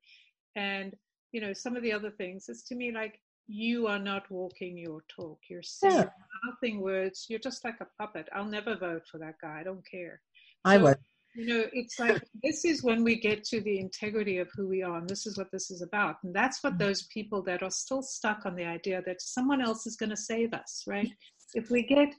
And 0.55 0.95
you 1.31 1.41
know, 1.41 1.53
some 1.53 1.75
of 1.75 1.83
the 1.83 1.93
other 1.93 2.09
things, 2.09 2.49
it's 2.49 2.63
to 2.63 2.75
me 2.75 2.91
like 2.91 3.19
you 3.47 3.87
are 3.87 3.99
not 3.99 4.29
walking 4.29 4.77
your 4.77 5.01
talk. 5.07 5.39
You're 5.49 5.63
saying 5.63 5.95
Yeah. 5.95 6.09
nothing 6.45 6.81
words. 6.81 7.25
You're 7.29 7.39
just 7.39 7.63
like 7.63 7.81
a 7.81 7.87
puppet. 7.97 8.29
I'll 8.31 8.45
never 8.45 8.75
vote 8.75 9.07
for 9.07 9.17
that 9.19 9.39
guy. 9.41 9.59
I 9.59 9.63
don't 9.63 9.85
care. 9.85 10.21
I 10.65 10.77
would. 10.77 10.97
You 11.35 11.45
know, 11.47 11.69
it's 11.73 11.99
like 11.99 12.21
this 12.43 12.65
is 12.65 12.83
when 12.83 13.03
we 13.03 13.15
get 13.15 13.43
to 13.45 13.61
the 13.61 13.79
integrity 13.79 14.37
of 14.37 14.49
who 14.55 14.67
we 14.67 14.83
are, 14.83 14.97
and 14.97 15.09
this 15.09 15.25
is 15.25 15.37
what 15.37 15.51
this 15.51 15.71
is 15.71 15.81
about. 15.81 16.17
And 16.23 16.33
that's 16.33 16.63
what 16.63 16.73
mm-hmm. 16.73 16.83
those 16.83 17.03
people 17.03 17.41
that 17.43 17.63
are 17.63 17.71
still 17.71 18.03
stuck 18.03 18.45
on 18.45 18.55
the 18.55 18.65
idea 18.65 19.01
that 19.05 19.21
someone 19.21 19.61
else 19.61 19.87
is 19.87 19.95
going 19.95 20.09
to 20.11 20.17
save 20.17 20.53
us, 20.53 20.83
right? 20.87 21.11
If 21.55 21.71
we 21.71 21.83
get 21.83 22.13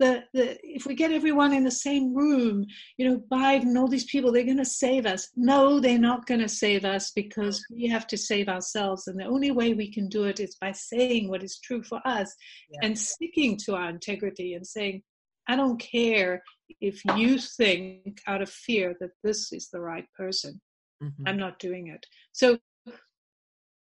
the, 0.00 0.24
the 0.32 0.58
if 0.62 0.86
we 0.86 0.94
get 0.94 1.12
everyone 1.12 1.52
in 1.52 1.62
the 1.64 1.70
same 1.70 2.14
room, 2.14 2.66
you 2.96 3.08
know, 3.08 3.18
Biden, 3.30 3.76
all 3.78 3.86
these 3.88 4.04
people, 4.06 4.32
they're 4.32 4.44
going 4.44 4.56
to 4.58 4.64
save 4.64 5.06
us. 5.06 5.28
No, 5.36 5.78
they're 5.80 5.98
not 5.98 6.26
going 6.26 6.40
to 6.40 6.48
save 6.48 6.84
us 6.84 7.12
because 7.12 7.64
we 7.70 7.86
have 7.88 8.06
to 8.08 8.16
save 8.16 8.48
ourselves, 8.48 9.06
and 9.06 9.18
the 9.18 9.24
only 9.24 9.50
way 9.52 9.72
we 9.74 9.90
can 9.92 10.08
do 10.08 10.24
it 10.24 10.40
is 10.40 10.56
by 10.60 10.72
saying 10.72 11.28
what 11.28 11.42
is 11.44 11.58
true 11.62 11.82
for 11.82 12.00
us 12.04 12.34
Yeah. 12.70 12.80
and 12.82 12.98
sticking 12.98 13.56
to 13.64 13.76
our 13.76 13.88
integrity 13.90 14.54
and 14.54 14.66
saying, 14.66 15.02
I 15.46 15.56
don't 15.56 15.78
care 15.78 16.42
if 16.80 17.04
you 17.16 17.38
think 17.38 18.20
out 18.26 18.42
of 18.42 18.50
fear 18.50 18.96
that 19.00 19.10
this 19.22 19.52
is 19.52 19.68
the 19.70 19.80
right 19.80 20.06
person. 20.16 20.60
Mhm. 21.02 21.12
I'm 21.26 21.36
not 21.36 21.58
doing 21.58 21.88
it. 21.88 22.04
So 22.32 22.58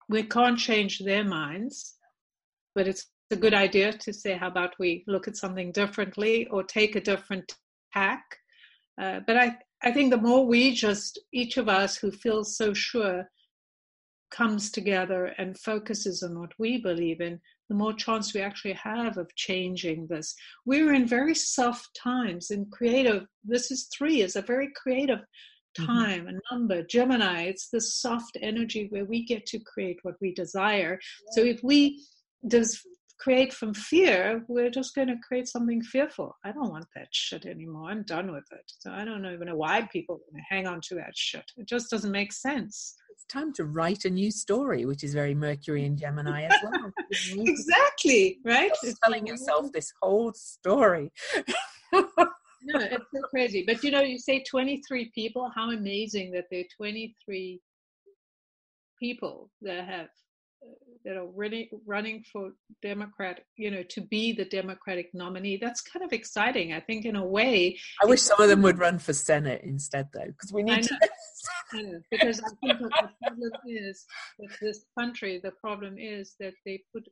we 0.10 0.24
can't 0.24 0.60
change 0.60 1.00
their 1.00 1.24
minds, 1.24 1.96
but 2.76 2.88
it's 2.88 3.08
a 3.34 3.38
good 3.38 3.54
idea 3.54 3.92
to 3.92 4.14
say, 4.14 4.38
how 4.38 4.48
about 4.48 4.80
we 4.80 5.04
look 5.08 5.28
at 5.28 5.36
something 5.36 5.74
differently 5.74 6.48
or 6.48 6.64
take 6.64 6.96
a 6.96 7.02
different 7.02 7.52
tack? 7.94 8.24
Uh, 9.02 9.20
but 9.28 9.36
I, 9.36 9.58
I 9.84 9.92
think 9.92 10.12
the 10.12 10.18
more 10.18 10.46
we 10.46 10.74
just, 10.74 11.20
each 11.34 11.58
of 11.58 11.68
us 11.68 11.98
who 11.98 12.12
feels 12.12 12.56
so 12.56 12.74
sure, 12.74 13.30
comes 14.32 14.72
together 14.72 15.26
and 15.38 15.60
focuses 15.60 16.24
on 16.24 16.40
what 16.40 16.52
we 16.58 16.78
believe 16.78 17.22
in, 17.22 17.40
the 17.70 17.76
more 17.76 17.94
chance 17.94 18.34
we 18.34 18.42
actually 18.42 18.74
have 18.74 19.18
of 19.18 19.34
changing 19.36 20.08
this. 20.08 20.36
We're 20.66 20.94
in 20.94 21.06
very 21.06 21.36
soft 21.36 21.90
times 21.96 22.50
and 22.52 22.72
creative. 22.72 23.26
This 23.44 23.70
is 23.72 23.90
three, 23.96 24.22
is 24.22 24.36
a 24.36 24.42
very 24.42 24.70
creative 24.76 25.20
mm-hmm. 25.20 25.86
time, 25.86 26.26
mm-hmm. 26.26 26.38
a 26.38 26.56
number. 26.56 26.84
Gemini, 26.84 27.44
it's 27.44 27.70
the 27.70 27.82
soft 27.82 28.38
energy 28.42 28.88
where 28.90 29.06
we 29.06 29.26
get 29.26 29.46
to 29.48 29.60
create 29.60 30.00
what 30.02 30.16
we 30.20 30.34
desire. 30.34 31.00
Yeah. 31.00 31.32
So 31.32 31.42
if 31.44 31.64
we 31.64 32.04
does 32.48 32.82
create 33.24 33.54
from 33.54 33.74
fear, 33.74 34.44
we're 34.50 34.70
just 34.70 34.94
going 34.96 35.08
to 35.08 35.16
create 35.26 35.48
something 35.48 35.82
fearful. 35.82 36.36
I 36.44 36.52
don't 36.52 36.72
want 36.72 36.88
that 36.94 37.08
shit 37.12 37.46
anymore. 37.46 37.90
I'm 37.90 38.04
done 38.04 38.34
with 38.34 38.44
it. 38.52 38.70
So 38.80 38.92
I 38.92 39.06
don't 39.06 39.22
know 39.22 39.32
even 39.32 39.48
know 39.48 39.56
why 39.56 39.88
people 39.94 40.20
hang 40.50 40.68
on 40.68 40.82
to 40.90 40.96
that 40.96 41.16
shit. 41.16 41.46
It 41.56 41.66
just 41.66 41.90
doesn't 41.90 42.12
make 42.12 42.34
sense. 42.34 42.96
It's 43.12 43.26
time 43.26 43.54
to 43.54 43.64
write 43.64 44.04
a 44.04 44.10
new 44.10 44.30
story, 44.30 44.86
which 44.86 45.06
is 45.06 45.14
very 45.14 45.34
Mercury 45.34 45.86
and 45.86 45.98
Gemini 45.98 46.44
as 46.44 46.56
well. 46.64 46.92
exactly, 47.48 48.40
right? 48.44 48.72
It's 48.84 49.00
telling 49.00 49.26
yourself 49.26 49.72
this 49.72 49.94
whole 50.02 50.34
story. 50.34 51.14
no, 51.94 52.06
it's 52.74 53.06
so 53.14 53.22
crazy. 53.30 53.64
But 53.66 53.84
you 53.86 53.92
know, 53.92 54.02
you 54.02 54.20
say 54.20 54.44
23 54.44 55.12
people. 55.16 55.50
How 55.56 55.72
amazing 55.72 56.32
that 56.32 56.46
there 56.52 56.62
are 56.62 56.76
23 56.78 57.62
people 59.00 59.50
that 59.62 59.86
have 59.86 60.08
that 61.06 61.18
are 61.18 61.26
running 61.26 61.68
running 61.86 62.24
for 62.32 62.52
Democrat, 62.82 63.42
you 63.58 63.70
know, 63.70 63.84
to 63.90 64.02
be 64.02 64.32
the 64.32 64.46
Democratic 64.46 65.14
nominee. 65.14 65.58
That's 65.58 65.82
kind 65.82 66.04
of 66.04 66.14
exciting. 66.14 66.74
I 66.74 66.80
think, 66.80 67.06
in 67.06 67.16
a 67.16 67.26
way. 67.26 67.78
I 68.02 68.06
wish 68.06 68.22
some 68.22 68.40
of 68.42 68.50
them 68.50 68.62
would 68.62 68.80
run 68.80 69.00
for 69.00 69.14
Senate 69.14 69.62
instead, 69.64 70.10
though, 70.14 70.26
because 70.26 70.54
we 70.54 70.64
need 70.64 70.84
to. 70.84 70.98
know, 71.74 72.00
because 72.12 72.40
I 72.40 72.50
think 72.66 72.80
the 72.80 73.10
problem 73.22 73.52
is 73.68 74.06
that 74.40 74.50
this 74.62 74.86
country, 74.98 75.40
the 75.44 75.52
problem 75.52 75.98
is 75.98 76.36
that 76.40 76.54
they 76.66 76.82
put 76.94 77.08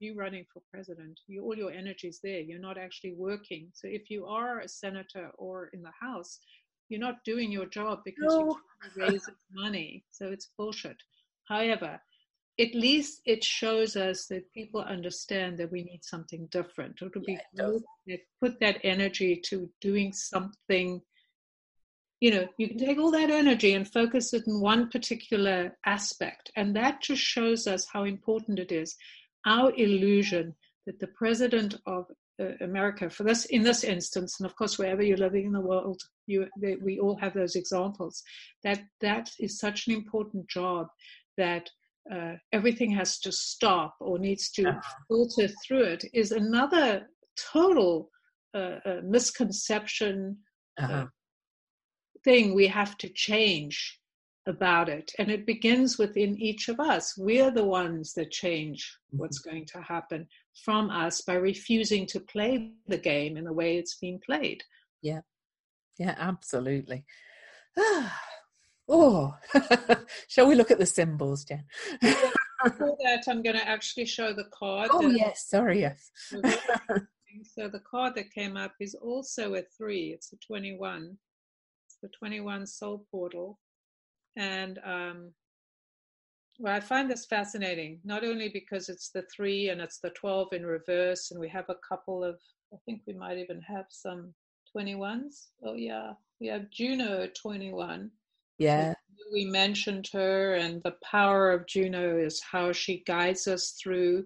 you 0.00 0.14
running 0.16 0.44
for 0.52 0.62
president. 0.72 1.20
You, 1.28 1.44
all 1.44 1.56
your 1.56 1.72
energy 1.72 2.08
is 2.08 2.20
there. 2.22 2.40
You're 2.40 2.58
not 2.58 2.78
actually 2.78 3.14
working. 3.14 3.68
So 3.74 3.86
if 3.88 4.10
you 4.10 4.26
are 4.26 4.60
a 4.60 4.68
senator 4.68 5.30
or 5.38 5.70
in 5.72 5.82
the 5.82 5.92
House, 6.00 6.38
you're 6.88 7.00
not 7.00 7.24
doing 7.24 7.50
your 7.50 7.66
job 7.66 8.00
because 8.04 8.34
no. 8.34 8.58
you 8.96 9.02
raise 9.02 9.28
money. 9.52 10.04
So 10.10 10.26
it's 10.26 10.50
bullshit. 10.56 10.96
However, 11.48 12.00
at 12.58 12.74
least 12.74 13.20
it 13.26 13.44
shows 13.44 13.96
us 13.96 14.26
that 14.26 14.52
people 14.52 14.80
understand 14.80 15.58
that 15.58 15.70
we 15.70 15.82
need 15.82 16.02
something 16.02 16.46
different. 16.50 17.02
Or 17.02 17.10
to 17.10 17.22
yeah, 17.26 17.38
be 18.06 18.22
put 18.40 18.58
that 18.60 18.78
energy 18.82 19.36
to 19.46 19.68
doing 19.80 20.12
something 20.12 21.02
you 22.18 22.30
know 22.30 22.48
you 22.56 22.68
can 22.68 22.78
take 22.78 22.98
all 22.98 23.10
that 23.10 23.28
energy 23.28 23.74
and 23.74 23.86
focus 23.86 24.32
it 24.32 24.46
in 24.46 24.60
one 24.60 24.88
particular 24.88 25.76
aspect. 25.84 26.50
And 26.56 26.74
that 26.76 27.02
just 27.02 27.20
shows 27.20 27.66
us 27.66 27.86
how 27.92 28.04
important 28.04 28.58
it 28.58 28.72
is 28.72 28.96
our 29.46 29.72
illusion 29.76 30.54
that 30.86 30.98
the 30.98 31.06
president 31.06 31.76
of 31.86 32.06
uh, 32.38 32.48
america 32.60 33.08
for 33.08 33.22
this 33.22 33.46
in 33.46 33.62
this 33.62 33.82
instance 33.82 34.38
and 34.38 34.46
of 34.46 34.54
course 34.56 34.78
wherever 34.78 35.02
you're 35.02 35.16
living 35.16 35.46
in 35.46 35.52
the 35.52 35.60
world 35.60 36.02
you 36.26 36.46
they, 36.60 36.76
we 36.76 36.98
all 36.98 37.16
have 37.16 37.32
those 37.32 37.56
examples 37.56 38.22
that 38.62 38.82
that 39.00 39.30
is 39.40 39.58
such 39.58 39.86
an 39.86 39.94
important 39.94 40.46
job 40.48 40.88
that 41.38 41.70
uh, 42.12 42.34
everything 42.52 42.90
has 42.90 43.18
to 43.20 43.32
stop 43.32 43.94
or 44.00 44.18
needs 44.18 44.50
to 44.52 44.68
uh-huh. 44.68 44.80
filter 45.08 45.52
through 45.66 45.82
it 45.82 46.04
is 46.14 46.32
another 46.32 47.06
total 47.52 48.10
uh, 48.54 48.78
uh, 48.84 49.00
misconception 49.04 50.36
uh, 50.80 50.84
uh-huh. 50.84 51.06
thing 52.24 52.54
we 52.54 52.66
have 52.66 52.96
to 52.98 53.08
change 53.08 54.00
about 54.46 54.88
it. 54.88 55.12
And 55.18 55.30
it 55.30 55.46
begins 55.46 55.98
within 55.98 56.40
each 56.40 56.68
of 56.68 56.78
us. 56.78 57.14
We're 57.18 57.50
the 57.50 57.64
ones 57.64 58.12
that 58.14 58.30
change 58.30 58.84
mm-hmm. 59.08 59.18
what's 59.18 59.40
going 59.40 59.66
to 59.66 59.80
happen 59.82 60.26
from 60.64 60.90
us 60.90 61.20
by 61.20 61.34
refusing 61.34 62.06
to 62.06 62.20
play 62.20 62.72
the 62.86 62.98
game 62.98 63.36
in 63.36 63.44
the 63.44 63.52
way 63.52 63.76
it's 63.76 63.96
being 63.96 64.20
played. 64.24 64.62
Yeah, 65.02 65.20
yeah, 65.98 66.14
absolutely. 66.18 67.04
Oh, 68.88 69.34
shall 70.28 70.46
we 70.46 70.54
look 70.54 70.70
at 70.70 70.78
the 70.78 70.86
symbols, 70.86 71.44
Jen? 71.44 71.64
Before 72.00 72.96
that, 73.04 73.24
I'm 73.28 73.42
going 73.42 73.56
to 73.56 73.68
actually 73.68 74.06
show 74.06 74.32
the 74.32 74.46
card. 74.52 74.88
Oh, 74.92 75.08
yes, 75.08 75.46
sorry, 75.48 75.80
yes. 75.80 76.10
so 76.30 77.68
the 77.68 77.82
card 77.88 78.14
that 78.14 78.32
came 78.32 78.56
up 78.56 78.74
is 78.80 78.94
also 78.94 79.54
a 79.54 79.62
three, 79.76 80.12
it's 80.12 80.32
a 80.32 80.36
21. 80.36 81.16
It's 81.86 81.98
the 82.02 82.08
21 82.08 82.66
soul 82.66 83.06
portal. 83.10 83.58
And 84.36 84.78
um, 84.84 85.32
well, 86.58 86.74
I 86.74 86.80
find 86.80 87.10
this 87.10 87.26
fascinating, 87.26 88.00
not 88.04 88.24
only 88.24 88.48
because 88.48 88.88
it's 88.88 89.10
the 89.10 89.24
three 89.34 89.68
and 89.68 89.80
it's 89.80 89.98
the 89.98 90.10
12 90.10 90.52
in 90.52 90.64
reverse, 90.64 91.30
and 91.30 91.40
we 91.40 91.48
have 91.48 91.68
a 91.68 91.76
couple 91.86 92.24
of, 92.24 92.38
I 92.72 92.76
think 92.84 93.02
we 93.06 93.14
might 93.14 93.38
even 93.38 93.60
have 93.62 93.86
some 93.90 94.32
21s. 94.74 95.48
Oh, 95.64 95.74
yeah, 95.74 96.12
we 96.40 96.46
have 96.46 96.70
Juno 96.70 97.28
21 97.40 98.10
yeah. 98.58 98.94
We 99.32 99.44
mentioned 99.44 100.08
her, 100.12 100.54
and 100.54 100.82
the 100.82 100.94
power 101.02 101.50
of 101.50 101.66
Juno 101.66 102.16
is 102.16 102.40
how 102.40 102.72
she 102.72 103.02
guides 103.06 103.48
us 103.48 103.72
through 103.82 104.24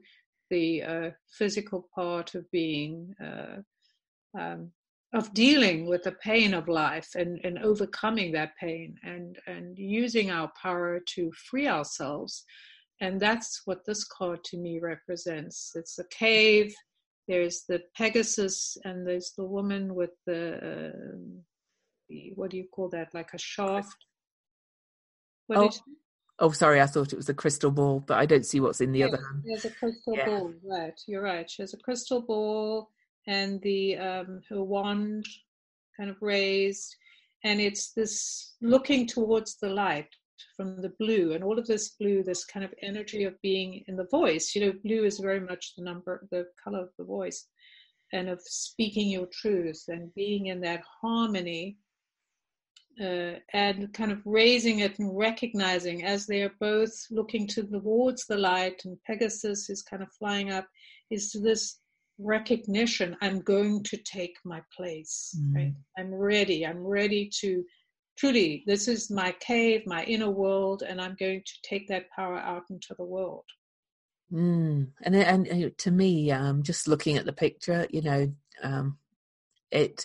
the 0.50 0.82
uh, 0.82 1.10
physical 1.38 1.88
part 1.94 2.34
of 2.34 2.50
being, 2.50 3.14
uh, 3.24 3.56
um, 4.38 4.72
of 5.14 5.32
dealing 5.32 5.88
with 5.88 6.02
the 6.02 6.12
pain 6.12 6.54
of 6.54 6.68
life 6.68 7.08
and, 7.14 7.40
and 7.44 7.58
overcoming 7.60 8.32
that 8.32 8.52
pain 8.60 8.96
and, 9.02 9.38
and 9.46 9.78
using 9.78 10.30
our 10.30 10.52
power 10.60 11.00
to 11.14 11.32
free 11.32 11.66
ourselves. 11.66 12.44
And 13.00 13.18
that's 13.18 13.62
what 13.64 13.86
this 13.86 14.04
card 14.04 14.44
to 14.44 14.58
me 14.58 14.78
represents. 14.80 15.72
It's 15.74 15.98
a 15.98 16.04
cave, 16.10 16.74
there's 17.26 17.64
the 17.68 17.80
Pegasus, 17.96 18.76
and 18.84 19.06
there's 19.06 19.32
the 19.36 19.44
woman 19.44 19.94
with 19.94 20.10
the, 20.26 20.56
uh, 20.56 21.16
the 22.08 22.32
what 22.34 22.50
do 22.50 22.58
you 22.58 22.66
call 22.70 22.88
that, 22.90 23.14
like 23.14 23.30
a 23.32 23.38
shaft? 23.38 23.96
What 25.50 25.58
oh. 25.58 25.92
oh, 26.38 26.50
sorry, 26.52 26.80
I 26.80 26.86
thought 26.86 27.12
it 27.12 27.16
was 27.16 27.28
a 27.28 27.34
crystal 27.34 27.72
ball, 27.72 28.04
but 28.06 28.18
I 28.18 28.24
don't 28.24 28.46
see 28.46 28.60
what's 28.60 28.80
in 28.80 28.92
the 28.92 29.00
yeah, 29.00 29.06
other 29.06 29.16
hand. 29.16 29.42
There's 29.44 29.64
a 29.64 29.70
crystal 29.70 30.14
yeah. 30.16 30.26
ball, 30.26 30.52
right? 30.64 30.94
You're 31.08 31.22
right. 31.22 31.50
She 31.50 31.60
has 31.60 31.74
a 31.74 31.78
crystal 31.78 32.22
ball 32.22 32.88
and 33.26 33.60
the 33.62 33.96
um, 33.96 34.42
her 34.48 34.62
wand 34.62 35.26
kind 35.96 36.08
of 36.08 36.22
raised, 36.22 36.94
and 37.42 37.60
it's 37.60 37.90
this 37.94 38.54
looking 38.62 39.08
towards 39.08 39.56
the 39.56 39.70
light 39.70 40.06
from 40.56 40.80
the 40.80 40.92
blue, 41.00 41.32
and 41.32 41.42
all 41.42 41.58
of 41.58 41.66
this 41.66 41.96
blue, 41.98 42.22
this 42.22 42.44
kind 42.44 42.64
of 42.64 42.72
energy 42.80 43.24
of 43.24 43.34
being 43.42 43.82
in 43.88 43.96
the 43.96 44.06
voice. 44.08 44.54
You 44.54 44.66
know, 44.66 44.72
blue 44.84 45.02
is 45.02 45.18
very 45.18 45.40
much 45.40 45.74
the 45.74 45.82
number, 45.82 46.28
the 46.30 46.46
color 46.62 46.82
of 46.82 46.90
the 46.96 47.04
voice, 47.04 47.48
and 48.12 48.28
of 48.28 48.40
speaking 48.44 49.08
your 49.10 49.26
truth 49.32 49.82
and 49.88 50.14
being 50.14 50.46
in 50.46 50.60
that 50.60 50.84
harmony 51.02 51.76
uh, 53.00 53.38
and 53.52 53.92
kind 53.94 54.12
of 54.12 54.20
raising 54.24 54.80
it 54.80 54.98
and 54.98 55.16
recognizing 55.16 56.04
as 56.04 56.26
they 56.26 56.42
are 56.42 56.52
both 56.60 56.92
looking 57.10 57.46
towards 57.46 58.26
the 58.26 58.36
light 58.36 58.82
and 58.84 58.98
Pegasus 59.06 59.70
is 59.70 59.82
kind 59.82 60.02
of 60.02 60.12
flying 60.18 60.50
up, 60.50 60.66
is 61.10 61.32
this 61.32 61.78
recognition 62.18 63.16
I'm 63.22 63.40
going 63.40 63.82
to 63.84 63.96
take 63.96 64.36
my 64.44 64.60
place, 64.76 65.34
mm. 65.38 65.54
right? 65.54 65.74
I'm 65.98 66.14
ready. 66.14 66.66
I'm 66.66 66.84
ready 66.84 67.30
to 67.40 67.64
truly, 68.18 68.62
this 68.66 68.86
is 68.86 69.10
my 69.10 69.34
cave, 69.40 69.82
my 69.86 70.04
inner 70.04 70.30
world, 70.30 70.82
and 70.86 71.00
I'm 71.00 71.16
going 71.18 71.42
to 71.44 71.52
take 71.62 71.88
that 71.88 72.10
power 72.14 72.36
out 72.36 72.64
into 72.68 72.94
the 72.98 73.04
world. 73.04 73.44
Mm. 74.30 74.88
And, 75.02 75.16
and 75.16 75.78
to 75.78 75.90
me, 75.90 76.30
um, 76.30 76.62
just 76.62 76.86
looking 76.86 77.16
at 77.16 77.24
the 77.24 77.32
picture, 77.32 77.86
you 77.90 78.02
know, 78.02 78.32
um, 78.62 78.98
it 79.70 80.04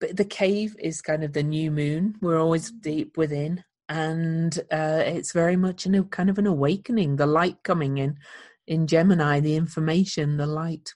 but 0.00 0.16
the 0.16 0.24
cave 0.24 0.76
is 0.78 1.02
kind 1.02 1.24
of 1.24 1.32
the 1.32 1.42
new 1.42 1.70
moon. 1.70 2.16
We're 2.20 2.40
always 2.40 2.70
deep 2.70 3.16
within, 3.16 3.62
and 3.88 4.56
uh, 4.70 5.02
it's 5.04 5.32
very 5.32 5.56
much 5.56 5.86
a 5.86 6.02
kind 6.04 6.30
of 6.30 6.38
an 6.38 6.46
awakening. 6.46 7.16
The 7.16 7.26
light 7.26 7.56
coming 7.64 7.98
in 7.98 8.18
in 8.66 8.86
Gemini, 8.86 9.40
the 9.40 9.56
information, 9.56 10.36
the 10.36 10.46
light. 10.46 10.92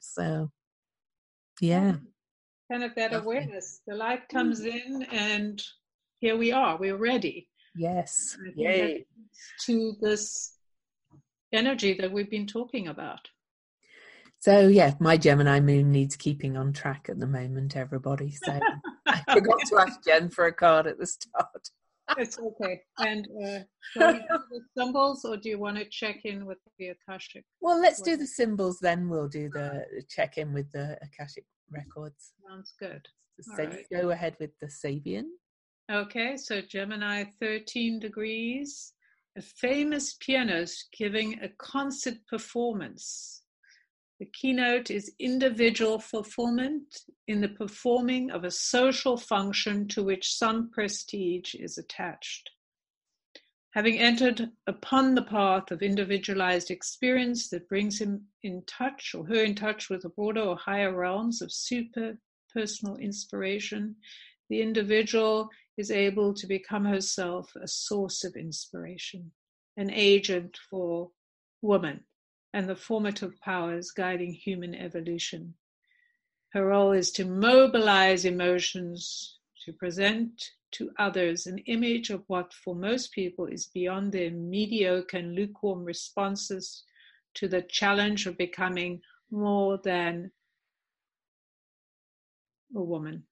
So, 0.00 0.50
yeah, 1.60 1.96
kind 2.70 2.84
of 2.84 2.94
that 2.96 3.14
awareness. 3.14 3.80
The 3.86 3.96
light 3.96 4.28
comes 4.28 4.60
in, 4.60 5.06
and 5.10 5.62
here 6.20 6.36
we 6.36 6.52
are. 6.52 6.76
We're 6.76 6.96
ready. 6.96 7.48
Yes, 7.76 8.36
yay 8.56 9.04
to 9.66 9.96
this 10.00 10.54
energy 11.52 11.94
that 11.94 12.12
we've 12.12 12.30
been 12.30 12.46
talking 12.46 12.88
about. 12.88 13.20
So 14.40 14.68
yeah, 14.68 14.94
my 15.00 15.16
Gemini 15.16 15.60
moon 15.60 15.90
needs 15.90 16.16
keeping 16.16 16.56
on 16.56 16.72
track 16.72 17.08
at 17.08 17.18
the 17.18 17.26
moment, 17.26 17.76
everybody. 17.76 18.32
So 18.32 18.58
I 19.06 19.22
forgot 19.32 19.58
to 19.66 19.76
ask 19.78 20.04
Jen 20.04 20.30
for 20.30 20.46
a 20.46 20.52
card 20.52 20.86
at 20.86 20.98
the 20.98 21.06
start. 21.06 21.70
it's 22.16 22.38
okay. 22.38 22.80
And 22.98 23.26
uh, 23.44 23.58
the 23.96 24.60
symbols, 24.76 25.24
or 25.24 25.36
do 25.36 25.48
you 25.48 25.58
want 25.58 25.76
to 25.78 25.84
check 25.90 26.24
in 26.24 26.46
with 26.46 26.58
the 26.78 26.88
Akashic? 26.88 27.44
Well, 27.60 27.80
let's 27.80 28.00
do 28.00 28.16
the 28.16 28.26
symbols, 28.26 28.78
then 28.80 29.08
we'll 29.08 29.28
do 29.28 29.50
the 29.50 29.84
check 30.08 30.38
in 30.38 30.52
with 30.52 30.70
the 30.72 30.98
Akashic 31.02 31.44
records. 31.70 32.32
Sounds 32.48 32.74
good. 32.78 33.06
So 33.40 33.64
right. 33.64 33.84
go 33.92 34.10
ahead 34.10 34.36
with 34.40 34.50
the 34.60 34.66
Sabian. 34.66 35.24
Okay, 35.90 36.36
so 36.36 36.60
Gemini 36.60 37.24
13 37.40 37.98
degrees, 37.98 38.92
a 39.36 39.42
famous 39.42 40.16
pianist 40.20 40.88
giving 40.96 41.40
a 41.40 41.48
concert 41.58 42.18
performance. 42.28 43.42
The 44.18 44.26
keynote 44.26 44.90
is 44.90 45.14
individual 45.20 46.00
fulfillment 46.00 47.02
in 47.28 47.40
the 47.40 47.48
performing 47.48 48.32
of 48.32 48.42
a 48.42 48.50
social 48.50 49.16
function 49.16 49.86
to 49.88 50.02
which 50.02 50.34
some 50.34 50.70
prestige 50.70 51.54
is 51.54 51.78
attached. 51.78 52.50
Having 53.74 53.98
entered 54.00 54.50
upon 54.66 55.14
the 55.14 55.22
path 55.22 55.70
of 55.70 55.82
individualized 55.82 56.68
experience 56.70 57.48
that 57.50 57.68
brings 57.68 58.00
him 58.00 58.26
in 58.42 58.64
touch 58.64 59.14
or 59.14 59.24
her 59.26 59.44
in 59.44 59.54
touch 59.54 59.88
with 59.88 60.02
the 60.02 60.08
broader 60.08 60.40
or 60.40 60.56
higher 60.56 60.92
realms 60.92 61.40
of 61.40 61.52
super 61.52 62.18
personal 62.52 62.96
inspiration, 62.96 63.94
the 64.48 64.62
individual 64.62 65.48
is 65.76 65.92
able 65.92 66.34
to 66.34 66.46
become 66.48 66.84
herself 66.84 67.54
a 67.54 67.68
source 67.68 68.24
of 68.24 68.34
inspiration, 68.34 69.30
an 69.76 69.90
agent 69.90 70.58
for 70.68 71.12
woman 71.62 72.04
and 72.52 72.68
the 72.68 72.76
formative 72.76 73.38
powers 73.40 73.90
guiding 73.90 74.32
human 74.32 74.74
evolution. 74.74 75.54
Her 76.52 76.66
role 76.66 76.92
is 76.92 77.10
to 77.12 77.24
mobilize 77.24 78.24
emotions, 78.24 79.38
to 79.64 79.72
present 79.72 80.42
to 80.72 80.90
others 80.98 81.46
an 81.46 81.58
image 81.66 82.10
of 82.10 82.24
what 82.26 82.52
for 82.52 82.74
most 82.74 83.12
people 83.12 83.46
is 83.46 83.66
beyond 83.66 84.12
their 84.12 84.30
mediocre 84.30 85.18
and 85.18 85.34
lukewarm 85.34 85.84
responses 85.84 86.84
to 87.34 87.48
the 87.48 87.62
challenge 87.62 88.26
of 88.26 88.36
becoming 88.36 89.00
more 89.30 89.78
than 89.84 90.30
a 92.74 92.82
woman. 92.82 93.24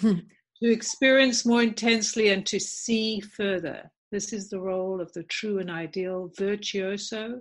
Hmm. 0.00 0.18
to 0.60 0.70
experience 0.70 1.44
more 1.44 1.62
intensely 1.62 2.30
and 2.30 2.44
to 2.46 2.58
see 2.58 3.20
further. 3.20 3.90
This 4.10 4.32
is 4.32 4.48
the 4.48 4.60
role 4.60 5.00
of 5.00 5.12
the 5.12 5.22
true 5.24 5.58
and 5.58 5.70
ideal 5.70 6.32
virtuoso, 6.36 7.40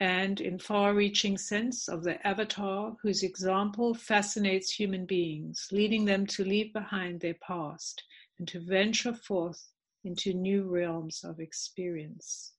and 0.00 0.40
in 0.40 0.58
far 0.58 0.94
reaching 0.94 1.38
sense 1.38 1.88
of 1.88 2.02
the 2.02 2.24
avatar 2.26 2.96
whose 3.02 3.22
example 3.22 3.94
fascinates 3.94 4.72
human 4.72 5.06
beings, 5.06 5.68
leading 5.70 6.04
them 6.04 6.26
to 6.26 6.44
leave 6.44 6.72
behind 6.72 7.20
their 7.20 7.36
past 7.46 8.02
and 8.38 8.48
to 8.48 8.60
venture 8.60 9.14
forth 9.14 9.70
into 10.04 10.34
new 10.34 10.64
realms 10.64 11.22
of 11.24 11.40
experience. 11.40 12.52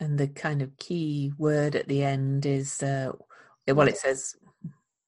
And 0.00 0.18
the 0.18 0.28
kind 0.28 0.62
of 0.62 0.76
key 0.78 1.32
word 1.38 1.76
at 1.76 1.86
the 1.86 2.02
end 2.02 2.46
is, 2.46 2.82
uh, 2.82 3.12
well, 3.68 3.86
it 3.86 3.98
says 3.98 4.34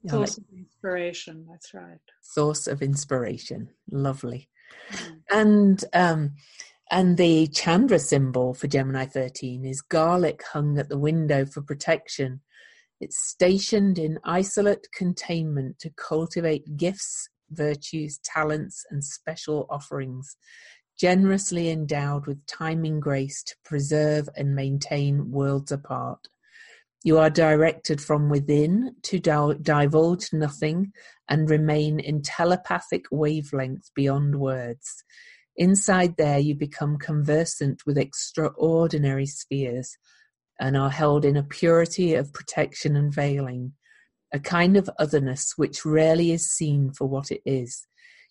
Source 0.09 0.39
of 0.39 0.45
inspiration, 0.57 1.47
that's 1.49 1.75
right. 1.75 2.01
Source 2.21 2.67
of 2.67 2.83
inspiration. 2.83 3.69
Lovely. 3.91 4.49
Mm. 4.91 5.21
And 5.31 5.85
um 5.93 6.33
and 6.93 7.17
the 7.17 7.47
Chandra 7.47 7.99
symbol 7.99 8.53
for 8.53 8.67
Gemini 8.67 9.07
13 9.07 9.65
is 9.65 9.81
garlic 9.81 10.43
hung 10.53 10.79
at 10.79 10.91
the 10.91 10.99
window 10.99 11.47
for 11.47 11.63
protection. 11.63 12.43
It's 13.01 13.31
stationed 13.31 13.99
in 13.99 14.19
isolate 14.25 14.87
containment 14.95 15.79
to 15.79 15.91
cultivate 15.97 16.77
gifts, 16.77 17.31
virtues, 17.51 18.21
talents, 18.23 18.85
and 18.91 19.03
special 19.03 19.67
offerings, 19.71 20.37
generously 20.99 21.71
endowed 21.71 22.27
with 22.27 22.45
timing 22.47 23.01
grace 23.01 23.43
to 23.45 23.55
preserve 23.65 24.29
and 24.37 24.55
maintain 24.55 25.31
worlds 25.31 25.73
apart. 25.73 26.29
You 27.05 27.19
are 27.19 27.31
directed 27.31 28.03
from 28.03 28.29
within 28.29 28.97
to 29.05 29.19
divulge 29.19 30.31
nothing 30.35 30.93
and 31.27 31.49
remain 31.49 32.01
in 32.01 32.21
telepathic 32.21 33.07
wavelength 33.11 33.91
beyond 33.95 34.39
words. 34.39 35.05
Inside 35.57 36.17
there, 36.17 36.39
you 36.39 36.55
become 36.55 36.99
conversant 36.99 37.83
with 37.87 37.99
extraordinary 37.99 39.27
spheres 39.27 39.97
and 40.61 40.77
are 40.77 40.91
held 40.91 41.25
in 41.25 41.37
a 41.37 41.43
purity 41.43 42.15
of 42.15 42.33
protection 42.33 42.97
and 42.97 43.13
veiling, 43.13 43.73
a 44.33 44.41
kind 44.41 44.77
of 44.77 44.91
otherness 44.99 45.55
which 45.57 45.85
rarely 45.85 46.33
is 46.33 46.51
seen 46.51 46.93
for 46.93 47.07
what 47.07 47.31
it 47.31 47.43
is. 47.45 47.87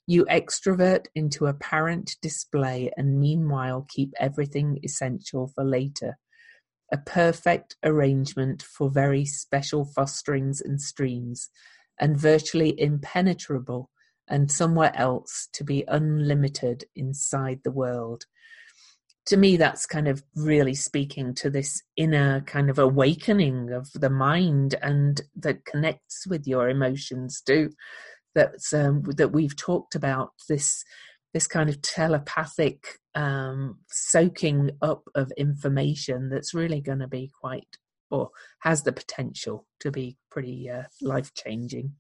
You 0.08 0.26
extrovert 0.26 1.06
into 1.14 1.46
apparent 1.46 2.18
display 2.22 2.92
and 2.98 3.20
meanwhile 3.20 3.86
keep 3.90 4.14
everything 4.20 4.80
essential 4.84 5.52
for 5.54 5.64
later 5.64 6.18
a 6.92 6.98
perfect 6.98 7.78
arrangement 7.84 8.62
for 8.62 8.90
very 8.90 9.26
special 9.26 9.86
fosterings 9.86 10.62
and 10.62 10.82
streams, 10.82 11.50
and 12.00 12.18
virtually 12.18 12.80
impenetrable 12.80 13.90
and 14.32 14.50
somewhere 14.50 14.94
else 14.96 15.50
to 15.54 15.64
be 15.64 15.84
unlimited 15.88 16.86
inside 16.96 17.60
the 17.64 17.72
world. 17.72 18.26
To 19.28 19.38
me, 19.38 19.58
that's 19.58 19.86
kind 19.86 20.08
of 20.08 20.24
really 20.36 20.74
speaking 20.74 21.36
to 21.36 21.50
this 21.50 21.84
inner 21.96 22.42
kind 22.42 22.70
of 22.70 22.80
awakening 22.80 23.72
of 23.72 23.92
the 23.94 24.10
mind 24.10 24.76
and 24.82 25.22
that 25.36 25.66
connects 25.66 26.26
with 26.26 26.48
your 26.48 26.70
emotions 26.70 27.42
too. 27.46 27.70
That's 28.34 28.74
um, 28.74 29.04
that 29.18 29.34
we've 29.34 29.56
talked 29.56 29.94
about 29.94 30.32
this 30.50 30.84
this 31.34 31.48
kind 31.48 31.70
of 31.70 31.82
telepathic 31.82 33.00
um, 33.16 33.80
soaking 33.90 34.72
up 34.82 35.04
of 35.16 35.32
information 35.38 36.30
that's 36.30 36.54
really 36.54 36.82
going 36.82 37.00
to 37.00 37.08
be 37.08 37.32
quite 37.40 37.78
or 38.10 38.30
has 38.60 38.84
the 38.84 38.92
potential 38.92 39.66
to 39.80 39.92
be 39.92 40.18
pretty 40.30 40.70
uh, 40.70 40.84
life 41.02 41.34
changing 41.34 41.94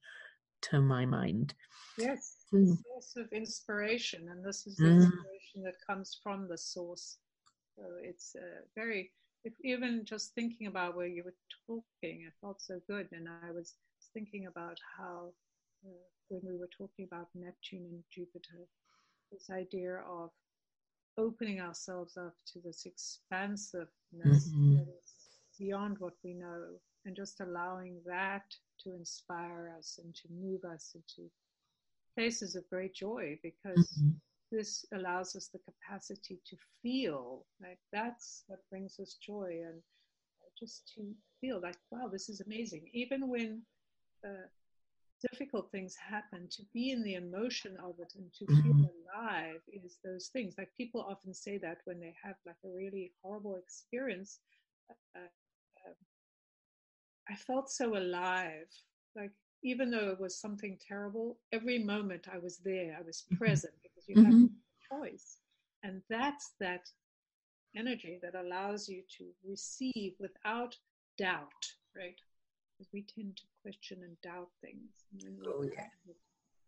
to 0.61 0.81
my 0.81 1.05
mind. 1.05 1.53
Yes, 1.97 2.45
mm. 2.53 2.77
source 2.83 3.15
of 3.17 3.31
inspiration, 3.33 4.29
and 4.29 4.43
this 4.43 4.65
is 4.65 4.75
the 4.77 4.85
mm. 4.85 5.03
inspiration 5.03 5.63
that 5.63 5.75
comes 5.85 6.19
from 6.23 6.47
the 6.47 6.57
source. 6.57 7.17
So 7.75 7.83
it's 8.01 8.35
uh, 8.35 8.61
very, 8.75 9.11
if 9.43 9.53
even 9.63 10.05
just 10.05 10.33
thinking 10.33 10.67
about 10.67 10.95
where 10.95 11.07
you 11.07 11.23
were 11.23 11.35
talking, 11.67 12.23
it 12.27 12.33
felt 12.39 12.61
so 12.61 12.79
good, 12.87 13.07
and 13.11 13.27
I 13.27 13.51
was 13.51 13.75
thinking 14.13 14.47
about 14.47 14.77
how 14.97 15.33
uh, 15.85 15.89
when 16.29 16.41
we 16.45 16.57
were 16.57 16.69
talking 16.77 17.05
about 17.11 17.27
Neptune 17.35 17.85
and 17.89 18.03
Jupiter, 18.11 18.67
this 19.31 19.49
idea 19.49 20.01
of 20.09 20.29
opening 21.17 21.59
ourselves 21.59 22.17
up 22.17 22.33
to 22.47 22.59
this 22.63 22.85
expansiveness 22.85 23.89
mm-hmm. 24.49 24.77
that 24.77 24.87
is 24.87 25.13
beyond 25.59 25.97
what 25.99 26.13
we 26.23 26.33
know 26.33 26.63
and 27.05 27.15
just 27.15 27.41
allowing 27.41 27.99
that 28.05 28.45
to 28.79 28.93
inspire 28.93 29.73
us 29.77 29.99
and 30.03 30.13
to 30.15 30.27
move 30.31 30.61
us 30.63 30.95
into 30.95 31.29
places 32.15 32.55
of 32.55 32.69
great 32.69 32.93
joy 32.93 33.37
because 33.43 33.89
mm-hmm. 33.99 34.11
this 34.51 34.85
allows 34.93 35.35
us 35.35 35.47
the 35.47 35.59
capacity 35.59 36.39
to 36.45 36.55
feel 36.81 37.45
like 37.61 37.79
that's 37.91 38.43
what 38.47 38.59
brings 38.69 38.99
us 38.99 39.17
joy 39.25 39.61
and 39.65 39.81
just 40.59 40.91
to 40.93 41.01
feel 41.39 41.59
like 41.61 41.77
wow 41.91 42.07
this 42.11 42.29
is 42.29 42.41
amazing 42.41 42.83
even 42.93 43.27
when 43.27 43.61
uh, 44.25 44.47
difficult 45.29 45.71
things 45.71 45.95
happen, 45.95 46.47
to 46.51 46.63
be 46.73 46.91
in 46.91 47.03
the 47.03 47.15
emotion 47.15 47.77
of 47.83 47.95
it 47.99 48.13
and 48.17 48.31
to 48.33 48.45
mm-hmm. 48.45 48.61
feel 48.61 48.89
alive 49.15 49.61
is 49.71 49.97
those 50.03 50.29
things. 50.33 50.55
Like 50.57 50.69
people 50.77 51.05
often 51.07 51.33
say 51.33 51.57
that 51.59 51.79
when 51.85 51.99
they 51.99 52.13
have 52.23 52.35
like 52.45 52.57
a 52.65 52.69
really 52.69 53.11
horrible 53.21 53.57
experience. 53.57 54.39
Uh, 55.15 55.19
uh, 55.19 55.93
I 57.29 57.35
felt 57.35 57.69
so 57.69 57.97
alive. 57.97 58.67
Like 59.15 59.31
even 59.63 59.91
though 59.91 60.09
it 60.09 60.19
was 60.19 60.39
something 60.39 60.77
terrible, 60.87 61.37
every 61.51 61.79
moment 61.83 62.27
I 62.33 62.39
was 62.39 62.57
there, 62.57 62.97
I 62.99 63.05
was 63.05 63.23
mm-hmm. 63.23 63.37
present 63.37 63.73
because 63.83 64.07
you 64.07 64.15
mm-hmm. 64.15 64.41
have 64.41 65.01
choice. 65.01 65.37
And 65.83 66.01
that's 66.09 66.51
that 66.59 66.89
energy 67.75 68.19
that 68.21 68.35
allows 68.35 68.87
you 68.89 69.03
to 69.17 69.25
receive 69.47 70.13
without 70.19 70.75
doubt, 71.17 71.65
right? 71.95 72.19
because 72.81 72.91
we 72.93 73.05
tend 73.15 73.37
to 73.37 73.43
question 73.61 73.99
and 74.03 74.19
doubt 74.21 74.49
things. 74.61 74.89
And 75.23 75.37
oh, 75.47 75.63
yeah. 75.63 75.85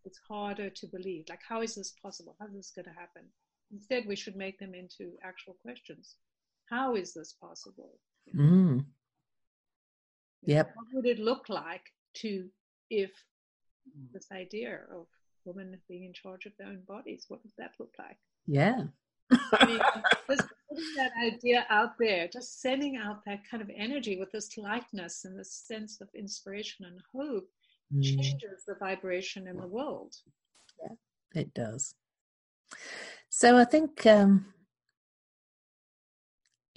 It's 0.06 0.20
harder 0.30 0.70
to 0.70 0.88
believe. 0.88 1.26
Like, 1.30 1.40
how 1.48 1.62
is 1.62 1.76
this 1.76 1.94
possible? 2.02 2.36
How 2.40 2.48
is 2.48 2.54
this 2.54 2.72
going 2.76 2.86
to 2.86 3.00
happen? 3.00 3.24
Instead, 3.72 4.06
we 4.06 4.16
should 4.16 4.36
make 4.36 4.60
them 4.60 4.76
into 4.76 5.14
actual 5.24 5.56
questions. 5.64 6.16
How 6.70 6.96
is 6.96 7.14
this 7.14 7.34
possible? 7.42 7.98
mm. 8.36 8.86
Yep. 10.46 10.72
What 10.76 10.88
would 10.94 11.06
it 11.06 11.20
look 11.20 11.48
like 11.48 11.86
to 12.16 12.48
if 13.02 13.12
this 14.14 14.28
idea 14.32 14.82
of 14.92 15.08
women 15.46 15.78
being 15.90 16.06
in 16.06 16.14
charge 16.14 16.46
of 16.46 16.54
their 16.58 16.68
own 16.68 16.82
bodies? 16.88 17.26
What 17.28 17.42
does 17.44 17.54
that 17.58 17.74
look 17.80 17.94
like? 17.98 18.18
Yeah. 18.48 18.84
I 19.32 19.66
mean, 19.66 19.80
just 20.30 20.48
putting 20.70 20.96
that 20.98 21.12
idea 21.26 21.66
out 21.70 21.94
there, 22.00 22.28
just 22.28 22.62
sending 22.62 22.98
out 22.98 23.24
that 23.26 23.40
kind 23.50 23.64
of 23.64 23.70
energy 23.76 24.20
with 24.20 24.32
this 24.32 24.58
lightness 24.58 25.26
and 25.26 25.38
this 25.38 25.54
sense 25.54 26.02
of 26.02 26.10
inspiration 26.16 26.86
and 26.86 27.00
hope 27.14 27.48
mm. 27.94 28.04
changes 28.04 28.64
the 28.68 28.76
vibration 28.80 29.48
in 29.48 29.58
the 29.58 29.68
world. 29.68 30.14
Yeah, 30.82 31.42
it 31.42 31.54
does. 31.54 31.96
So 33.30 33.58
I 33.58 33.66
think, 33.66 34.06
um, 34.06 34.54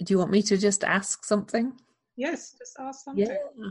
do 0.03 0.13
you 0.13 0.17
want 0.17 0.31
me 0.31 0.41
to 0.43 0.57
just 0.57 0.83
ask 0.83 1.25
something? 1.25 1.73
Yes, 2.15 2.55
just 2.57 2.75
ask 2.79 3.05
something. 3.05 3.27
Yeah. 3.27 3.69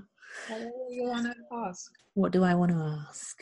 What 0.48 0.60
do 0.60 0.94
you 0.94 1.04
want 1.04 1.26
to 1.26 1.34
ask? 1.52 1.92
What 2.14 2.32
do 2.32 2.44
I 2.44 2.54
want 2.54 2.72
to 2.72 3.04
ask? 3.08 3.36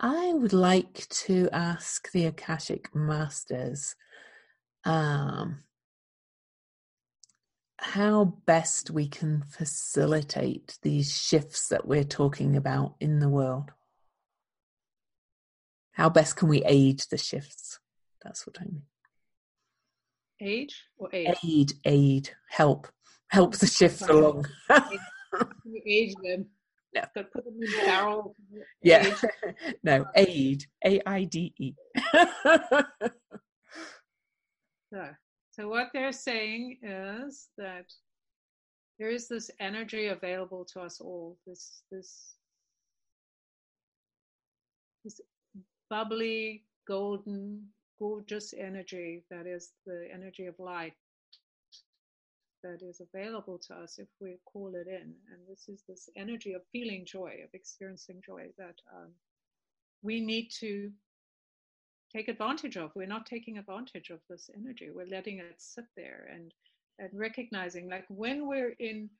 I 0.00 0.32
would 0.34 0.52
like 0.52 1.08
to 1.08 1.48
ask 1.52 2.10
the 2.12 2.26
Akashic 2.26 2.94
Masters 2.94 3.94
um, 4.84 5.60
how 7.78 8.36
best 8.46 8.90
we 8.90 9.06
can 9.08 9.42
facilitate 9.42 10.78
these 10.82 11.16
shifts 11.16 11.68
that 11.68 11.86
we're 11.86 12.04
talking 12.04 12.56
about 12.56 12.96
in 13.00 13.20
the 13.20 13.28
world. 13.28 13.70
How 15.92 16.08
best 16.08 16.36
can 16.36 16.48
we 16.48 16.64
aid 16.64 17.04
the 17.10 17.18
shifts? 17.18 17.78
That's 18.22 18.46
what 18.46 18.56
I 18.60 18.64
mean. 18.64 18.82
Age 20.40 20.82
or 20.98 21.08
aid? 21.12 21.34
Aid, 21.44 21.72
aid, 21.84 22.30
help, 22.48 22.88
help 23.30 23.56
the 23.56 23.66
shifts 23.66 24.02
along. 24.02 24.46
age 25.86 26.14
them. 26.22 26.46
No. 26.94 27.02
But 27.14 27.32
put 27.32 27.44
them 27.44 27.54
in 27.54 27.60
the 27.60 27.82
barrel. 27.84 28.36
Yeah. 28.82 29.14
no, 29.82 30.06
aid. 30.14 30.64
A 30.84 31.00
I 31.06 31.24
D 31.24 31.52
E. 31.58 31.74
So, 34.92 35.08
so 35.52 35.68
what 35.68 35.88
they're 35.92 36.12
saying 36.12 36.78
is 36.82 37.48
that 37.58 37.86
there 38.98 39.10
is 39.10 39.26
this 39.28 39.50
energy 39.58 40.06
available 40.06 40.64
to 40.72 40.80
us 40.80 41.00
all. 41.00 41.36
This 41.46 41.82
this 41.90 42.34
this 45.04 45.20
bubbly, 45.90 46.64
golden, 46.86 47.62
gorgeous 47.98 48.54
energy 48.56 49.24
that 49.30 49.46
is 49.46 49.72
the 49.84 50.08
energy 50.12 50.46
of 50.46 50.54
light 50.58 50.94
that 52.64 52.82
is 52.82 53.00
available 53.00 53.58
to 53.58 53.74
us 53.74 53.98
if 53.98 54.08
we 54.20 54.38
call 54.44 54.74
it 54.74 54.88
in. 54.88 55.14
And 55.30 55.40
this 55.48 55.68
is 55.68 55.84
this 55.88 56.08
energy 56.16 56.54
of 56.54 56.62
feeling 56.72 57.04
joy, 57.06 57.40
of 57.44 57.50
experiencing 57.52 58.22
joy 58.26 58.48
that 58.58 58.80
um, 58.92 59.10
we 60.02 60.20
need 60.20 60.50
to 60.60 60.90
take 62.12 62.28
advantage 62.28 62.76
of. 62.76 62.90
We're 62.96 63.06
not 63.06 63.26
taking 63.26 63.58
advantage 63.58 64.10
of 64.10 64.20
this 64.28 64.50
energy. 64.56 64.90
We're 64.92 65.06
letting 65.06 65.38
it 65.38 65.54
sit 65.58 65.86
there 65.96 66.28
and 66.32 66.52
and 67.00 67.10
recognizing 67.12 67.88
like 67.88 68.04
when 68.08 68.46
we're 68.46 68.74
in 68.78 69.10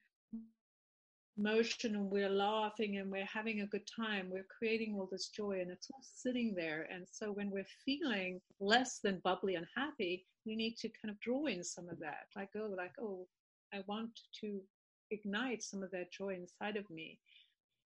motion 1.37 1.97
and 1.97 2.11
we're 2.11 2.29
laughing 2.29 2.99
and 2.99 3.11
we're 3.11 3.27
having 3.27 3.61
a 3.61 3.67
good 3.67 3.87
time, 3.87 4.29
we're 4.31 4.47
creating 4.59 4.95
all 4.95 5.09
this 5.11 5.29
joy 5.29 5.59
and 5.61 5.71
it's 5.71 5.89
all 5.93 6.03
sitting 6.03 6.55
there. 6.55 6.89
And 6.93 7.07
so 7.11 7.33
when 7.33 7.51
we're 7.51 7.67
feeling 7.85 8.41
less 8.61 9.01
than 9.03 9.21
bubbly 9.25 9.57
and 9.57 9.67
happy, 9.77 10.27
we 10.47 10.57
need 10.57 10.77
to 10.79 10.89
kind 10.89 11.11
of 11.11 11.21
draw 11.21 11.47
in 11.47 11.65
some 11.65 11.89
of 11.89 11.99
that. 12.01 12.27
Like, 12.37 12.51
oh, 12.57 12.73
like, 12.77 12.93
oh, 13.01 13.27
I 13.73 13.83
want 13.87 14.11
to 14.41 14.61
ignite 15.11 15.63
some 15.63 15.83
of 15.83 15.91
that 15.91 16.13
joy 16.13 16.35
inside 16.35 16.77
of 16.77 16.89
me. 16.91 17.19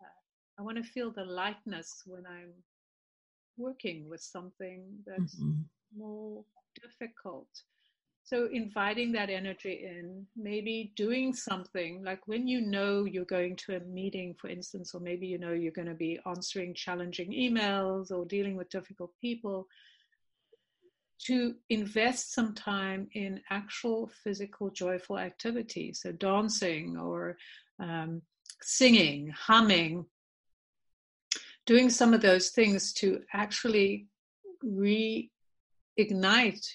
Uh, 0.01 0.61
I 0.61 0.63
want 0.63 0.77
to 0.77 0.83
feel 0.83 1.11
the 1.11 1.25
lightness 1.25 2.03
when 2.07 2.25
I'm 2.27 2.53
working 3.57 4.09
with 4.09 4.21
something 4.21 4.85
that's 5.07 5.37
mm-hmm. 5.37 5.63
more 5.97 6.45
difficult. 6.81 7.49
So, 8.29 8.47
inviting 8.53 9.13
that 9.13 9.31
energy 9.31 9.87
in, 9.87 10.27
maybe 10.37 10.93
doing 10.97 11.33
something 11.33 12.05
like 12.05 12.29
when 12.29 12.47
you 12.47 12.61
know 12.61 13.07
you're 13.07 13.25
going 13.25 13.57
to 13.65 13.77
a 13.77 13.81
meeting, 13.81 14.35
for 14.39 14.49
instance, 14.49 14.95
or 14.95 15.01
maybe 15.01 15.27
you 15.27 15.39
know 15.39 15.53
you're 15.53 15.73
going 15.73 15.89
to 15.89 15.95
be 15.95 16.21
answering 16.27 16.75
challenging 16.75 17.33
emails 17.33 18.11
or 18.11 18.27
dealing 18.27 18.55
with 18.55 18.69
difficult 18.69 19.13
people, 19.19 19.67
to 21.25 21.55
invest 21.71 22.35
some 22.35 22.53
time 22.53 23.09
in 23.15 23.41
actual 23.49 24.11
physical 24.23 24.69
joyful 24.69 25.19
activity. 25.19 25.95
So, 25.95 26.13
dancing 26.13 26.99
or 26.99 27.39
um, 27.81 28.21
singing, 28.61 29.31
humming, 29.31 30.05
doing 31.65 31.89
some 31.89 32.13
of 32.13 32.21
those 32.21 32.51
things 32.51 32.93
to 32.95 33.23
actually 33.33 34.09
reignite 34.63 35.31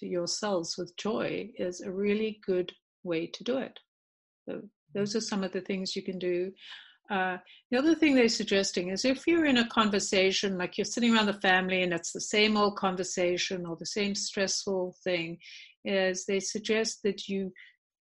your 0.01 0.27
cells 0.27 0.75
with 0.77 0.95
joy 0.97 1.49
is 1.57 1.81
a 1.81 1.91
really 1.91 2.39
good 2.45 2.71
way 3.03 3.27
to 3.27 3.43
do 3.43 3.57
it. 3.57 3.79
So 4.47 4.61
those 4.93 5.15
are 5.15 5.21
some 5.21 5.43
of 5.43 5.51
the 5.51 5.61
things 5.61 5.95
you 5.95 6.03
can 6.03 6.19
do. 6.19 6.51
Uh, 7.09 7.37
the 7.69 7.77
other 7.77 7.95
thing 7.95 8.15
they're 8.15 8.29
suggesting 8.29 8.89
is 8.89 9.05
if 9.05 9.27
you're 9.27 9.45
in 9.45 9.57
a 9.57 9.67
conversation, 9.67 10.57
like 10.57 10.77
you're 10.77 10.85
sitting 10.85 11.13
around 11.13 11.25
the 11.25 11.33
family 11.33 11.83
and 11.83 11.93
it's 11.93 12.11
the 12.11 12.21
same 12.21 12.57
old 12.57 12.77
conversation 12.77 13.65
or 13.65 13.75
the 13.75 13.85
same 13.85 14.15
stressful 14.15 14.95
thing, 15.03 15.37
is 15.85 16.25
they 16.25 16.39
suggest 16.39 17.03
that 17.03 17.27
you 17.27 17.51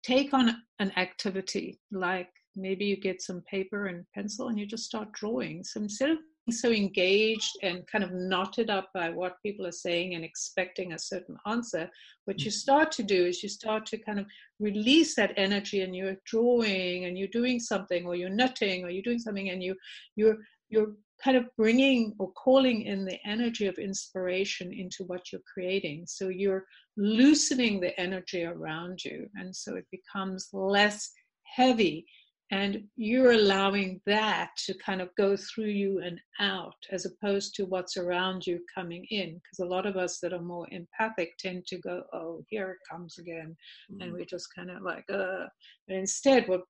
take 0.02 0.34
on 0.34 0.62
an 0.78 0.92
activity 0.96 1.80
like 1.90 2.28
maybe 2.54 2.84
you 2.84 3.00
get 3.00 3.22
some 3.22 3.40
paper 3.42 3.86
and 3.86 4.04
pencil 4.14 4.48
and 4.48 4.58
you 4.58 4.66
just 4.66 4.84
start 4.84 5.12
drawing. 5.12 5.64
So 5.64 5.80
instead 5.80 6.10
of 6.10 6.18
so 6.50 6.70
engaged 6.70 7.52
and 7.62 7.86
kind 7.86 8.02
of 8.02 8.12
knotted 8.12 8.68
up 8.68 8.90
by 8.92 9.10
what 9.10 9.40
people 9.44 9.66
are 9.66 9.72
saying 9.72 10.14
and 10.14 10.24
expecting 10.24 10.92
a 10.92 10.98
certain 10.98 11.36
answer, 11.46 11.88
what 12.24 12.40
you 12.40 12.50
mm. 12.50 12.54
start 12.54 12.90
to 12.92 13.02
do 13.02 13.26
is 13.26 13.42
you 13.42 13.48
start 13.48 13.86
to 13.86 13.98
kind 13.98 14.18
of 14.18 14.26
release 14.58 15.14
that 15.14 15.32
energy 15.36 15.82
and 15.82 15.94
you're 15.94 16.16
drawing 16.26 17.04
and 17.04 17.16
you're 17.16 17.28
doing 17.28 17.60
something 17.60 18.06
or 18.06 18.16
you're 18.16 18.28
knitting 18.28 18.84
or 18.84 18.90
you're 18.90 19.02
doing 19.02 19.20
something 19.20 19.50
and 19.50 19.62
you 19.62 19.76
you're 20.16 20.38
you're 20.68 20.94
kind 21.22 21.36
of 21.36 21.46
bringing 21.56 22.12
or 22.18 22.32
calling 22.32 22.82
in 22.82 23.04
the 23.04 23.18
energy 23.24 23.66
of 23.66 23.78
inspiration 23.78 24.72
into 24.72 25.04
what 25.04 25.30
you're 25.30 25.42
creating. 25.52 26.04
So 26.06 26.28
you're 26.28 26.64
loosening 26.96 27.80
the 27.80 27.98
energy 28.00 28.44
around 28.44 29.04
you. 29.04 29.28
And 29.36 29.54
so 29.54 29.76
it 29.76 29.86
becomes 29.92 30.48
less 30.52 31.12
heavy 31.44 32.06
and 32.52 32.84
you're 32.96 33.32
allowing 33.32 33.98
that 34.04 34.50
to 34.58 34.74
kind 34.74 35.00
of 35.00 35.08
go 35.16 35.34
through 35.36 35.70
you 35.70 36.00
and 36.04 36.20
out 36.38 36.76
as 36.92 37.06
opposed 37.06 37.54
to 37.54 37.64
what's 37.64 37.96
around 37.96 38.46
you 38.46 38.60
coming 38.72 39.06
in 39.10 39.34
because 39.34 39.58
a 39.60 39.64
lot 39.68 39.86
of 39.86 39.96
us 39.96 40.18
that 40.20 40.34
are 40.34 40.42
more 40.42 40.66
empathic 40.70 41.32
tend 41.38 41.66
to 41.66 41.78
go 41.78 42.02
oh 42.12 42.44
here 42.48 42.70
it 42.70 42.78
comes 42.88 43.18
again 43.18 43.56
mm. 43.90 44.02
and 44.02 44.12
we're 44.12 44.24
just 44.24 44.48
kind 44.54 44.70
of 44.70 44.82
like 44.82 45.04
uh 45.12 45.46
and 45.88 45.98
instead 45.98 46.46
what 46.46 46.60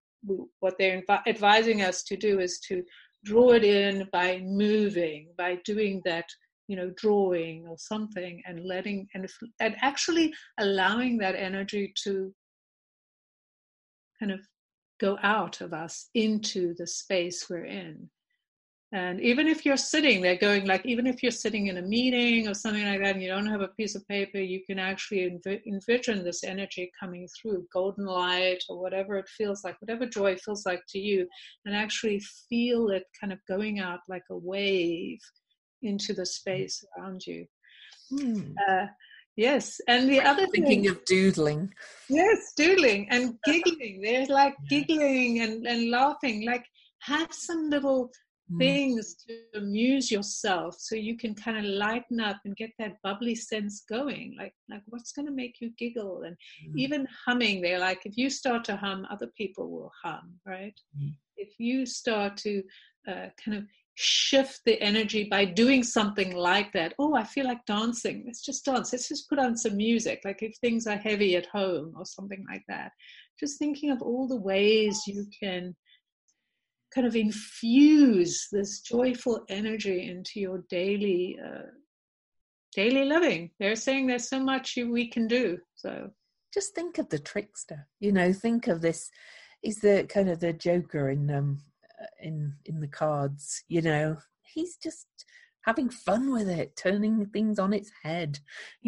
what 0.60 0.74
they're 0.78 1.02
inv- 1.02 1.26
advising 1.26 1.82
us 1.82 2.04
to 2.04 2.16
do 2.16 2.38
is 2.38 2.60
to 2.60 2.82
draw 3.24 3.50
it 3.50 3.64
in 3.64 4.08
by 4.12 4.40
moving 4.44 5.26
by 5.36 5.58
doing 5.64 6.00
that 6.04 6.26
you 6.68 6.76
know 6.76 6.90
drawing 6.96 7.66
or 7.66 7.76
something 7.76 8.40
and 8.46 8.64
letting 8.64 9.08
and 9.14 9.28
and 9.58 9.74
actually 9.82 10.32
allowing 10.58 11.18
that 11.18 11.34
energy 11.34 11.92
to 12.04 12.32
kind 14.20 14.30
of 14.30 14.40
go 15.02 15.18
out 15.22 15.60
of 15.60 15.74
us 15.74 16.08
into 16.14 16.74
the 16.78 16.86
space 16.86 17.50
we're 17.50 17.66
in. 17.66 18.08
And 18.94 19.22
even 19.22 19.48
if 19.48 19.64
you're 19.64 19.78
sitting 19.78 20.20
there 20.20 20.36
going, 20.36 20.66
like, 20.66 20.84
even 20.84 21.06
if 21.06 21.22
you're 21.22 21.32
sitting 21.32 21.68
in 21.68 21.78
a 21.78 21.82
meeting 21.82 22.46
or 22.46 22.52
something 22.52 22.84
like 22.84 23.00
that 23.00 23.14
and 23.14 23.22
you 23.22 23.28
don't 23.28 23.46
have 23.46 23.62
a 23.62 23.68
piece 23.68 23.94
of 23.94 24.06
paper, 24.06 24.36
you 24.36 24.60
can 24.66 24.78
actually 24.78 25.22
env- 25.30 25.62
envision 25.66 26.22
this 26.22 26.44
energy 26.44 26.92
coming 27.00 27.26
through, 27.34 27.66
golden 27.72 28.04
light 28.04 28.62
or 28.68 28.78
whatever 28.78 29.16
it 29.16 29.28
feels 29.30 29.64
like, 29.64 29.80
whatever 29.80 30.04
joy 30.04 30.36
feels 30.36 30.66
like 30.66 30.82
to 30.90 30.98
you, 30.98 31.26
and 31.64 31.74
actually 31.74 32.20
feel 32.50 32.90
it 32.90 33.04
kind 33.18 33.32
of 33.32 33.38
going 33.48 33.80
out 33.80 34.00
like 34.10 34.24
a 34.30 34.36
wave 34.36 35.20
into 35.80 36.12
the 36.12 36.26
space 36.26 36.84
around 36.98 37.26
you. 37.26 37.46
Mm. 38.12 38.54
Uh, 38.68 38.86
Yes, 39.36 39.80
and 39.88 40.10
the 40.10 40.20
other 40.20 40.46
thinking 40.48 40.82
thing, 40.82 40.90
of 40.90 41.04
doodling. 41.06 41.72
Yes, 42.08 42.52
doodling 42.56 43.08
and 43.10 43.34
giggling. 43.44 44.02
There's 44.02 44.28
like 44.28 44.54
giggling 44.68 45.40
and, 45.40 45.66
and 45.66 45.90
laughing. 45.90 46.44
Like 46.44 46.66
have 47.00 47.32
some 47.32 47.70
little 47.70 48.10
mm. 48.52 48.58
things 48.58 49.16
to 49.26 49.58
amuse 49.58 50.10
yourself 50.10 50.76
so 50.78 50.96
you 50.96 51.16
can 51.16 51.34
kind 51.34 51.56
of 51.56 51.64
lighten 51.64 52.20
up 52.20 52.40
and 52.44 52.54
get 52.56 52.70
that 52.78 52.96
bubbly 53.02 53.34
sense 53.34 53.84
going. 53.88 54.36
Like 54.38 54.52
like 54.68 54.82
what's 54.86 55.12
going 55.12 55.26
to 55.26 55.32
make 55.32 55.56
you 55.60 55.70
giggle 55.78 56.24
and 56.26 56.36
mm. 56.68 56.76
even 56.76 57.06
humming. 57.24 57.62
They're 57.62 57.78
like 57.78 58.02
if 58.04 58.18
you 58.18 58.28
start 58.28 58.64
to 58.64 58.76
hum, 58.76 59.06
other 59.10 59.30
people 59.36 59.70
will 59.70 59.92
hum, 60.04 60.34
right? 60.46 60.78
Mm. 61.00 61.14
If 61.38 61.54
you 61.58 61.86
start 61.86 62.36
to 62.38 62.62
uh, 63.08 63.28
kind 63.42 63.56
of 63.56 63.64
shift 64.02 64.60
the 64.66 64.80
energy 64.80 65.24
by 65.30 65.44
doing 65.44 65.82
something 65.82 66.34
like 66.34 66.72
that. 66.72 66.94
Oh, 66.98 67.14
I 67.14 67.24
feel 67.24 67.46
like 67.46 67.64
dancing. 67.66 68.24
Let's 68.26 68.44
just 68.44 68.64
dance. 68.64 68.92
Let's 68.92 69.08
just 69.08 69.28
put 69.28 69.38
on 69.38 69.56
some 69.56 69.76
music. 69.76 70.20
Like 70.24 70.42
if 70.42 70.56
things 70.56 70.86
are 70.86 70.96
heavy 70.96 71.36
at 71.36 71.46
home 71.46 71.94
or 71.96 72.04
something 72.04 72.44
like 72.50 72.64
that. 72.68 72.92
Just 73.38 73.58
thinking 73.58 73.90
of 73.90 74.02
all 74.02 74.28
the 74.28 74.40
ways 74.40 75.00
you 75.06 75.26
can 75.40 75.74
kind 76.94 77.06
of 77.06 77.16
infuse 77.16 78.48
this 78.52 78.80
joyful 78.80 79.44
energy 79.48 80.10
into 80.10 80.40
your 80.40 80.64
daily 80.68 81.38
uh, 81.44 81.70
daily 82.74 83.04
living. 83.04 83.50
They're 83.58 83.76
saying 83.76 84.06
there's 84.06 84.28
so 84.28 84.40
much 84.40 84.76
we 84.76 85.08
can 85.08 85.26
do. 85.26 85.58
So 85.74 86.10
just 86.52 86.74
think 86.74 86.98
of 86.98 87.08
the 87.08 87.18
trickster. 87.18 87.86
You 88.00 88.12
know, 88.12 88.32
think 88.32 88.66
of 88.66 88.80
this. 88.80 89.10
He's 89.62 89.78
the 89.78 90.06
kind 90.08 90.28
of 90.28 90.40
the 90.40 90.52
Joker 90.52 91.10
in 91.10 91.30
um, 91.30 91.58
in 92.20 92.54
in 92.64 92.80
the 92.80 92.88
cards 92.88 93.62
you 93.68 93.82
know 93.82 94.16
he's 94.42 94.76
just 94.76 95.06
having 95.64 95.88
fun 95.88 96.32
with 96.32 96.48
it 96.48 96.74
turning 96.76 97.24
things 97.26 97.58
on 97.58 97.72
its 97.72 97.90
head 98.02 98.38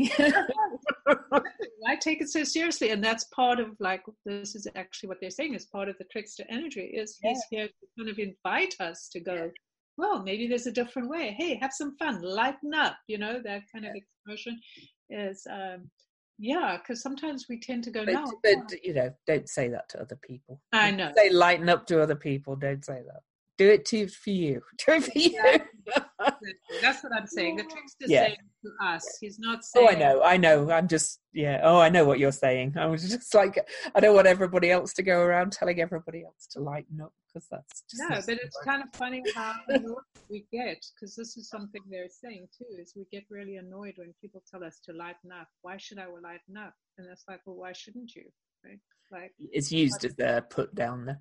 i 1.86 1.96
take 2.00 2.20
it 2.20 2.28
so 2.28 2.42
seriously 2.42 2.90
and 2.90 3.02
that's 3.02 3.24
part 3.34 3.60
of 3.60 3.68
like 3.78 4.02
this 4.26 4.54
is 4.54 4.66
actually 4.74 5.08
what 5.08 5.18
they're 5.20 5.30
saying 5.30 5.54
is 5.54 5.66
part 5.66 5.88
of 5.88 5.96
the 5.98 6.04
trickster 6.10 6.44
energy 6.48 6.92
is 6.94 7.18
yeah. 7.22 7.30
he's 7.30 7.42
here 7.50 7.66
to 7.68 7.86
kind 7.98 8.10
of 8.10 8.18
invite 8.18 8.74
us 8.80 9.08
to 9.08 9.20
go 9.20 9.50
well, 9.96 10.22
maybe 10.22 10.48
there's 10.48 10.66
a 10.66 10.72
different 10.72 11.08
way. 11.08 11.34
Hey, 11.38 11.56
have 11.60 11.72
some 11.72 11.96
fun, 11.98 12.20
lighten 12.22 12.74
up. 12.74 12.96
You 13.06 13.18
know 13.18 13.40
that 13.44 13.62
kind 13.72 13.84
of 13.84 13.92
expression 13.94 14.60
is. 15.10 15.46
Um, 15.50 15.90
yeah, 16.38 16.76
because 16.76 17.02
sometimes 17.02 17.46
we 17.48 17.58
tend 17.58 17.84
to 17.84 17.90
go, 17.90 18.04
but, 18.04 18.12
no. 18.12 18.24
But, 18.42 18.84
you 18.84 18.94
know, 18.94 19.10
don't 19.26 19.48
say 19.48 19.68
that 19.68 19.88
to 19.90 20.00
other 20.00 20.18
people. 20.22 20.60
I 20.72 20.90
know. 20.90 21.12
Say 21.16 21.30
lighten 21.30 21.68
up 21.68 21.86
to 21.86 22.02
other 22.02 22.16
people. 22.16 22.56
Don't 22.56 22.84
say 22.84 23.02
that. 23.06 23.20
Do 23.56 23.68
it 23.70 23.84
to 23.86 24.08
for 24.08 24.30
you. 24.30 24.60
Do 24.86 24.94
it 24.94 25.04
for 25.04 25.18
you. 25.18 25.60
That's 26.80 27.02
what 27.02 27.12
I'm 27.14 27.26
saying. 27.26 27.56
The 27.56 27.64
trickster's 27.64 28.10
yeah. 28.10 28.26
saying 28.26 28.36
to 28.62 28.86
us. 28.86 29.18
He's 29.20 29.38
not 29.38 29.64
saying. 29.64 29.86
Oh, 29.88 29.90
I 29.90 29.94
know. 29.94 30.22
I 30.22 30.36
know. 30.36 30.70
I'm 30.70 30.88
just 30.88 31.20
yeah. 31.32 31.60
Oh, 31.62 31.78
I 31.78 31.88
know 31.88 32.04
what 32.04 32.18
you're 32.18 32.32
saying. 32.32 32.74
I 32.78 32.86
was 32.86 33.08
just 33.10 33.34
like, 33.34 33.58
I 33.94 34.00
don't 34.00 34.14
want 34.14 34.26
everybody 34.26 34.70
else 34.70 34.92
to 34.94 35.02
go 35.02 35.20
around 35.20 35.52
telling 35.52 35.80
everybody 35.80 36.24
else 36.24 36.46
to 36.52 36.60
lighten 36.60 37.00
up 37.00 37.12
because 37.26 37.46
that's 37.50 37.82
just 37.90 38.02
no. 38.08 38.20
But 38.26 38.42
it's 38.42 38.58
kind 38.64 38.82
of 38.82 38.88
funny 38.94 39.22
how 39.34 39.54
we 40.30 40.44
get 40.52 40.84
because 40.94 41.14
this 41.14 41.36
is 41.36 41.48
something 41.48 41.80
they're 41.90 42.08
saying 42.08 42.48
too. 42.56 42.66
Is 42.80 42.94
we 42.96 43.06
get 43.10 43.24
really 43.30 43.56
annoyed 43.56 43.94
when 43.96 44.14
people 44.20 44.42
tell 44.50 44.64
us 44.64 44.80
to 44.86 44.92
lighten 44.92 45.32
up. 45.32 45.48
Why 45.62 45.76
should 45.76 45.98
I 45.98 46.06
lighten 46.06 46.56
up? 46.58 46.74
And 46.98 47.06
it's 47.10 47.24
like, 47.28 47.40
well, 47.46 47.56
why 47.56 47.72
shouldn't 47.72 48.14
you? 48.14 48.24
Right? 48.64 48.78
Like 49.10 49.32
it's 49.38 49.70
used 49.70 50.04
as 50.04 50.18
a 50.18 50.42
put 50.48 50.74
down 50.74 51.06
there. 51.06 51.20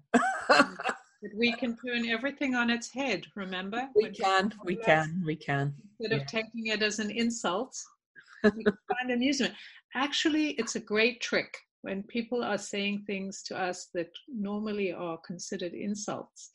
Mm. 0.50 0.78
That 1.24 1.32
we 1.38 1.54
can 1.54 1.76
turn 1.78 2.06
everything 2.06 2.54
on 2.54 2.70
its 2.70 2.92
head, 2.92 3.26
remember? 3.36 3.88
We 3.96 4.10
can, 4.12 4.54
we 4.66 4.76
can, 4.76 5.24
we 5.26 5.36
can. 5.36 5.74
Instead 6.00 6.18
yeah. 6.18 6.22
of 6.22 6.28
taking 6.28 6.68
it 6.68 6.84
as 6.84 7.00
an 7.00 7.10
insult, 7.10 7.76
we 8.44 8.64
find 8.64 9.12
amusement. 9.12 9.54
Actually, 9.96 10.50
it's 10.52 10.76
a 10.76 10.82
great 10.82 11.22
trick 11.22 11.58
when 11.84 12.02
people 12.04 12.44
are 12.44 12.58
saying 12.58 13.04
things 13.06 13.44
to 13.44 13.58
us 13.58 13.90
that 13.94 14.10
normally 14.28 14.92
are 14.92 15.18
considered 15.26 15.74
insults 15.74 16.50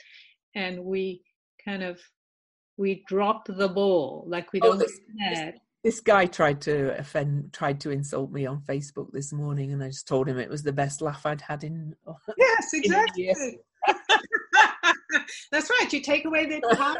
and 0.54 0.82
we 0.82 1.22
kind 1.64 1.82
of 1.82 2.00
we 2.76 3.04
drop 3.06 3.46
the 3.46 3.68
ball 3.68 4.24
like 4.26 4.52
we 4.52 4.60
oh, 4.62 4.70
don't 4.70 4.78
this, 4.78 5.00
this, 5.16 5.54
this, 5.84 6.00
guy 6.00 6.24
tried 6.24 6.60
to 6.62 6.98
offend 6.98 7.52
tried 7.52 7.80
to 7.80 7.90
insult 7.90 8.32
me 8.32 8.46
on 8.46 8.60
facebook 8.62 9.12
this 9.12 9.32
morning 9.32 9.72
and 9.72 9.82
i 9.82 9.88
just 9.88 10.08
told 10.08 10.28
him 10.28 10.38
it 10.38 10.48
was 10.48 10.62
the 10.62 10.72
best 10.72 11.02
laugh 11.02 11.26
i'd 11.26 11.42
had 11.42 11.62
in 11.62 11.94
yes 12.38 12.72
exactly 12.72 13.28
in 13.28 13.58
That's 15.50 15.70
right. 15.70 15.92
You 15.92 16.00
take 16.00 16.24
away 16.24 16.46
their 16.46 16.60
power, 16.76 16.96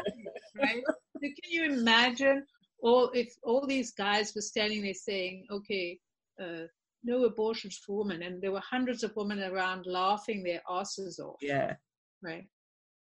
right? 0.57 0.83
So 1.21 1.27
can 1.27 1.51
you 1.51 1.65
imagine 1.65 2.45
all 2.81 3.09
if 3.13 3.35
all 3.43 3.67
these 3.67 3.91
guys 3.91 4.33
were 4.33 4.41
standing 4.41 4.83
there 4.83 4.93
saying, 4.93 5.45
"Okay, 5.51 5.99
uh, 6.41 6.67
no 7.03 7.25
abortions 7.25 7.77
for 7.85 7.97
women," 7.97 8.23
and 8.23 8.41
there 8.41 8.53
were 8.53 8.61
hundreds 8.61 9.03
of 9.03 9.13
women 9.17 9.43
around 9.43 9.85
laughing 9.85 10.43
their 10.43 10.61
asses 10.69 11.19
off. 11.19 11.35
Yeah. 11.41 11.75
Right. 12.23 12.47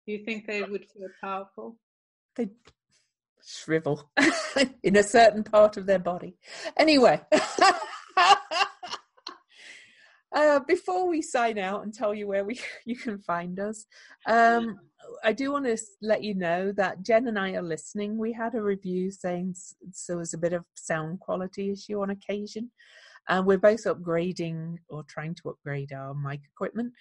Do 0.07 0.13
you 0.13 0.25
think 0.25 0.47
they 0.47 0.63
would 0.63 0.85
feel 0.89 1.09
powerful? 1.21 1.77
They 2.35 2.49
shrivel 3.45 4.09
in 4.83 4.95
a 4.95 5.03
certain 5.03 5.43
part 5.43 5.77
of 5.77 5.85
their 5.85 5.99
body. 5.99 6.35
Anyway. 6.77 7.21
Uh, 10.31 10.59
before 10.67 11.07
we 11.07 11.23
sign 11.23 11.57
out 11.57 11.83
and 11.83 11.91
tell 11.91 12.13
you 12.13 12.27
where 12.27 12.45
we 12.45 12.59
you 12.85 12.95
can 12.95 13.17
find 13.17 13.59
us, 13.59 13.87
um, 14.27 14.79
I 15.23 15.33
do 15.33 15.51
want 15.51 15.65
to 15.65 15.77
let 16.01 16.23
you 16.23 16.35
know 16.35 16.71
that 16.73 17.03
Jen 17.03 17.27
and 17.27 17.37
I 17.37 17.53
are 17.53 17.61
listening. 17.61 18.17
We 18.17 18.33
had 18.33 18.55
a 18.55 18.61
review 18.61 19.11
saying 19.11 19.55
there 20.07 20.17
was 20.17 20.33
a 20.33 20.37
bit 20.37 20.53
of 20.53 20.65
sound 20.75 21.19
quality 21.19 21.71
issue 21.71 22.01
on 22.01 22.09
occasion. 22.09 22.71
and 23.27 23.45
we're 23.45 23.57
both 23.57 23.83
upgrading 23.85 24.77
or 24.89 25.03
trying 25.03 25.35
to 25.35 25.49
upgrade 25.49 25.93
our 25.93 26.13
mic 26.13 26.41
equipment. 26.51 26.93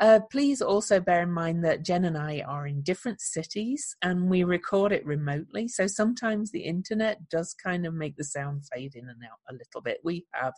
Uh, 0.00 0.18
please 0.30 0.60
also 0.60 0.98
bear 0.98 1.22
in 1.22 1.30
mind 1.30 1.64
that 1.64 1.84
Jen 1.84 2.04
and 2.04 2.18
I 2.18 2.40
are 2.40 2.66
in 2.66 2.82
different 2.82 3.20
cities 3.20 3.94
and 4.02 4.28
we 4.28 4.42
record 4.42 4.90
it 4.90 5.06
remotely. 5.06 5.68
So 5.68 5.86
sometimes 5.86 6.50
the 6.50 6.64
internet 6.64 7.28
does 7.28 7.54
kind 7.54 7.86
of 7.86 7.94
make 7.94 8.16
the 8.16 8.24
sound 8.24 8.64
fade 8.72 8.96
in 8.96 9.08
and 9.08 9.22
out 9.22 9.38
a 9.48 9.52
little 9.52 9.80
bit. 9.82 9.98
We 10.02 10.26
have 10.32 10.54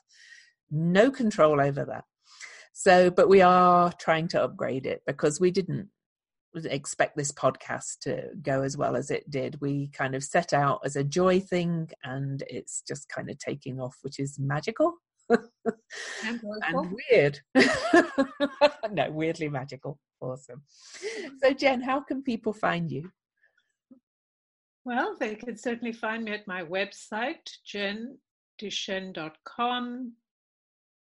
no 0.70 1.10
control 1.10 1.60
over 1.60 1.84
that. 1.84 2.04
So, 2.72 3.10
but 3.10 3.28
we 3.28 3.42
are 3.42 3.92
trying 3.92 4.28
to 4.28 4.42
upgrade 4.42 4.86
it 4.86 5.02
because 5.06 5.38
we 5.38 5.50
didn't 5.50 5.88
expect 6.64 7.16
this 7.16 7.32
podcast 7.32 7.98
to 8.02 8.30
go 8.42 8.62
as 8.62 8.76
well 8.76 8.96
as 8.96 9.10
it 9.10 9.30
did. 9.30 9.60
We 9.60 9.88
kind 9.88 10.14
of 10.14 10.24
set 10.24 10.52
out 10.52 10.80
as 10.84 10.96
a 10.96 11.04
joy 11.04 11.40
thing 11.40 11.90
and 12.04 12.42
it's 12.48 12.82
just 12.86 13.08
kind 13.08 13.30
of 13.30 13.38
taking 13.38 13.80
off, 13.80 13.96
which 14.02 14.18
is 14.18 14.38
magical. 14.38 14.94
and, 15.28 15.40
and 16.62 16.96
weird. 17.10 17.40
no, 18.92 19.10
weirdly 19.10 19.48
magical. 19.48 19.98
Awesome. 20.20 20.62
So, 21.42 21.52
Jen, 21.52 21.82
how 21.82 22.00
can 22.00 22.22
people 22.22 22.52
find 22.52 22.90
you? 22.90 23.10
Well, 24.84 25.16
they 25.18 25.34
can 25.34 25.56
certainly 25.56 25.92
find 25.92 26.24
me 26.24 26.32
at 26.32 26.46
my 26.46 26.62
website, 26.62 27.50
jenduchesne.com. 28.62 30.12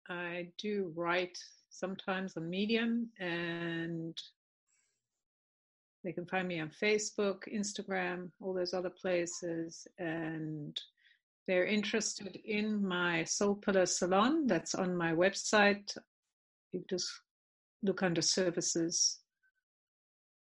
I 0.09 0.47
do 0.57 0.91
write 0.95 1.37
sometimes 1.69 2.35
on 2.37 2.49
Medium, 2.49 3.09
and 3.19 4.19
they 6.05 6.13
can 6.13 6.27
find 6.27 6.47
me 6.47 6.59
on 6.59 6.69
Facebook, 6.69 7.51
Instagram, 7.51 8.29
all 8.39 8.53
those 8.53 8.75
other 8.75 8.91
places. 8.91 9.87
And 9.97 10.79
they're 11.47 11.65
interested 11.65 12.37
in 12.45 12.87
my 12.87 13.23
Soul 13.23 13.55
Pillar 13.55 13.87
Salon 13.87 14.45
that's 14.45 14.75
on 14.75 14.95
my 14.95 15.13
website. 15.13 15.97
You 16.71 16.83
just 16.87 17.09
look 17.81 18.03
under 18.03 18.21
services. 18.21 19.19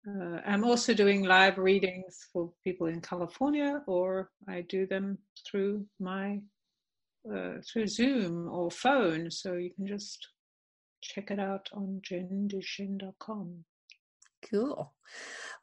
Uh, 0.06 0.42
I'm 0.46 0.66
also 0.66 0.94
doing 0.94 1.24
live 1.24 1.58
readings 1.58 2.28
for 2.34 2.52
people 2.66 2.88
in 2.88 3.00
California, 3.00 3.82
or 3.88 4.32
I 4.50 4.62
do 4.68 4.86
them 4.86 5.18
through 5.50 5.86
my 5.98 6.42
uh, 7.34 7.62
through 7.66 7.88
Zoom 7.88 8.50
or 8.50 8.70
phone. 8.70 9.32
So 9.32 9.54
you 9.54 9.72
can 9.74 9.88
just 9.88 10.28
check 11.02 11.32
it 11.32 11.40
out 11.40 11.70
on 11.74 12.02
jenduchesne.com. 12.04 13.64
Cool. 14.50 14.94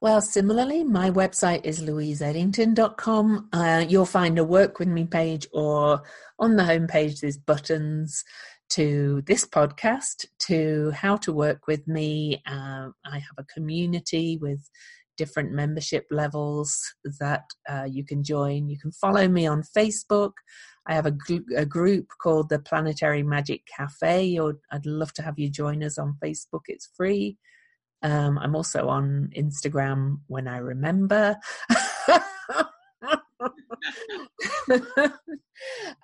Well, 0.00 0.22
similarly, 0.22 0.82
my 0.82 1.10
website 1.10 1.64
is 1.64 1.82
louiseedington.com. 1.82 3.48
Uh, 3.52 3.84
you'll 3.86 4.06
find 4.06 4.38
a 4.38 4.44
work 4.44 4.78
with 4.78 4.88
me 4.88 5.04
page, 5.04 5.46
or 5.52 6.02
on 6.38 6.56
the 6.56 6.62
homepage, 6.62 7.20
there's 7.20 7.36
buttons 7.36 8.24
to 8.70 9.22
this 9.26 9.44
podcast, 9.44 10.24
to 10.46 10.90
how 10.92 11.16
to 11.16 11.32
work 11.32 11.66
with 11.66 11.86
me. 11.86 12.42
Uh, 12.46 12.88
I 13.04 13.18
have 13.18 13.36
a 13.38 13.44
community 13.44 14.38
with 14.40 14.60
different 15.18 15.52
membership 15.52 16.06
levels 16.10 16.94
that 17.18 17.44
uh, 17.68 17.84
you 17.84 18.02
can 18.02 18.24
join. 18.24 18.70
You 18.70 18.78
can 18.78 18.92
follow 18.92 19.28
me 19.28 19.46
on 19.46 19.62
Facebook. 19.76 20.32
I 20.86 20.94
have 20.94 21.04
a, 21.04 21.14
a 21.54 21.66
group 21.66 22.06
called 22.22 22.48
the 22.48 22.58
Planetary 22.58 23.22
Magic 23.22 23.66
Cafe. 23.66 24.38
Or 24.38 24.54
I'd 24.72 24.86
love 24.86 25.12
to 25.14 25.22
have 25.22 25.38
you 25.38 25.50
join 25.50 25.84
us 25.84 25.98
on 25.98 26.16
Facebook. 26.24 26.62
It's 26.68 26.88
free. 26.96 27.36
Um, 28.02 28.38
I'm 28.38 28.56
also 28.56 28.88
on 28.88 29.30
Instagram 29.36 30.20
when 30.26 30.48
I 30.48 30.58
remember. 30.58 31.36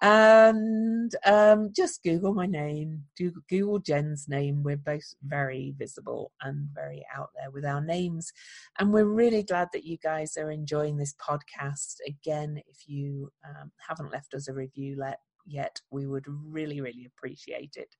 and 0.02 1.14
um, 1.24 1.70
just 1.74 2.02
Google 2.02 2.34
my 2.34 2.46
name, 2.46 3.04
Google 3.48 3.78
Jen's 3.78 4.28
name. 4.28 4.62
We're 4.62 4.76
both 4.76 5.14
very 5.22 5.74
visible 5.76 6.32
and 6.42 6.68
very 6.74 7.04
out 7.14 7.30
there 7.34 7.50
with 7.50 7.64
our 7.64 7.80
names. 7.80 8.32
And 8.78 8.92
we're 8.92 9.04
really 9.04 9.42
glad 9.42 9.68
that 9.72 9.84
you 9.84 9.96
guys 9.96 10.36
are 10.36 10.50
enjoying 10.50 10.96
this 10.96 11.14
podcast. 11.14 11.96
Again, 12.06 12.60
if 12.66 12.86
you 12.86 13.32
um, 13.44 13.72
haven't 13.88 14.12
left 14.12 14.34
us 14.34 14.48
a 14.48 14.52
review 14.52 14.96
let, 14.98 15.20
yet, 15.46 15.80
we 15.90 16.06
would 16.06 16.26
really, 16.26 16.80
really 16.80 17.06
appreciate 17.06 17.74
it. 17.76 17.94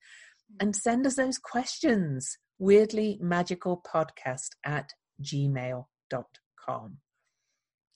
And 0.61 0.77
send 0.77 1.07
us 1.07 1.17
those 1.17 1.39
questions. 1.39 2.39
Weirdly 2.59 3.19
magical 3.21 3.83
podcast 3.87 4.51
at 4.65 4.93
gmail.com. 5.23 6.97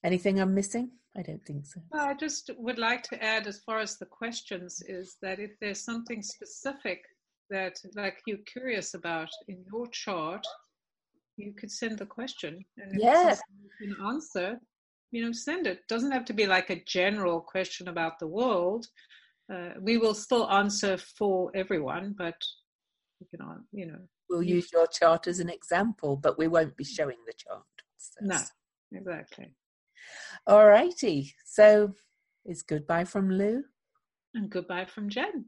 Anything 0.04 0.40
I'm 0.40 0.54
missing? 0.54 0.90
I 1.16 1.22
don't 1.22 1.44
think 1.44 1.66
so. 1.66 1.80
Well, 1.90 2.06
I 2.06 2.14
just 2.14 2.50
would 2.56 2.78
like 2.78 3.02
to 3.04 3.22
add, 3.22 3.46
as 3.46 3.61
far 3.61 3.80
as 3.80 3.96
the 3.96 4.06
questions, 4.06 4.82
is 4.86 5.16
that 5.22 5.40
if 5.40 5.50
there's 5.61 5.84
something 5.84 6.22
specific 6.22 7.02
that, 7.50 7.76
like, 7.96 8.18
you're 8.26 8.38
curious 8.46 8.94
about 8.94 9.28
in 9.48 9.64
your 9.72 9.88
chart, 9.88 10.46
you 11.36 11.52
could 11.52 11.70
send 11.70 11.98
the 11.98 12.06
question, 12.06 12.64
and 12.76 12.94
if 12.94 13.02
yes. 13.02 13.40
you 13.62 13.94
can 13.94 14.06
answer, 14.06 14.61
you 15.11 15.24
know, 15.24 15.32
send 15.32 15.66
it. 15.66 15.80
Doesn't 15.88 16.12
have 16.12 16.24
to 16.26 16.32
be 16.32 16.46
like 16.46 16.70
a 16.70 16.84
general 16.84 17.40
question 17.40 17.88
about 17.88 18.18
the 18.18 18.28
world. 18.28 18.86
Uh, 19.52 19.70
we 19.80 19.98
will 19.98 20.14
still 20.14 20.48
answer 20.50 20.96
for 20.96 21.50
everyone, 21.54 22.14
but 22.16 22.36
you 23.18 23.26
can, 23.30 23.64
you 23.72 23.86
know, 23.86 23.98
we'll 24.31 24.43
use 24.43 24.72
your 24.72 24.87
chart 24.87 25.26
as 25.26 25.41
an 25.41 25.51
example, 25.51 26.16
but 26.16 26.39
we 26.39 26.49
won't 26.49 26.76
be 26.76 26.85
mm. 26.85 26.89
showing 26.89 27.18
the 27.26 27.35
chart. 27.37 27.64
So. 27.99 28.20
No, 28.22 28.41
exactly. 28.93 29.55
All 30.47 30.66
righty. 30.66 31.35
So 31.45 31.95
it's 32.45 32.62
goodbye 32.62 33.05
from 33.05 33.31
Lou. 33.31 33.64
And 34.35 34.49
goodbye 34.49 34.87
from 34.87 35.09
Jen. 35.09 35.47